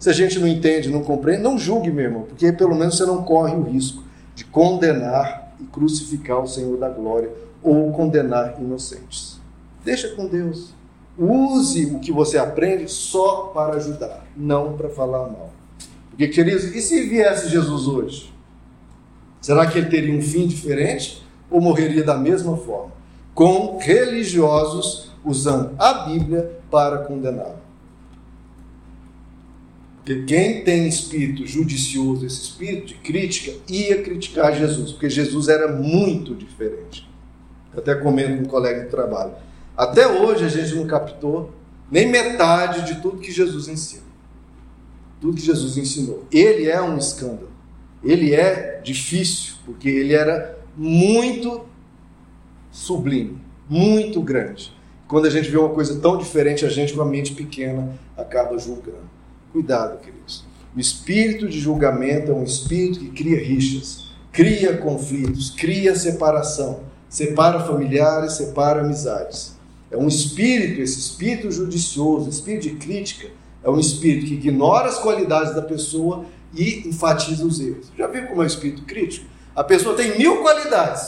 Se 0.05 0.11
a 0.11 0.13
gente 0.13 0.39
não 0.39 0.47
entende, 0.47 0.91
não 0.91 1.03
compreende, 1.03 1.43
não 1.43 1.57
julgue, 1.57 1.91
meu 1.91 2.05
irmão, 2.05 2.23
porque 2.25 2.53
pelo 2.53 2.75
menos 2.75 2.95
você 2.95 3.07
não 3.07 3.23
corre 3.23 3.55
o 3.55 3.63
risco 3.63 4.05
de 4.35 4.45
condenar 4.45 5.55
e 5.59 5.65
crucificar 5.65 6.43
o 6.43 6.47
Senhor 6.47 6.77
da 6.77 6.91
glória 6.91 7.31
ou 7.63 7.91
condenar 7.91 8.61
inocentes. 8.61 9.41
Deixa 9.83 10.11
com 10.11 10.27
Deus. 10.27 10.75
Use 11.17 11.87
o 11.87 12.01
que 12.01 12.13
você 12.13 12.37
aprende 12.37 12.87
só 12.87 13.45
para 13.55 13.77
ajudar, 13.77 14.27
não 14.37 14.77
para 14.77 14.91
falar 14.91 15.21
mal. 15.21 15.51
Porque, 16.11 16.29
queridos, 16.29 16.65
e 16.65 16.83
se 16.83 17.09
viesse 17.09 17.49
Jesus 17.49 17.89
hoje? 17.89 18.31
Será 19.41 19.67
que 19.67 19.79
ele 19.79 19.89
teria 19.89 20.15
um 20.15 20.21
fim 20.21 20.47
diferente 20.47 21.27
ou 21.51 21.63
morreria 21.63 22.05
da 22.05 22.19
mesma 22.19 22.59
forma? 22.59 22.93
Com 23.35 23.79
religiosos 23.79 25.11
usando 25.25 25.75
a 25.79 26.05
Bíblia 26.05 26.59
para 26.71 26.99
condená-lo. 26.99 27.64
Porque 30.05 30.25
quem 30.25 30.63
tem 30.63 30.87
espírito 30.87 31.47
judicioso, 31.47 32.27
esse 32.27 32.43
espírito 32.43 32.89
de 32.89 32.95
crítica, 32.97 33.57
ia 33.67 34.03
criticar 34.03 34.55
Jesus, 34.55 34.93
porque 34.93 35.09
Jesus 35.09 35.49
era 35.49 35.73
muito 35.73 36.35
diferente. 36.35 37.09
Eu 37.73 37.79
até 37.79 37.95
comento 37.95 38.37
com 38.37 38.43
um 38.43 38.47
colega 38.47 38.85
de 38.85 38.91
trabalho. 38.91 39.33
Até 39.75 40.07
hoje 40.07 40.45
a 40.45 40.49
gente 40.49 40.75
não 40.75 40.87
captou 40.87 41.55
nem 41.91 42.07
metade 42.07 42.85
de 42.85 43.01
tudo 43.01 43.17
que 43.17 43.33
Jesus 43.33 43.67
ensina. 43.67 44.03
Tudo 45.23 45.37
que 45.37 45.43
Jesus 45.43 45.79
ensinou. 45.79 46.27
Ele 46.31 46.69
é 46.69 46.83
um 46.83 46.99
escândalo. 46.99 47.49
Ele 48.03 48.35
é 48.35 48.83
difícil, 48.85 49.55
porque 49.65 49.89
ele 49.89 50.13
era 50.13 50.59
muito 50.77 51.65
sublime, 52.71 53.41
muito 53.67 54.21
grande. 54.21 54.71
Quando 55.09 55.25
a 55.25 55.31
gente 55.31 55.49
vê 55.49 55.57
uma 55.57 55.71
coisa 55.71 55.99
tão 55.99 56.19
diferente, 56.19 56.67
a 56.67 56.69
gente, 56.69 56.93
com 56.93 57.01
a 57.01 57.07
mente 57.07 57.33
pequena, 57.33 57.99
acaba 58.19 58.59
julgando. 58.59 59.14
Cuidado, 59.55 60.01
queridos. 60.01 60.45
O 60.75 60.81
espírito 60.81 61.49
de 61.49 61.61
julgamento 61.61 62.33
é 62.33 62.35
um 62.35 62.43
espírito 62.43 62.99
que 62.99 63.11
cria 63.11 63.39
rixas, 63.39 64.11
cria 64.33 64.79
conflitos, 64.79 65.51
cria 65.51 65.95
separação, 65.95 66.81
separa 67.09 67.61
familiares, 67.61 68.33
separa 68.33 68.81
amizades. 68.81 69.57
É 69.93 69.97
um 69.97 70.09
espírito, 70.09 70.81
esse 70.81 70.99
espírito 70.99 71.53
judicioso, 71.53 72.29
espírito 72.29 72.63
de 72.63 72.71
crítica, 72.75 73.29
é 73.63 73.71
um 73.71 73.79
espírito 73.79 74.27
que 74.27 74.35
ignora 74.35 74.89
as 74.89 74.99
qualidades 74.99 75.55
da 75.55 75.63
pessoa 75.63 76.25
e 76.53 76.89
enfatiza 76.89 77.47
os 77.47 77.61
erros. 77.61 77.93
Já 77.97 78.09
viu 78.09 78.27
como 78.27 78.43
é 78.43 78.47
o 78.47 78.49
espírito 78.49 78.83
crítico? 78.83 79.27
A 79.55 79.63
pessoa 79.63 79.95
tem 79.95 80.19
mil 80.19 80.43
qualidades, 80.43 81.07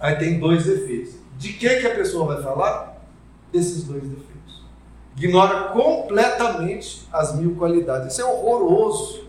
aí 0.00 0.16
tem 0.16 0.40
dois 0.40 0.64
defeitos. 0.64 1.14
De 1.38 1.52
que, 1.52 1.68
que 1.68 1.86
a 1.86 1.94
pessoa 1.94 2.34
vai 2.34 2.42
falar? 2.42 3.00
Desses 3.52 3.84
dois 3.84 4.02
defeitos 4.02 4.33
ignora 5.16 5.68
completamente 5.68 7.06
as 7.12 7.36
mil 7.36 7.54
qualidades. 7.54 8.12
Isso 8.12 8.22
é 8.22 8.24
horroroso. 8.24 9.24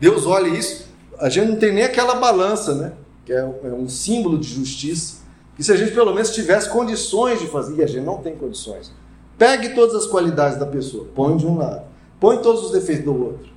Deus 0.00 0.26
olha 0.26 0.48
isso, 0.48 0.88
a 1.18 1.28
gente 1.28 1.50
não 1.50 1.56
tem 1.56 1.72
nem 1.72 1.84
aquela 1.84 2.16
balança, 2.16 2.74
né? 2.74 2.92
Que 3.24 3.32
é 3.32 3.44
um 3.44 3.84
é 3.84 3.88
símbolo 3.88 4.38
de 4.38 4.48
justiça. 4.48 5.22
E 5.58 5.62
se 5.62 5.70
a 5.70 5.76
gente 5.76 5.92
pelo 5.92 6.12
menos 6.12 6.30
tivesse 6.30 6.68
condições 6.68 7.38
de 7.38 7.46
fazer, 7.46 7.76
e 7.76 7.82
a 7.82 7.86
gente 7.86 8.04
não 8.04 8.18
tem 8.18 8.34
condições, 8.34 8.92
pegue 9.38 9.74
todas 9.74 9.94
as 9.94 10.06
qualidades 10.06 10.58
da 10.58 10.66
pessoa, 10.66 11.06
põe 11.14 11.36
de 11.36 11.46
um 11.46 11.56
lado, 11.58 11.82
põe 12.18 12.38
todos 12.38 12.64
os 12.64 12.72
defeitos 12.72 13.04
do 13.04 13.24
outro. 13.24 13.52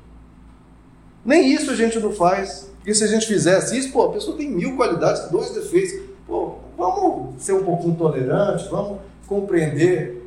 Nem 1.26 1.52
isso 1.52 1.72
a 1.72 1.76
gente 1.76 2.00
não 2.00 2.12
faz. 2.12 2.72
Porque 2.78 2.94
se 2.94 3.04
a 3.04 3.08
gente 3.08 3.26
fizesse 3.26 3.76
isso, 3.76 3.92
pô, 3.92 4.04
a 4.04 4.12
pessoa 4.12 4.38
tem 4.38 4.48
mil 4.48 4.76
qualidades, 4.76 5.32
dois 5.32 5.50
defeitos. 5.50 6.00
Pô, 6.28 6.58
vamos 6.78 7.42
ser 7.42 7.54
um 7.54 7.64
pouquinho 7.64 7.96
tolerantes, 7.96 8.68
vamos 8.68 9.00
compreender 9.26 10.25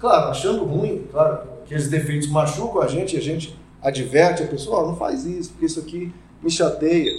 Claro, 0.00 0.30
achando 0.30 0.64
ruim, 0.64 1.06
claro, 1.10 1.38
aqueles 1.64 1.88
defeitos 1.88 2.28
machucam 2.28 2.82
a 2.82 2.86
gente 2.86 3.14
e 3.14 3.18
a 3.18 3.22
gente 3.22 3.56
adverte 3.82 4.42
a 4.42 4.46
pessoa, 4.46 4.82
oh, 4.82 4.86
não 4.88 4.96
faz 4.96 5.24
isso, 5.24 5.50
porque 5.50 5.66
isso 5.66 5.80
aqui 5.80 6.12
me 6.42 6.50
chateia. 6.50 7.10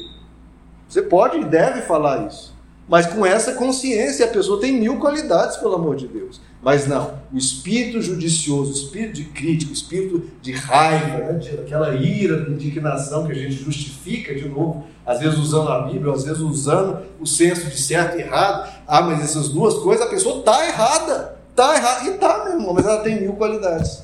Você 0.87 1.01
pode 1.01 1.37
e 1.39 1.45
deve 1.45 1.81
falar 1.81 2.27
isso. 2.27 2.55
Mas 2.87 3.07
com 3.07 3.25
essa 3.25 3.53
consciência, 3.53 4.25
a 4.25 4.29
pessoa 4.29 4.61
tem 4.61 4.71
mil 4.71 4.99
qualidades, 4.99 5.57
pelo 5.57 5.73
amor 5.73 5.95
de 5.95 6.07
Deus. 6.07 6.39
Mas 6.61 6.87
não, 6.87 7.13
o 7.33 7.37
espírito 7.37 8.01
judicioso, 8.01 8.71
o 8.71 8.75
espírito 8.75 9.13
de 9.13 9.25
crítica, 9.25 9.71
o 9.71 9.73
espírito 9.73 10.23
de 10.41 10.51
raiva, 10.51 11.17
né, 11.17 11.39
aquela 11.59 11.95
ira, 11.95 12.47
indignação 12.49 13.25
que 13.25 13.31
a 13.31 13.35
gente 13.35 13.55
justifica 13.55 14.35
de 14.35 14.47
novo, 14.47 14.85
às 15.05 15.19
vezes 15.19 15.37
usando 15.37 15.69
a 15.69 15.81
Bíblia, 15.81 16.13
às 16.13 16.23
vezes 16.23 16.39
usando 16.39 16.99
o 17.19 17.25
senso 17.25 17.69
de 17.69 17.79
certo 17.79 18.17
e 18.17 18.21
errado. 18.21 18.71
Ah, 18.87 19.01
mas 19.01 19.21
essas 19.21 19.49
duas 19.49 19.75
coisas 19.75 20.05
a 20.05 20.09
pessoa 20.09 20.39
está 20.39 20.67
errada. 20.67 21.34
Tá 21.55 21.75
errado. 21.75 22.07
E 22.07 22.17
tá, 22.17 22.43
meu 22.43 22.53
irmão, 22.53 22.73
mas 22.73 22.85
ela 22.85 23.01
tem 23.01 23.21
mil 23.21 23.33
qualidades. 23.33 24.03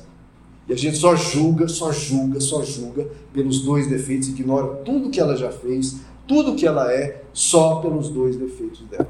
E 0.68 0.72
a 0.72 0.76
gente 0.76 0.96
só 0.96 1.14
julga, 1.14 1.68
só 1.68 1.92
julga, 1.92 2.40
só 2.40 2.62
julga 2.62 3.08
pelos 3.32 3.60
dois 3.60 3.88
defeitos, 3.88 4.28
ignora 4.28 4.76
tudo 4.76 5.10
que 5.10 5.20
ela 5.20 5.36
já 5.36 5.50
fez, 5.50 5.96
tudo 6.26 6.54
que 6.54 6.66
ela 6.66 6.92
é, 6.92 7.22
só 7.32 7.76
pelos 7.76 8.08
dois 8.08 8.36
defeitos 8.36 8.82
dela. 8.88 9.08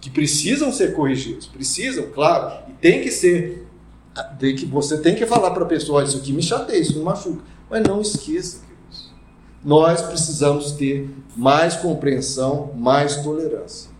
Que 0.00 0.10
precisam 0.10 0.72
ser 0.72 0.94
corrigidos, 0.94 1.46
precisam, 1.46 2.06
claro, 2.12 2.64
e 2.68 2.72
tem 2.72 3.02
que 3.02 3.10
ser. 3.10 3.66
Tem 4.38 4.56
que, 4.56 4.64
você 4.64 4.98
tem 4.98 5.14
que 5.14 5.26
falar 5.26 5.50
para 5.50 5.64
a 5.64 5.68
pessoa: 5.68 6.02
isso 6.02 6.16
aqui 6.16 6.32
me 6.32 6.42
chateia, 6.42 6.80
isso 6.80 6.96
me 6.98 7.04
machuca. 7.04 7.42
Mas 7.68 7.82
não 7.86 8.00
esqueça, 8.00 8.60
queridos. 8.60 9.12
Nós 9.62 10.00
precisamos 10.00 10.72
ter 10.72 11.10
mais 11.36 11.76
compreensão, 11.76 12.72
mais 12.76 13.16
tolerância. 13.16 13.90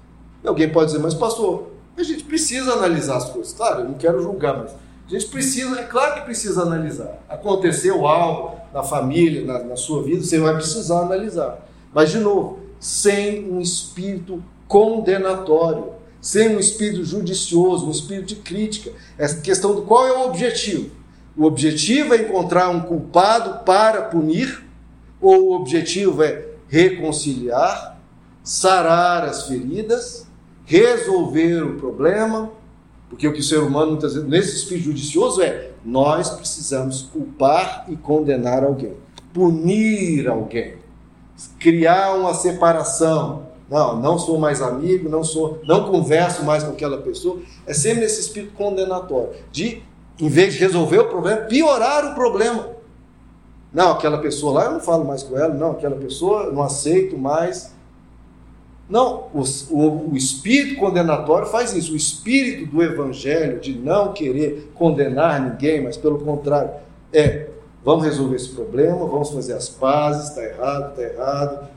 E 0.42 0.48
alguém 0.48 0.70
pode 0.70 0.92
dizer, 0.92 1.02
mas 1.02 1.12
pastor, 1.12 1.75
a 1.96 2.04
gente 2.04 2.24
precisa 2.24 2.72
analisar 2.72 3.16
as 3.16 3.30
coisas. 3.30 3.52
Claro, 3.52 3.80
eu 3.80 3.84
não 3.86 3.94
quero 3.94 4.22
julgar, 4.22 4.56
mas 4.58 4.72
a 5.06 5.10
gente 5.10 5.26
precisa, 5.26 5.80
é 5.80 5.84
claro 5.84 6.14
que 6.16 6.20
precisa 6.22 6.62
analisar. 6.62 7.22
Aconteceu 7.28 8.06
algo 8.06 8.56
na 8.72 8.82
família, 8.82 9.44
na, 9.44 9.60
na 9.60 9.76
sua 9.76 10.02
vida, 10.02 10.22
você 10.22 10.38
vai 10.38 10.54
precisar 10.54 11.00
analisar. 11.00 11.66
Mas, 11.94 12.10
de 12.10 12.18
novo, 12.18 12.60
sem 12.78 13.50
um 13.50 13.60
espírito 13.60 14.42
condenatório, 14.68 15.92
sem 16.20 16.56
um 16.56 16.58
espírito 16.58 17.04
judicioso, 17.04 17.86
um 17.86 17.90
espírito 17.90 18.26
de 18.26 18.36
crítica. 18.36 18.90
Essa 19.16 19.40
questão 19.40 19.74
do 19.74 19.82
qual 19.82 20.06
é 20.06 20.12
o 20.12 20.26
objetivo? 20.26 20.90
O 21.36 21.44
objetivo 21.44 22.14
é 22.14 22.22
encontrar 22.22 22.68
um 22.68 22.80
culpado 22.80 23.64
para 23.64 24.02
punir, 24.02 24.64
ou 25.20 25.50
o 25.50 25.52
objetivo 25.52 26.22
é 26.22 26.46
reconciliar, 26.68 27.98
sarar 28.42 29.24
as 29.24 29.46
feridas 29.46 30.25
resolver 30.66 31.62
o 31.62 31.76
problema, 31.76 32.50
porque 33.08 33.26
o 33.26 33.32
que 33.32 33.40
o 33.40 33.44
ser 33.44 33.60
humano 33.60 33.92
muitas 33.92 34.14
vezes, 34.14 34.28
nesse 34.28 34.56
espírito 34.56 34.86
judicioso 34.86 35.40
é 35.40 35.70
nós 35.84 36.30
precisamos 36.30 37.02
culpar 37.02 37.86
e 37.88 37.96
condenar 37.96 38.64
alguém, 38.64 38.94
punir 39.32 40.28
alguém, 40.28 40.74
criar 41.60 42.14
uma 42.14 42.34
separação. 42.34 43.46
Não, 43.70 44.00
não 44.00 44.18
sou 44.18 44.38
mais 44.38 44.60
amigo, 44.60 45.08
não 45.08 45.24
sou, 45.24 45.60
não 45.64 45.90
converso 45.90 46.44
mais 46.44 46.62
com 46.62 46.70
aquela 46.70 46.98
pessoa. 46.98 47.40
É 47.66 47.74
sempre 47.74 48.04
esse 48.04 48.20
espírito 48.20 48.54
condenatório 48.54 49.30
de, 49.50 49.82
em 50.20 50.28
vez 50.28 50.54
de 50.54 50.60
resolver 50.60 50.98
o 50.98 51.08
problema, 51.08 51.42
piorar 51.42 52.12
o 52.12 52.14
problema. 52.14 52.76
Não, 53.72 53.92
aquela 53.92 54.18
pessoa 54.18 54.52
lá 54.54 54.64
eu 54.66 54.72
não 54.72 54.80
falo 54.80 55.04
mais 55.04 55.22
com 55.22 55.36
ela, 55.36 55.52
não, 55.52 55.72
aquela 55.72 55.96
pessoa 55.96 56.44
eu 56.44 56.52
não 56.52 56.62
aceito 56.62 57.18
mais. 57.18 57.75
Não, 58.88 59.24
o, 59.34 59.42
o, 59.70 60.12
o, 60.12 60.16
espírito 60.16 60.78
condenatório 60.78 61.48
faz 61.48 61.74
isso. 61.74 61.92
O 61.92 61.96
espírito 61.96 62.70
do 62.70 62.82
evangelho, 62.82 63.58
de 63.58 63.76
não 63.76 64.12
querer 64.12 64.70
condenar 64.74 65.40
ninguém, 65.40 65.82
mas 65.82 65.96
pelo 65.96 66.18
contrário, 66.20 66.70
é 67.12 67.48
vamos 67.84 68.04
resolver 68.04 68.36
esse 68.36 68.48
problema, 68.48 69.06
vamos 69.06 69.30
fazer 69.30 69.54
as 69.54 69.68
pazes, 69.68 70.28
está 70.28 70.42
errado, 70.42 70.90
está 70.90 71.02
errado, 71.02 71.68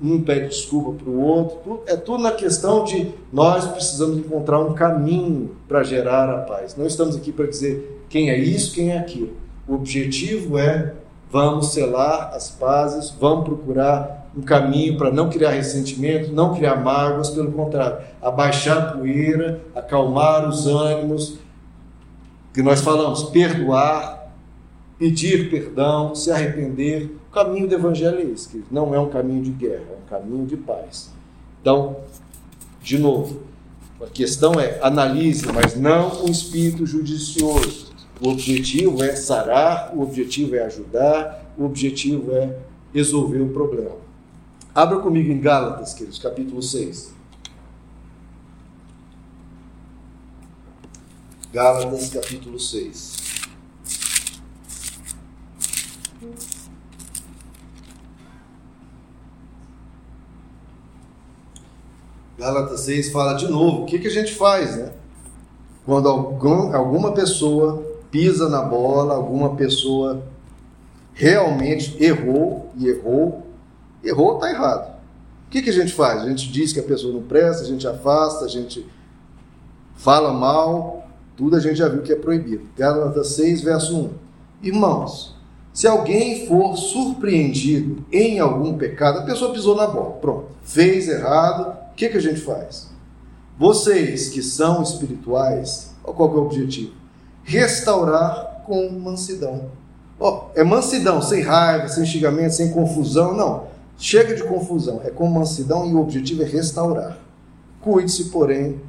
um 0.00 0.22
pede 0.22 0.48
desculpa 0.48 0.92
para 0.92 1.10
o 1.10 1.20
outro. 1.20 1.82
É 1.86 1.96
tudo 1.96 2.22
na 2.22 2.32
questão 2.32 2.84
de 2.84 3.12
nós 3.32 3.66
precisamos 3.66 4.18
encontrar 4.18 4.60
um 4.60 4.74
caminho 4.74 5.56
para 5.66 5.82
gerar 5.82 6.28
a 6.30 6.38
paz. 6.42 6.76
Não 6.76 6.86
estamos 6.86 7.16
aqui 7.16 7.32
para 7.32 7.46
dizer 7.46 8.02
quem 8.08 8.30
é 8.30 8.38
isso, 8.38 8.74
quem 8.74 8.92
é 8.92 8.98
aquilo. 8.98 9.32
O 9.66 9.74
objetivo 9.74 10.58
é 10.58 10.94
vamos 11.30 11.72
selar 11.72 12.32
as 12.34 12.50
pazes, 12.50 13.10
vamos 13.10 13.44
procurar 13.44 14.27
um 14.36 14.42
caminho 14.42 14.96
para 14.96 15.10
não 15.10 15.28
criar 15.28 15.50
ressentimento, 15.50 16.32
não 16.32 16.54
criar 16.54 16.76
mágoas, 16.76 17.30
pelo 17.30 17.52
contrário, 17.52 17.98
abaixar 18.20 18.78
a 18.78 18.92
poeira, 18.92 19.60
acalmar 19.74 20.48
os 20.48 20.66
ânimos, 20.66 21.38
que 22.52 22.62
nós 22.62 22.80
falamos, 22.80 23.24
perdoar, 23.24 24.32
pedir 24.98 25.50
perdão, 25.50 26.14
se 26.14 26.30
arrepender. 26.30 27.14
O 27.30 27.32
caminho 27.32 27.68
do 27.68 27.74
evangelho 27.74 28.18
é 28.18 28.22
esse, 28.22 28.48
que 28.48 28.64
não 28.70 28.94
é 28.94 28.98
um 28.98 29.08
caminho 29.08 29.42
de 29.42 29.50
guerra, 29.50 29.84
é 29.90 29.96
um 30.04 30.08
caminho 30.08 30.46
de 30.46 30.56
paz. 30.56 31.12
Então, 31.60 31.96
de 32.82 32.98
novo, 32.98 33.42
a 34.00 34.06
questão 34.06 34.58
é 34.58 34.78
analise, 34.82 35.46
mas 35.52 35.76
não 35.76 36.24
um 36.24 36.30
espírito 36.30 36.86
judicioso 36.86 37.88
o 38.20 38.30
objetivo 38.30 39.02
é 39.02 39.14
sarar, 39.14 39.92
o 39.94 40.02
objetivo 40.02 40.56
é 40.56 40.64
ajudar, 40.64 41.54
o 41.56 41.64
objetivo 41.64 42.32
é 42.32 42.56
resolver 42.92 43.40
o 43.40 43.48
problema. 43.50 43.96
Abra 44.78 45.00
comigo 45.00 45.32
em 45.32 45.40
Gálatas, 45.40 45.92
queridos, 45.92 46.20
capítulo 46.20 46.62
6. 46.62 47.12
Gálatas, 51.52 52.10
capítulo 52.10 52.60
6. 52.60 53.16
Gálatas 62.38 62.80
6 62.82 63.10
fala 63.10 63.32
de 63.32 63.48
novo, 63.48 63.82
o 63.82 63.84
que, 63.84 63.98
que 63.98 64.06
a 64.06 64.12
gente 64.12 64.32
faz, 64.36 64.76
né? 64.76 64.92
Quando 65.84 66.08
algum, 66.08 66.72
alguma 66.72 67.10
pessoa 67.14 67.82
pisa 68.12 68.48
na 68.48 68.62
bola, 68.62 69.14
alguma 69.14 69.56
pessoa 69.56 70.22
realmente 71.14 72.00
errou 72.00 72.70
e 72.76 72.86
errou, 72.86 73.47
errou 74.02 74.34
está 74.34 74.50
errado. 74.50 74.96
O 75.46 75.50
que, 75.50 75.62
que 75.62 75.70
a 75.70 75.72
gente 75.72 75.92
faz? 75.92 76.22
A 76.22 76.28
gente 76.28 76.50
diz 76.50 76.72
que 76.72 76.80
a 76.80 76.82
pessoa 76.82 77.12
não 77.12 77.22
presta, 77.22 77.62
a 77.62 77.66
gente 77.66 77.86
afasta, 77.86 78.44
a 78.44 78.48
gente 78.48 78.86
fala 79.96 80.32
mal, 80.32 81.08
tudo 81.36 81.56
a 81.56 81.60
gente 81.60 81.76
já 81.76 81.88
viu 81.88 82.02
que 82.02 82.12
é 82.12 82.16
proibido. 82.16 82.68
Gálatas 82.76 83.28
6, 83.28 83.62
verso 83.62 83.96
1. 83.96 84.10
Irmãos, 84.62 85.34
se 85.72 85.86
alguém 85.86 86.46
for 86.46 86.76
surpreendido 86.76 88.04
em 88.12 88.40
algum 88.40 88.76
pecado, 88.76 89.20
a 89.20 89.22
pessoa 89.22 89.52
pisou 89.52 89.76
na 89.76 89.86
bola, 89.86 90.12
pronto, 90.20 90.48
fez 90.62 91.08
errado, 91.08 91.76
o 91.92 91.94
que, 91.94 92.08
que 92.08 92.18
a 92.18 92.22
gente 92.22 92.40
faz? 92.40 92.88
Vocês 93.58 94.28
que 94.28 94.42
são 94.42 94.82
espirituais, 94.82 95.94
qual 96.02 96.28
é 96.28 96.36
o 96.36 96.42
objetivo? 96.42 96.98
restaurar 97.48 98.62
com 98.66 98.90
mansidão. 98.90 99.70
Oh, 100.20 100.42
é 100.54 100.62
mansidão, 100.62 101.22
sem 101.22 101.42
raiva, 101.42 101.88
sem 101.88 102.04
xingamento, 102.04 102.52
sem 102.52 102.70
confusão. 102.70 103.34
Não. 103.34 103.64
Chega 103.98 104.34
de 104.34 104.44
confusão. 104.44 105.00
É 105.04 105.10
com 105.10 105.26
mansidão 105.26 105.84
e 105.84 105.92
o 105.92 106.00
objetivo 106.00 106.42
é 106.42 106.46
restaurar. 106.46 107.18
Cuide-se, 107.80 108.26
porém, 108.26 108.80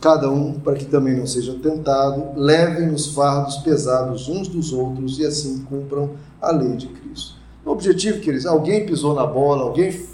cada 0.00 0.30
um, 0.30 0.60
para 0.60 0.74
que 0.74 0.84
também 0.84 1.16
não 1.16 1.26
seja 1.26 1.54
tentado, 1.54 2.38
levem 2.38 2.90
os 2.90 3.08
fardos 3.14 3.56
pesados 3.58 4.28
uns 4.28 4.48
dos 4.48 4.72
outros 4.72 5.18
e 5.18 5.26
assim 5.26 5.64
cumpram 5.64 6.10
a 6.40 6.52
lei 6.52 6.76
de 6.76 6.86
Cristo. 6.88 7.34
O 7.64 7.70
objetivo, 7.70 8.20
queridos, 8.20 8.46
alguém 8.46 8.86
pisou 8.86 9.14
na 9.14 9.26
bola, 9.26 9.62
alguém 9.62 10.06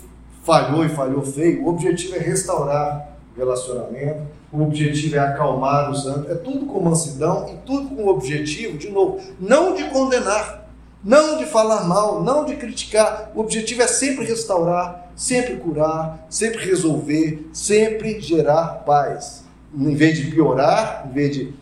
falhou 0.43 0.85
e 0.85 0.89
falhou 0.89 1.23
feio, 1.23 1.65
o 1.65 1.69
objetivo 1.69 2.15
é 2.15 2.19
restaurar 2.19 3.19
o 3.35 3.39
relacionamento, 3.39 4.23
o 4.53 4.63
objetivo 4.63 5.17
é 5.17 5.19
acalmar 5.19 5.91
os 5.91 6.03
santos, 6.03 6.31
é 6.31 6.35
tudo 6.35 6.67
com 6.67 6.81
mansidão 6.81 7.49
e 7.49 7.57
tudo 7.67 7.89
com 7.89 8.05
o 8.05 8.09
objetivo, 8.09 8.79
de 8.79 8.91
novo, 8.91 9.21
não 9.41 9.75
de 9.75 9.85
condenar, 9.91 10.60
não 11.03 11.39
de 11.39 11.47
falar 11.47 11.85
mal, 11.85 12.23
não 12.23 12.45
de 12.45 12.57
criticar. 12.57 13.33
O 13.35 13.41
objetivo 13.41 13.83
é 13.83 13.87
sempre 13.87 14.25
restaurar, 14.25 15.11
sempre 15.17 15.57
curar, 15.57 16.27
sempre 16.29 16.65
resolver, 16.65 17.49
sempre 17.53 18.21
gerar 18.21 18.85
paz. 18.85 19.45
Em 19.75 19.95
vez 19.95 20.19
de 20.19 20.31
piorar, 20.31 21.07
em 21.09 21.13
vez 21.13 21.35
de 21.35 21.55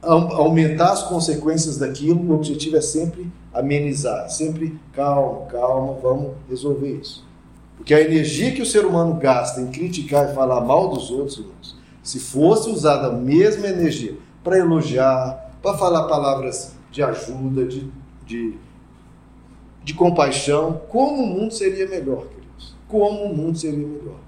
aumentar 0.00 0.92
as 0.92 1.02
consequências 1.02 1.76
daquilo, 1.76 2.20
o 2.30 2.34
objetivo 2.34 2.76
é 2.76 2.80
sempre 2.80 3.30
amenizar, 3.52 4.30
sempre 4.30 4.78
calma, 4.92 5.46
calma, 5.46 5.94
vamos 6.00 6.32
resolver 6.48 7.00
isso. 7.00 7.26
Porque 7.76 7.94
a 7.94 8.00
energia 8.00 8.52
que 8.52 8.62
o 8.62 8.66
ser 8.66 8.84
humano 8.84 9.14
gasta 9.14 9.60
em 9.60 9.68
criticar 9.68 10.30
e 10.30 10.34
falar 10.34 10.60
mal 10.60 10.88
dos 10.88 11.10
outros, 11.10 11.38
irmãos, 11.38 11.76
se 12.02 12.18
fosse 12.18 12.70
usada 12.70 13.08
a 13.08 13.12
mesma 13.12 13.68
energia 13.68 14.16
para 14.42 14.58
elogiar, 14.58 15.52
para 15.62 15.76
falar 15.76 16.04
palavras 16.04 16.72
de 16.90 17.02
ajuda, 17.02 17.64
de, 17.64 17.90
de, 18.26 18.54
de 19.82 19.94
compaixão, 19.94 20.82
como 20.88 21.22
o 21.22 21.26
mundo 21.26 21.52
seria 21.52 21.86
melhor, 21.88 22.26
queridos? 22.26 22.74
Como 22.86 23.24
o 23.24 23.34
mundo 23.34 23.58
seria 23.58 23.86
melhor? 23.86 24.18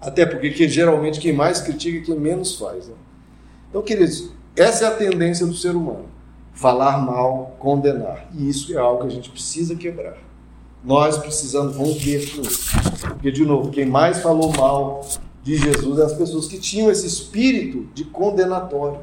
Até 0.00 0.24
porque 0.24 0.50
que, 0.50 0.68
geralmente 0.68 1.20
quem 1.20 1.32
mais 1.32 1.60
critica 1.60 1.98
é 1.98 2.00
quem 2.00 2.18
menos 2.18 2.56
faz. 2.56 2.88
Né? 2.88 2.94
Então, 3.68 3.82
queridos, 3.82 4.30
essa 4.56 4.86
é 4.86 4.88
a 4.88 4.94
tendência 4.94 5.46
do 5.46 5.54
ser 5.54 5.76
humano: 5.76 6.06
falar 6.52 6.98
mal, 6.98 7.56
condenar. 7.58 8.28
E 8.34 8.48
isso 8.48 8.72
é 8.72 8.78
algo 8.78 9.02
que 9.02 9.08
a 9.08 9.10
gente 9.10 9.30
precisa 9.30 9.74
quebrar. 9.74 10.16
Nós 10.82 11.18
precisamos 11.18 11.76
romper 11.76 12.34
com 12.34 12.40
isso. 12.40 12.70
Porque, 13.08 13.30
de 13.30 13.44
novo, 13.44 13.70
quem 13.70 13.84
mais 13.84 14.20
falou 14.20 14.50
mal 14.52 15.06
de 15.42 15.56
Jesus 15.56 15.98
é 15.98 16.04
as 16.04 16.14
pessoas 16.14 16.46
que 16.46 16.58
tinham 16.58 16.90
esse 16.90 17.06
espírito 17.06 17.86
de 17.92 18.04
condenatório. 18.04 19.00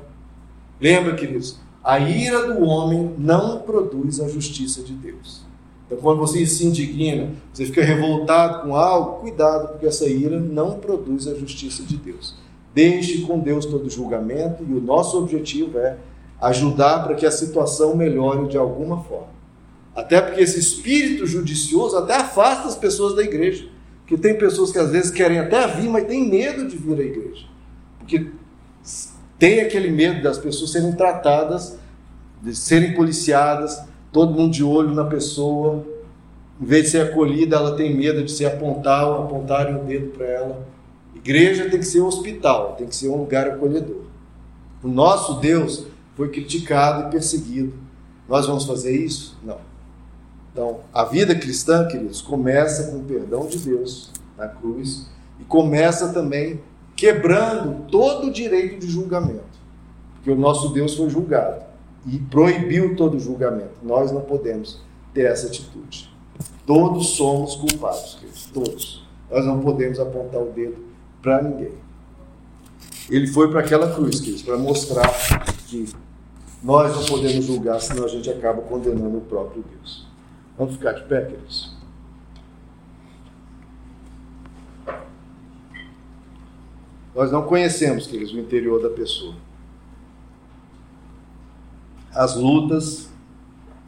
Lembra, 0.81 1.15
queridos? 1.15 1.59
A 1.83 1.99
ira 1.99 2.53
do 2.53 2.63
homem 2.63 3.15
não 3.17 3.59
produz 3.59 4.19
a 4.19 4.27
justiça 4.27 4.81
de 4.81 4.93
Deus. 4.93 5.46
Então, 5.87 5.97
quando 5.99 6.19
você 6.19 6.45
se 6.45 6.65
indigna, 6.65 7.31
você 7.51 7.65
fica 7.65 7.81
revoltado 7.81 8.63
com 8.63 8.75
algo, 8.75 9.21
cuidado, 9.21 9.69
porque 9.69 9.85
essa 9.85 10.05
ira 10.05 10.37
não 10.37 10.79
produz 10.79 11.27
a 11.27 11.33
justiça 11.33 11.81
de 11.81 11.95
Deus. 11.95 12.35
Deixe 12.75 13.21
com 13.21 13.39
Deus 13.39 13.65
todo 13.65 13.89
julgamento 13.89 14.63
e 14.67 14.73
o 14.73 14.81
nosso 14.81 15.17
objetivo 15.17 15.79
é 15.79 15.97
ajudar 16.41 17.03
para 17.03 17.15
que 17.15 17.25
a 17.25 17.31
situação 17.31 17.95
melhore 17.95 18.49
de 18.49 18.57
alguma 18.57 19.01
forma. 19.03 19.37
Até 19.95 20.21
porque 20.21 20.41
esse 20.41 20.59
espírito 20.59 21.25
judicioso 21.25 21.97
até 21.97 22.15
afasta 22.15 22.67
as 22.67 22.75
pessoas 22.75 23.15
da 23.15 23.23
igreja. 23.23 23.67
Porque 24.01 24.17
tem 24.17 24.37
pessoas 24.37 24.71
que 24.71 24.77
às 24.77 24.91
vezes 24.91 25.09
querem 25.09 25.39
até 25.39 25.65
vir, 25.67 25.89
mas 25.89 26.05
tem 26.05 26.29
medo 26.29 26.67
de 26.67 26.77
vir 26.77 26.99
à 26.99 27.03
igreja. 27.03 27.45
Porque 27.97 28.27
tem 29.39 29.61
aquele 29.61 29.89
medo 29.89 30.21
das 30.21 30.37
pessoas 30.37 30.71
serem 30.71 30.91
tratadas, 30.91 31.77
de 32.41 32.55
serem 32.55 32.93
policiadas, 32.93 33.81
todo 34.11 34.33
mundo 34.33 34.51
de 34.51 34.63
olho 34.63 34.93
na 34.93 35.05
pessoa. 35.05 35.83
Em 36.59 36.65
vez 36.65 36.85
de 36.85 36.89
ser 36.91 37.01
acolhida, 37.09 37.55
ela 37.55 37.75
tem 37.75 37.95
medo 37.95 38.23
de 38.23 38.31
ser 38.31 38.45
apontar, 38.45 39.03
apontarem 39.03 39.75
o 39.75 39.83
dedo 39.83 40.07
para 40.09 40.25
ela. 40.25 40.67
Igreja 41.15 41.69
tem 41.69 41.79
que 41.79 41.85
ser 41.85 42.01
um 42.01 42.07
hospital, 42.07 42.75
tem 42.77 42.87
que 42.87 42.95
ser 42.95 43.09
um 43.09 43.17
lugar 43.17 43.47
acolhedor. 43.47 44.03
O 44.83 44.87
nosso 44.87 45.39
Deus 45.39 45.85
foi 46.15 46.29
criticado 46.29 47.07
e 47.07 47.11
perseguido. 47.11 47.73
Nós 48.27 48.47
vamos 48.47 48.65
fazer 48.65 48.95
isso? 48.95 49.37
Não. 49.43 49.57
Então, 50.51 50.79
a 50.91 51.03
vida 51.03 51.35
cristã, 51.35 51.87
queridos, 51.87 52.21
começa 52.21 52.91
com 52.91 52.97
o 52.97 53.03
perdão 53.03 53.45
de 53.45 53.59
Deus 53.59 54.11
na 54.37 54.47
cruz 54.47 55.07
e 55.39 55.43
começa 55.43 56.11
também 56.11 56.59
quebrando 56.95 57.85
todo 57.87 58.27
o 58.27 58.31
direito 58.31 58.79
de 58.79 58.87
julgamento. 58.87 59.43
Porque 60.15 60.31
o 60.31 60.35
nosso 60.35 60.69
Deus 60.69 60.95
foi 60.95 61.09
julgado 61.09 61.66
e 62.07 62.17
proibiu 62.17 62.95
todo 62.95 63.19
julgamento. 63.19 63.75
Nós 63.83 64.11
não 64.11 64.21
podemos 64.21 64.81
ter 65.13 65.25
essa 65.25 65.47
atitude. 65.47 66.09
Todos 66.65 67.09
somos 67.09 67.55
culpados, 67.55 68.15
queridos, 68.15 68.45
todos. 68.53 69.07
Nós 69.29 69.45
não 69.45 69.59
podemos 69.59 69.99
apontar 69.99 70.41
o 70.41 70.51
dedo 70.51 70.77
para 71.21 71.41
ninguém. 71.41 71.73
Ele 73.09 73.27
foi 73.27 73.49
para 73.49 73.59
aquela 73.59 73.93
cruz, 73.93 74.19
queridos, 74.19 74.41
para 74.41 74.57
mostrar 74.57 75.09
que 75.67 75.85
nós 76.63 76.95
não 76.95 77.05
podemos 77.05 77.45
julgar, 77.45 77.79
senão 77.81 78.05
a 78.05 78.07
gente 78.07 78.29
acaba 78.29 78.61
condenando 78.61 79.17
o 79.17 79.21
próprio 79.21 79.63
Deus. 79.63 80.07
Vamos 80.57 80.75
ficar 80.75 80.93
de 80.93 81.03
pé, 81.03 81.25
queridos. 81.25 81.75
Nós 87.13 87.31
não 87.31 87.43
conhecemos, 87.43 88.07
queridos, 88.07 88.33
o 88.33 88.39
interior 88.39 88.81
da 88.81 88.89
pessoa. 88.89 89.35
As 92.17 92.35
lutas, 92.35 93.09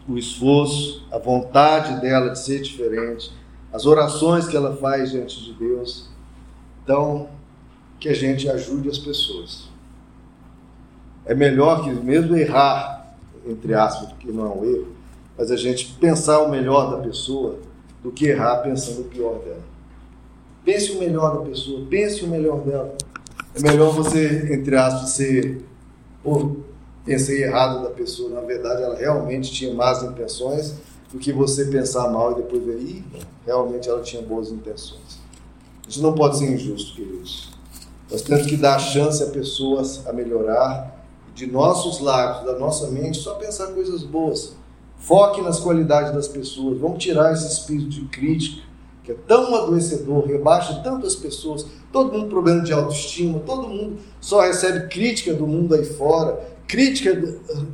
o 0.08 0.16
esforço, 0.16 1.08
a 1.12 1.18
vontade 1.18 2.00
dela 2.00 2.30
de 2.30 2.38
ser 2.38 2.62
diferente, 2.62 3.32
as 3.74 3.88
orações 3.88 4.48
que 4.48 4.56
ela 4.56 4.76
faz 4.76 5.10
diante 5.10 5.44
de 5.44 5.54
Deus. 5.54 6.08
Então, 6.84 7.28
que 8.00 8.08
a 8.08 8.14
gente 8.14 8.48
ajude 8.48 8.88
as 8.88 9.00
pessoas. 9.00 9.68
É 11.26 11.34
melhor 11.34 11.84
que, 11.84 11.90
mesmo 11.90 12.36
errar, 12.36 13.16
entre 13.48 13.74
aspas, 13.74 14.10
porque 14.10 14.32
não 14.32 14.46
é 14.46 14.50
um 14.50 14.64
erro, 14.64 14.88
mas 15.36 15.50
a 15.50 15.58
gente 15.58 15.94
pensar 16.00 16.40
o 16.42 16.52
melhor 16.52 16.92
da 16.92 16.98
pessoa 16.98 17.58
do 18.04 18.12
que 18.12 18.28
errar 18.28 18.58
pensando 18.58 19.02
o 19.02 19.06
pior 19.06 19.40
dela. 19.40 19.64
Pense 20.64 20.92
o 20.92 21.00
melhor 21.00 21.40
da 21.40 21.46
pessoa, 21.50 21.84
pense 21.90 22.24
o 22.24 22.28
melhor 22.28 22.60
dela. 22.60 22.96
É 23.56 23.60
melhor 23.60 23.92
você, 23.92 24.54
entre 24.54 24.76
aspas, 24.76 25.10
ser. 25.10 25.66
Pensei 27.10 27.44
errado 27.44 27.82
da 27.82 27.90
pessoa, 27.90 28.30
na 28.30 28.42
verdade 28.42 28.84
ela 28.84 28.96
realmente 28.96 29.52
tinha 29.52 29.74
más 29.74 30.04
intenções, 30.04 30.76
do 31.12 31.18
que 31.18 31.34
você 31.34 31.66
pensar 31.66 32.08
mal 32.12 32.34
e 32.34 32.36
depois 32.36 32.64
ver, 32.64 32.78
Ih, 32.78 33.04
realmente 33.48 33.90
ela 33.90 34.00
tinha 34.04 34.22
boas 34.22 34.52
intenções. 34.52 35.18
Isso 35.88 36.04
não 36.04 36.14
pode 36.14 36.38
ser 36.38 36.54
injusto, 36.54 36.94
queridos. 36.94 37.50
Nós 38.12 38.22
temos 38.22 38.46
que 38.46 38.56
dar 38.56 38.78
chance 38.78 39.24
a 39.24 39.26
pessoas 39.26 40.06
a 40.06 40.14
melhorar, 40.14 41.04
de 41.34 41.48
nossos 41.48 42.00
lábios, 42.00 42.46
da 42.46 42.60
nossa 42.60 42.90
mente, 42.90 43.18
só 43.18 43.34
pensar 43.34 43.74
coisas 43.74 44.04
boas. 44.04 44.54
Foque 45.00 45.42
nas 45.42 45.60
qualidades 45.60 46.14
das 46.14 46.28
pessoas. 46.28 46.78
Vamos 46.78 47.04
tirar 47.04 47.34
esse 47.34 47.52
espírito 47.52 47.90
de 47.90 48.02
crítica, 48.02 48.62
que 49.04 49.14
é 49.14 49.16
tão 49.28 49.56
adoecedor, 49.56 50.28
rebaixa 50.28 50.80
tantas 50.84 51.16
pessoas. 51.16 51.66
Todo 51.92 52.14
mundo 52.14 52.30
problema 52.30 52.62
de 52.62 52.72
autoestima, 52.72 53.40
todo 53.40 53.68
mundo 53.68 53.98
só 54.22 54.42
recebe 54.42 54.90
crítica 54.90 55.34
do 55.34 55.48
mundo 55.48 55.74
aí 55.74 55.84
fora, 55.84 56.59
crítica 56.70 57.16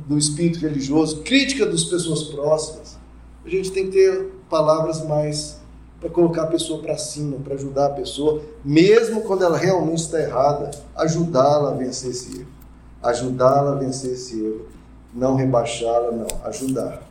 do, 0.08 0.16
espírito 0.16 0.58
religioso, 0.58 1.22
crítica 1.22 1.66
das 1.66 1.84
pessoas 1.84 2.22
próximas. 2.24 2.96
A 3.44 3.48
gente 3.48 3.70
tem 3.70 3.90
que 3.90 3.92
ter 3.92 4.32
palavras 4.48 5.06
mais 5.06 5.60
para 6.00 6.08
colocar 6.08 6.44
a 6.44 6.46
pessoa 6.46 6.82
para 6.82 6.96
cima, 6.96 7.36
para 7.44 7.54
ajudar 7.54 7.86
a 7.86 7.90
pessoa, 7.90 8.42
mesmo 8.64 9.20
quando 9.20 9.44
ela 9.44 9.58
realmente 9.58 9.98
está 9.98 10.18
errada, 10.18 10.70
ajudá-la 10.96 11.70
a 11.70 11.74
vencer 11.74 12.10
esse 12.10 12.38
erro. 12.40 12.48
Ajudá-la 13.02 13.72
a 13.72 13.74
vencer 13.74 14.12
esse 14.12 14.42
erro. 14.42 14.66
Não 15.14 15.36
rebaixá-la, 15.36 16.12
não, 16.12 16.26
ajudar. 16.44 17.02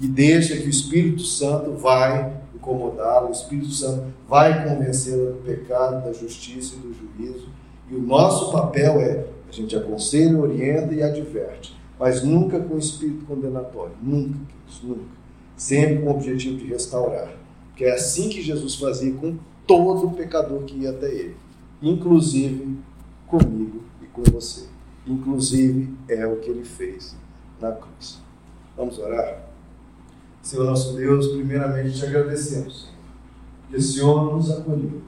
E 0.00 0.06
deixa 0.06 0.56
que 0.56 0.66
o 0.66 0.70
Espírito 0.70 1.22
Santo 1.22 1.72
vai 1.72 2.32
incomodá-la, 2.54 3.28
o 3.28 3.32
Espírito 3.32 3.70
Santo 3.72 4.04
vai 4.28 4.64
convencê-la 4.64 5.32
do 5.32 5.42
pecado, 5.44 6.04
da 6.04 6.12
justiça 6.12 6.76
e 6.76 6.78
do 6.78 6.94
juízo. 6.94 7.48
E 7.90 7.96
o 7.96 8.00
nosso 8.00 8.52
papel 8.52 9.00
é, 9.00 9.24
a 9.52 9.54
gente 9.54 9.76
aconselha, 9.76 10.38
orienta 10.38 10.94
e 10.94 11.02
adverte, 11.02 11.76
mas 12.00 12.22
nunca 12.22 12.58
com 12.58 12.78
espírito 12.78 13.26
condenatório, 13.26 13.94
nunca, 14.02 14.38
nunca. 14.82 15.22
Sempre 15.54 15.98
com 15.98 16.06
o 16.06 16.14
objetivo 16.14 16.56
de 16.56 16.64
restaurar. 16.64 17.36
Que 17.76 17.84
é 17.84 17.92
assim 17.92 18.30
que 18.30 18.40
Jesus 18.40 18.76
fazia 18.76 19.12
com 19.12 19.36
todo 19.66 20.10
pecador 20.16 20.62
que 20.62 20.78
ia 20.78 20.90
até 20.90 21.12
ele, 21.12 21.36
inclusive 21.82 22.78
comigo 23.26 23.82
e 24.02 24.06
com 24.06 24.22
você. 24.22 24.64
Inclusive 25.06 25.94
é 26.08 26.26
o 26.26 26.36
que 26.36 26.48
ele 26.48 26.64
fez 26.64 27.14
na 27.60 27.72
cruz. 27.72 28.20
Vamos 28.74 28.98
orar? 28.98 29.42
Senhor 30.40 30.64
nosso 30.64 30.94
Deus, 30.94 31.28
primeiramente 31.28 31.98
te 31.98 32.06
agradecemos, 32.06 32.88
que 33.68 33.76
o 33.76 33.82
Senhor 33.82 34.34
nos 34.34 34.50
acolheu. 34.50 35.02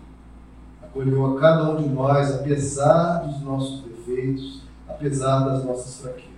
Acolheu 0.83 1.27
a 1.27 1.41
cada 1.41 1.71
um 1.71 1.83
de 1.83 1.89
nós, 1.89 2.31
apesar 2.31 3.27
dos 3.27 3.41
nossos 3.43 3.81
defeitos, 4.15 4.63
apesar 4.89 5.41
das 5.41 5.65
nossas 5.65 6.01
fraquezas. 6.01 6.31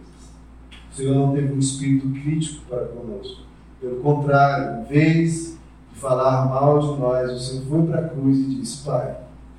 O 0.92 0.96
Senhor 0.96 1.14
não 1.14 1.34
teve 1.34 1.52
um 1.52 1.58
espírito 1.58 2.08
crítico 2.08 2.64
para 2.68 2.86
conosco. 2.86 3.42
Pelo 3.80 3.96
contrário, 3.96 4.80
em 4.80 4.84
vez 4.84 5.56
de 5.92 6.00
falar 6.00 6.46
mal 6.46 6.78
de 6.80 7.00
nós, 7.00 7.30
o 7.30 7.38
Senhor 7.38 7.64
foi 7.68 7.86
para 7.86 8.00
a 8.00 8.08
cruz 8.08 8.38
e 8.38 8.54
disse: 8.56 8.84
Pai, 8.84 9.16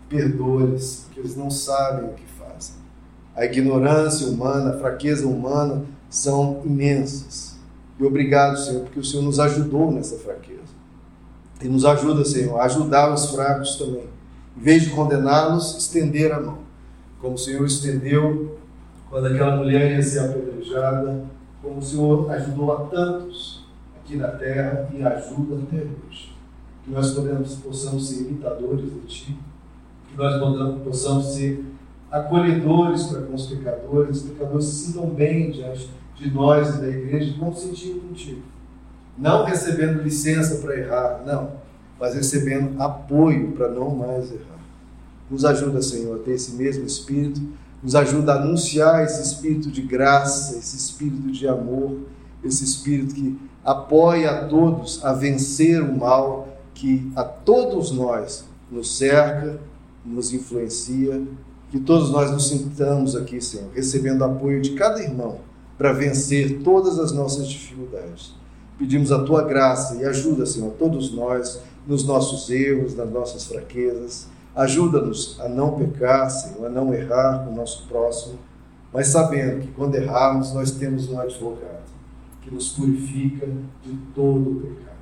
perdoa-lhes, 0.10 1.04
porque 1.06 1.20
eles 1.20 1.36
não 1.36 1.52
sabem 1.52 2.10
o 2.10 2.14
que 2.14 2.26
fazem. 2.40 2.76
A 3.36 3.46
ignorância 3.46 4.28
humana, 4.28 4.72
a 4.72 4.80
fraqueza 4.80 5.28
humana 5.28 5.86
são 6.10 6.62
imensas. 6.66 7.56
E 8.00 8.04
obrigado, 8.04 8.58
Senhor, 8.58 8.84
porque 8.84 9.00
o 9.00 9.04
Senhor 9.04 9.24
nos 9.24 9.40
ajudou 9.40 9.92
nessa 9.92 10.18
fraqueza. 10.18 10.58
E 11.62 11.68
nos 11.68 11.86
ajuda, 11.86 12.24
Senhor, 12.26 12.60
a 12.60 12.66
ajudar 12.66 13.14
os 13.14 13.32
fracos 13.32 13.76
também. 13.76 14.08
Em 14.56 14.62
vez 14.62 14.84
de 14.84 14.90
condená-los, 14.92 15.78
estender 15.78 16.32
a 16.32 16.40
mão. 16.40 16.67
Como 17.22 17.36
o 17.36 17.38
Senhor 17.38 17.66
estendeu 17.66 18.58
quando 19.10 19.28
aquela 19.28 19.56
mulher 19.56 19.92
ia 19.92 20.04
ser 20.04 20.20
apedrejada, 20.20 21.26
como 21.62 21.80
o 21.80 21.82
Senhor 21.82 22.30
ajudou 22.32 22.72
a 22.74 22.86
tantos 22.86 23.66
aqui 24.00 24.16
na 24.16 24.28
terra 24.30 24.90
e 24.94 25.04
ajuda 25.04 25.64
até 25.64 25.78
hoje. 25.78 26.36
Que 26.84 26.92
nós 26.92 27.12
podemos, 27.12 27.56
possamos 27.56 28.08
ser 28.08 28.22
imitadores 28.22 28.86
de 28.86 29.00
Ti, 29.02 29.38
que 30.10 30.18
nós 30.18 30.40
possamos 30.84 31.26
ser 31.34 31.64
acolhedores 32.12 33.08
para 33.08 33.22
com 33.22 33.36
os 33.36 33.48
pecadores, 33.48 34.24
os 34.24 34.30
pecadores 34.30 34.66
se 34.66 34.86
sintam 34.86 35.10
bem 35.10 35.52
diante 35.52 35.90
de 36.16 36.32
nós 36.32 36.76
e 36.76 36.82
da 36.82 36.88
igreja 36.88 37.36
vão 37.38 37.54
sentir 37.54 37.96
contigo. 37.96 38.42
Não 39.18 39.46
recebendo 39.46 40.04
licença 40.04 40.62
para 40.62 40.78
errar, 40.78 41.24
não, 41.26 41.52
mas 42.00 42.16
recebendo 42.16 42.82
apoio 42.82 43.52
para 43.52 43.70
não 43.70 43.96
mais 43.96 44.32
errar. 44.32 44.57
Nos 45.30 45.44
ajuda, 45.46 45.82
Senhor, 45.82 46.16
a 46.16 46.24
ter 46.24 46.32
esse 46.32 46.52
mesmo 46.52 46.86
espírito, 46.86 47.42
nos 47.82 47.96
ajuda 47.96 48.34
a 48.34 48.42
anunciar 48.42 49.04
esse 49.04 49.22
espírito 49.22 49.70
de 49.70 49.82
graça, 49.82 50.58
esse 50.58 50.76
espírito 50.76 51.32
de 51.32 51.48
amor, 51.48 52.00
esse 52.44 52.64
espírito 52.64 53.14
que 53.14 53.38
apoia 53.64 54.32
a 54.32 54.46
todos 54.46 55.04
a 55.04 55.14
vencer 55.14 55.82
o 55.82 55.98
mal 55.98 56.48
que 56.74 57.12
a 57.16 57.24
todos 57.24 57.92
nós 57.92 58.46
nos 58.72 58.98
cerca, 58.98 59.60
nos 60.06 60.34
influencia, 60.34 61.22
que 61.70 61.80
todos 61.80 62.10
nós 62.12 62.32
nos 62.32 62.48
sintamos 62.48 63.16
aqui, 63.16 63.42
Senhor, 63.42 63.70
recebendo 63.74 64.24
apoio 64.24 64.62
de 64.62 64.72
cada 64.72 65.02
irmão 65.02 65.40
para 65.78 65.92
vencer 65.92 66.62
todas 66.64 66.98
as 66.98 67.12
nossas 67.12 67.48
dificuldades. 67.48 68.34
Pedimos 68.78 69.12
a 69.12 69.24
tua 69.24 69.44
graça 69.44 69.96
e 69.96 70.06
ajuda, 70.06 70.46
Senhor, 70.46 70.72
todos 70.78 71.12
nós 71.12 71.60
nos 71.86 72.06
nossos 72.06 72.50
erros, 72.50 72.96
nas 72.96 73.10
nossas 73.10 73.46
fraquezas. 73.46 74.28
Ajuda-nos 74.58 75.40
a 75.40 75.48
não 75.48 75.78
pecar, 75.78 76.28
Senhor, 76.32 76.66
a 76.66 76.70
não 76.70 76.92
errar 76.92 77.46
com 77.46 77.52
o 77.52 77.56
nosso 77.56 77.88
próximo, 77.88 78.40
mas 78.92 79.06
sabendo 79.06 79.62
que 79.62 79.68
quando 79.68 79.94
errarmos 79.94 80.52
nós 80.52 80.72
temos 80.72 81.08
um 81.10 81.20
advogado 81.20 81.86
que 82.42 82.52
nos 82.52 82.70
purifica 82.70 83.46
de 83.46 83.96
todo 84.16 84.50
o 84.50 84.62
pecado. 84.62 84.98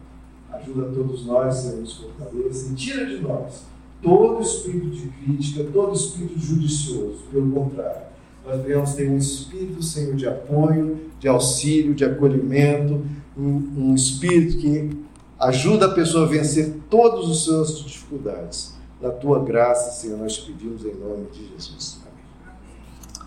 Ajuda 0.51 0.89
a 0.89 0.93
todos 0.93 1.25
nós, 1.25 1.55
Senhor, 1.55 1.79
nos 1.79 1.93
fortaleça 1.93 2.69
e 2.69 2.75
tira 2.75 3.05
de 3.05 3.21
nós 3.21 3.63
todo 4.01 4.41
espírito 4.41 4.89
de 4.89 5.07
crítica, 5.07 5.63
todo 5.71 5.95
espírito 5.95 6.37
judicioso. 6.37 7.19
Pelo 7.31 7.49
contrário, 7.53 8.01
nós 8.45 8.61
devemos 8.61 8.93
ter 8.93 9.09
um 9.09 9.17
espírito, 9.17 9.81
Senhor, 9.81 10.15
de 10.15 10.27
apoio, 10.27 10.99
de 11.17 11.29
auxílio, 11.29 11.95
de 11.95 12.03
acolhimento, 12.03 13.05
um, 13.37 13.71
um 13.77 13.95
espírito 13.95 14.57
que 14.57 14.97
ajuda 15.39 15.85
a 15.85 15.93
pessoa 15.93 16.25
a 16.25 16.29
vencer 16.29 16.75
todas 16.89 17.31
as 17.31 17.37
suas 17.37 17.79
dificuldades. 17.79 18.74
Na 19.05 19.11
tua 19.11 19.43
graça, 19.43 19.91
Senhor, 19.91 20.17
nós 20.17 20.33
te 20.33 20.51
pedimos 20.51 20.83
em 20.83 20.95
nome 20.95 21.27
de 21.27 21.47
Jesus. 21.49 21.99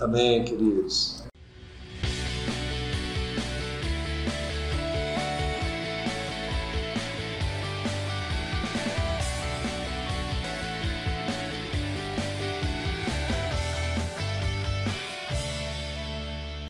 Amém. 0.01 0.41
Amém, 0.41 0.45
queridos. 0.45 1.18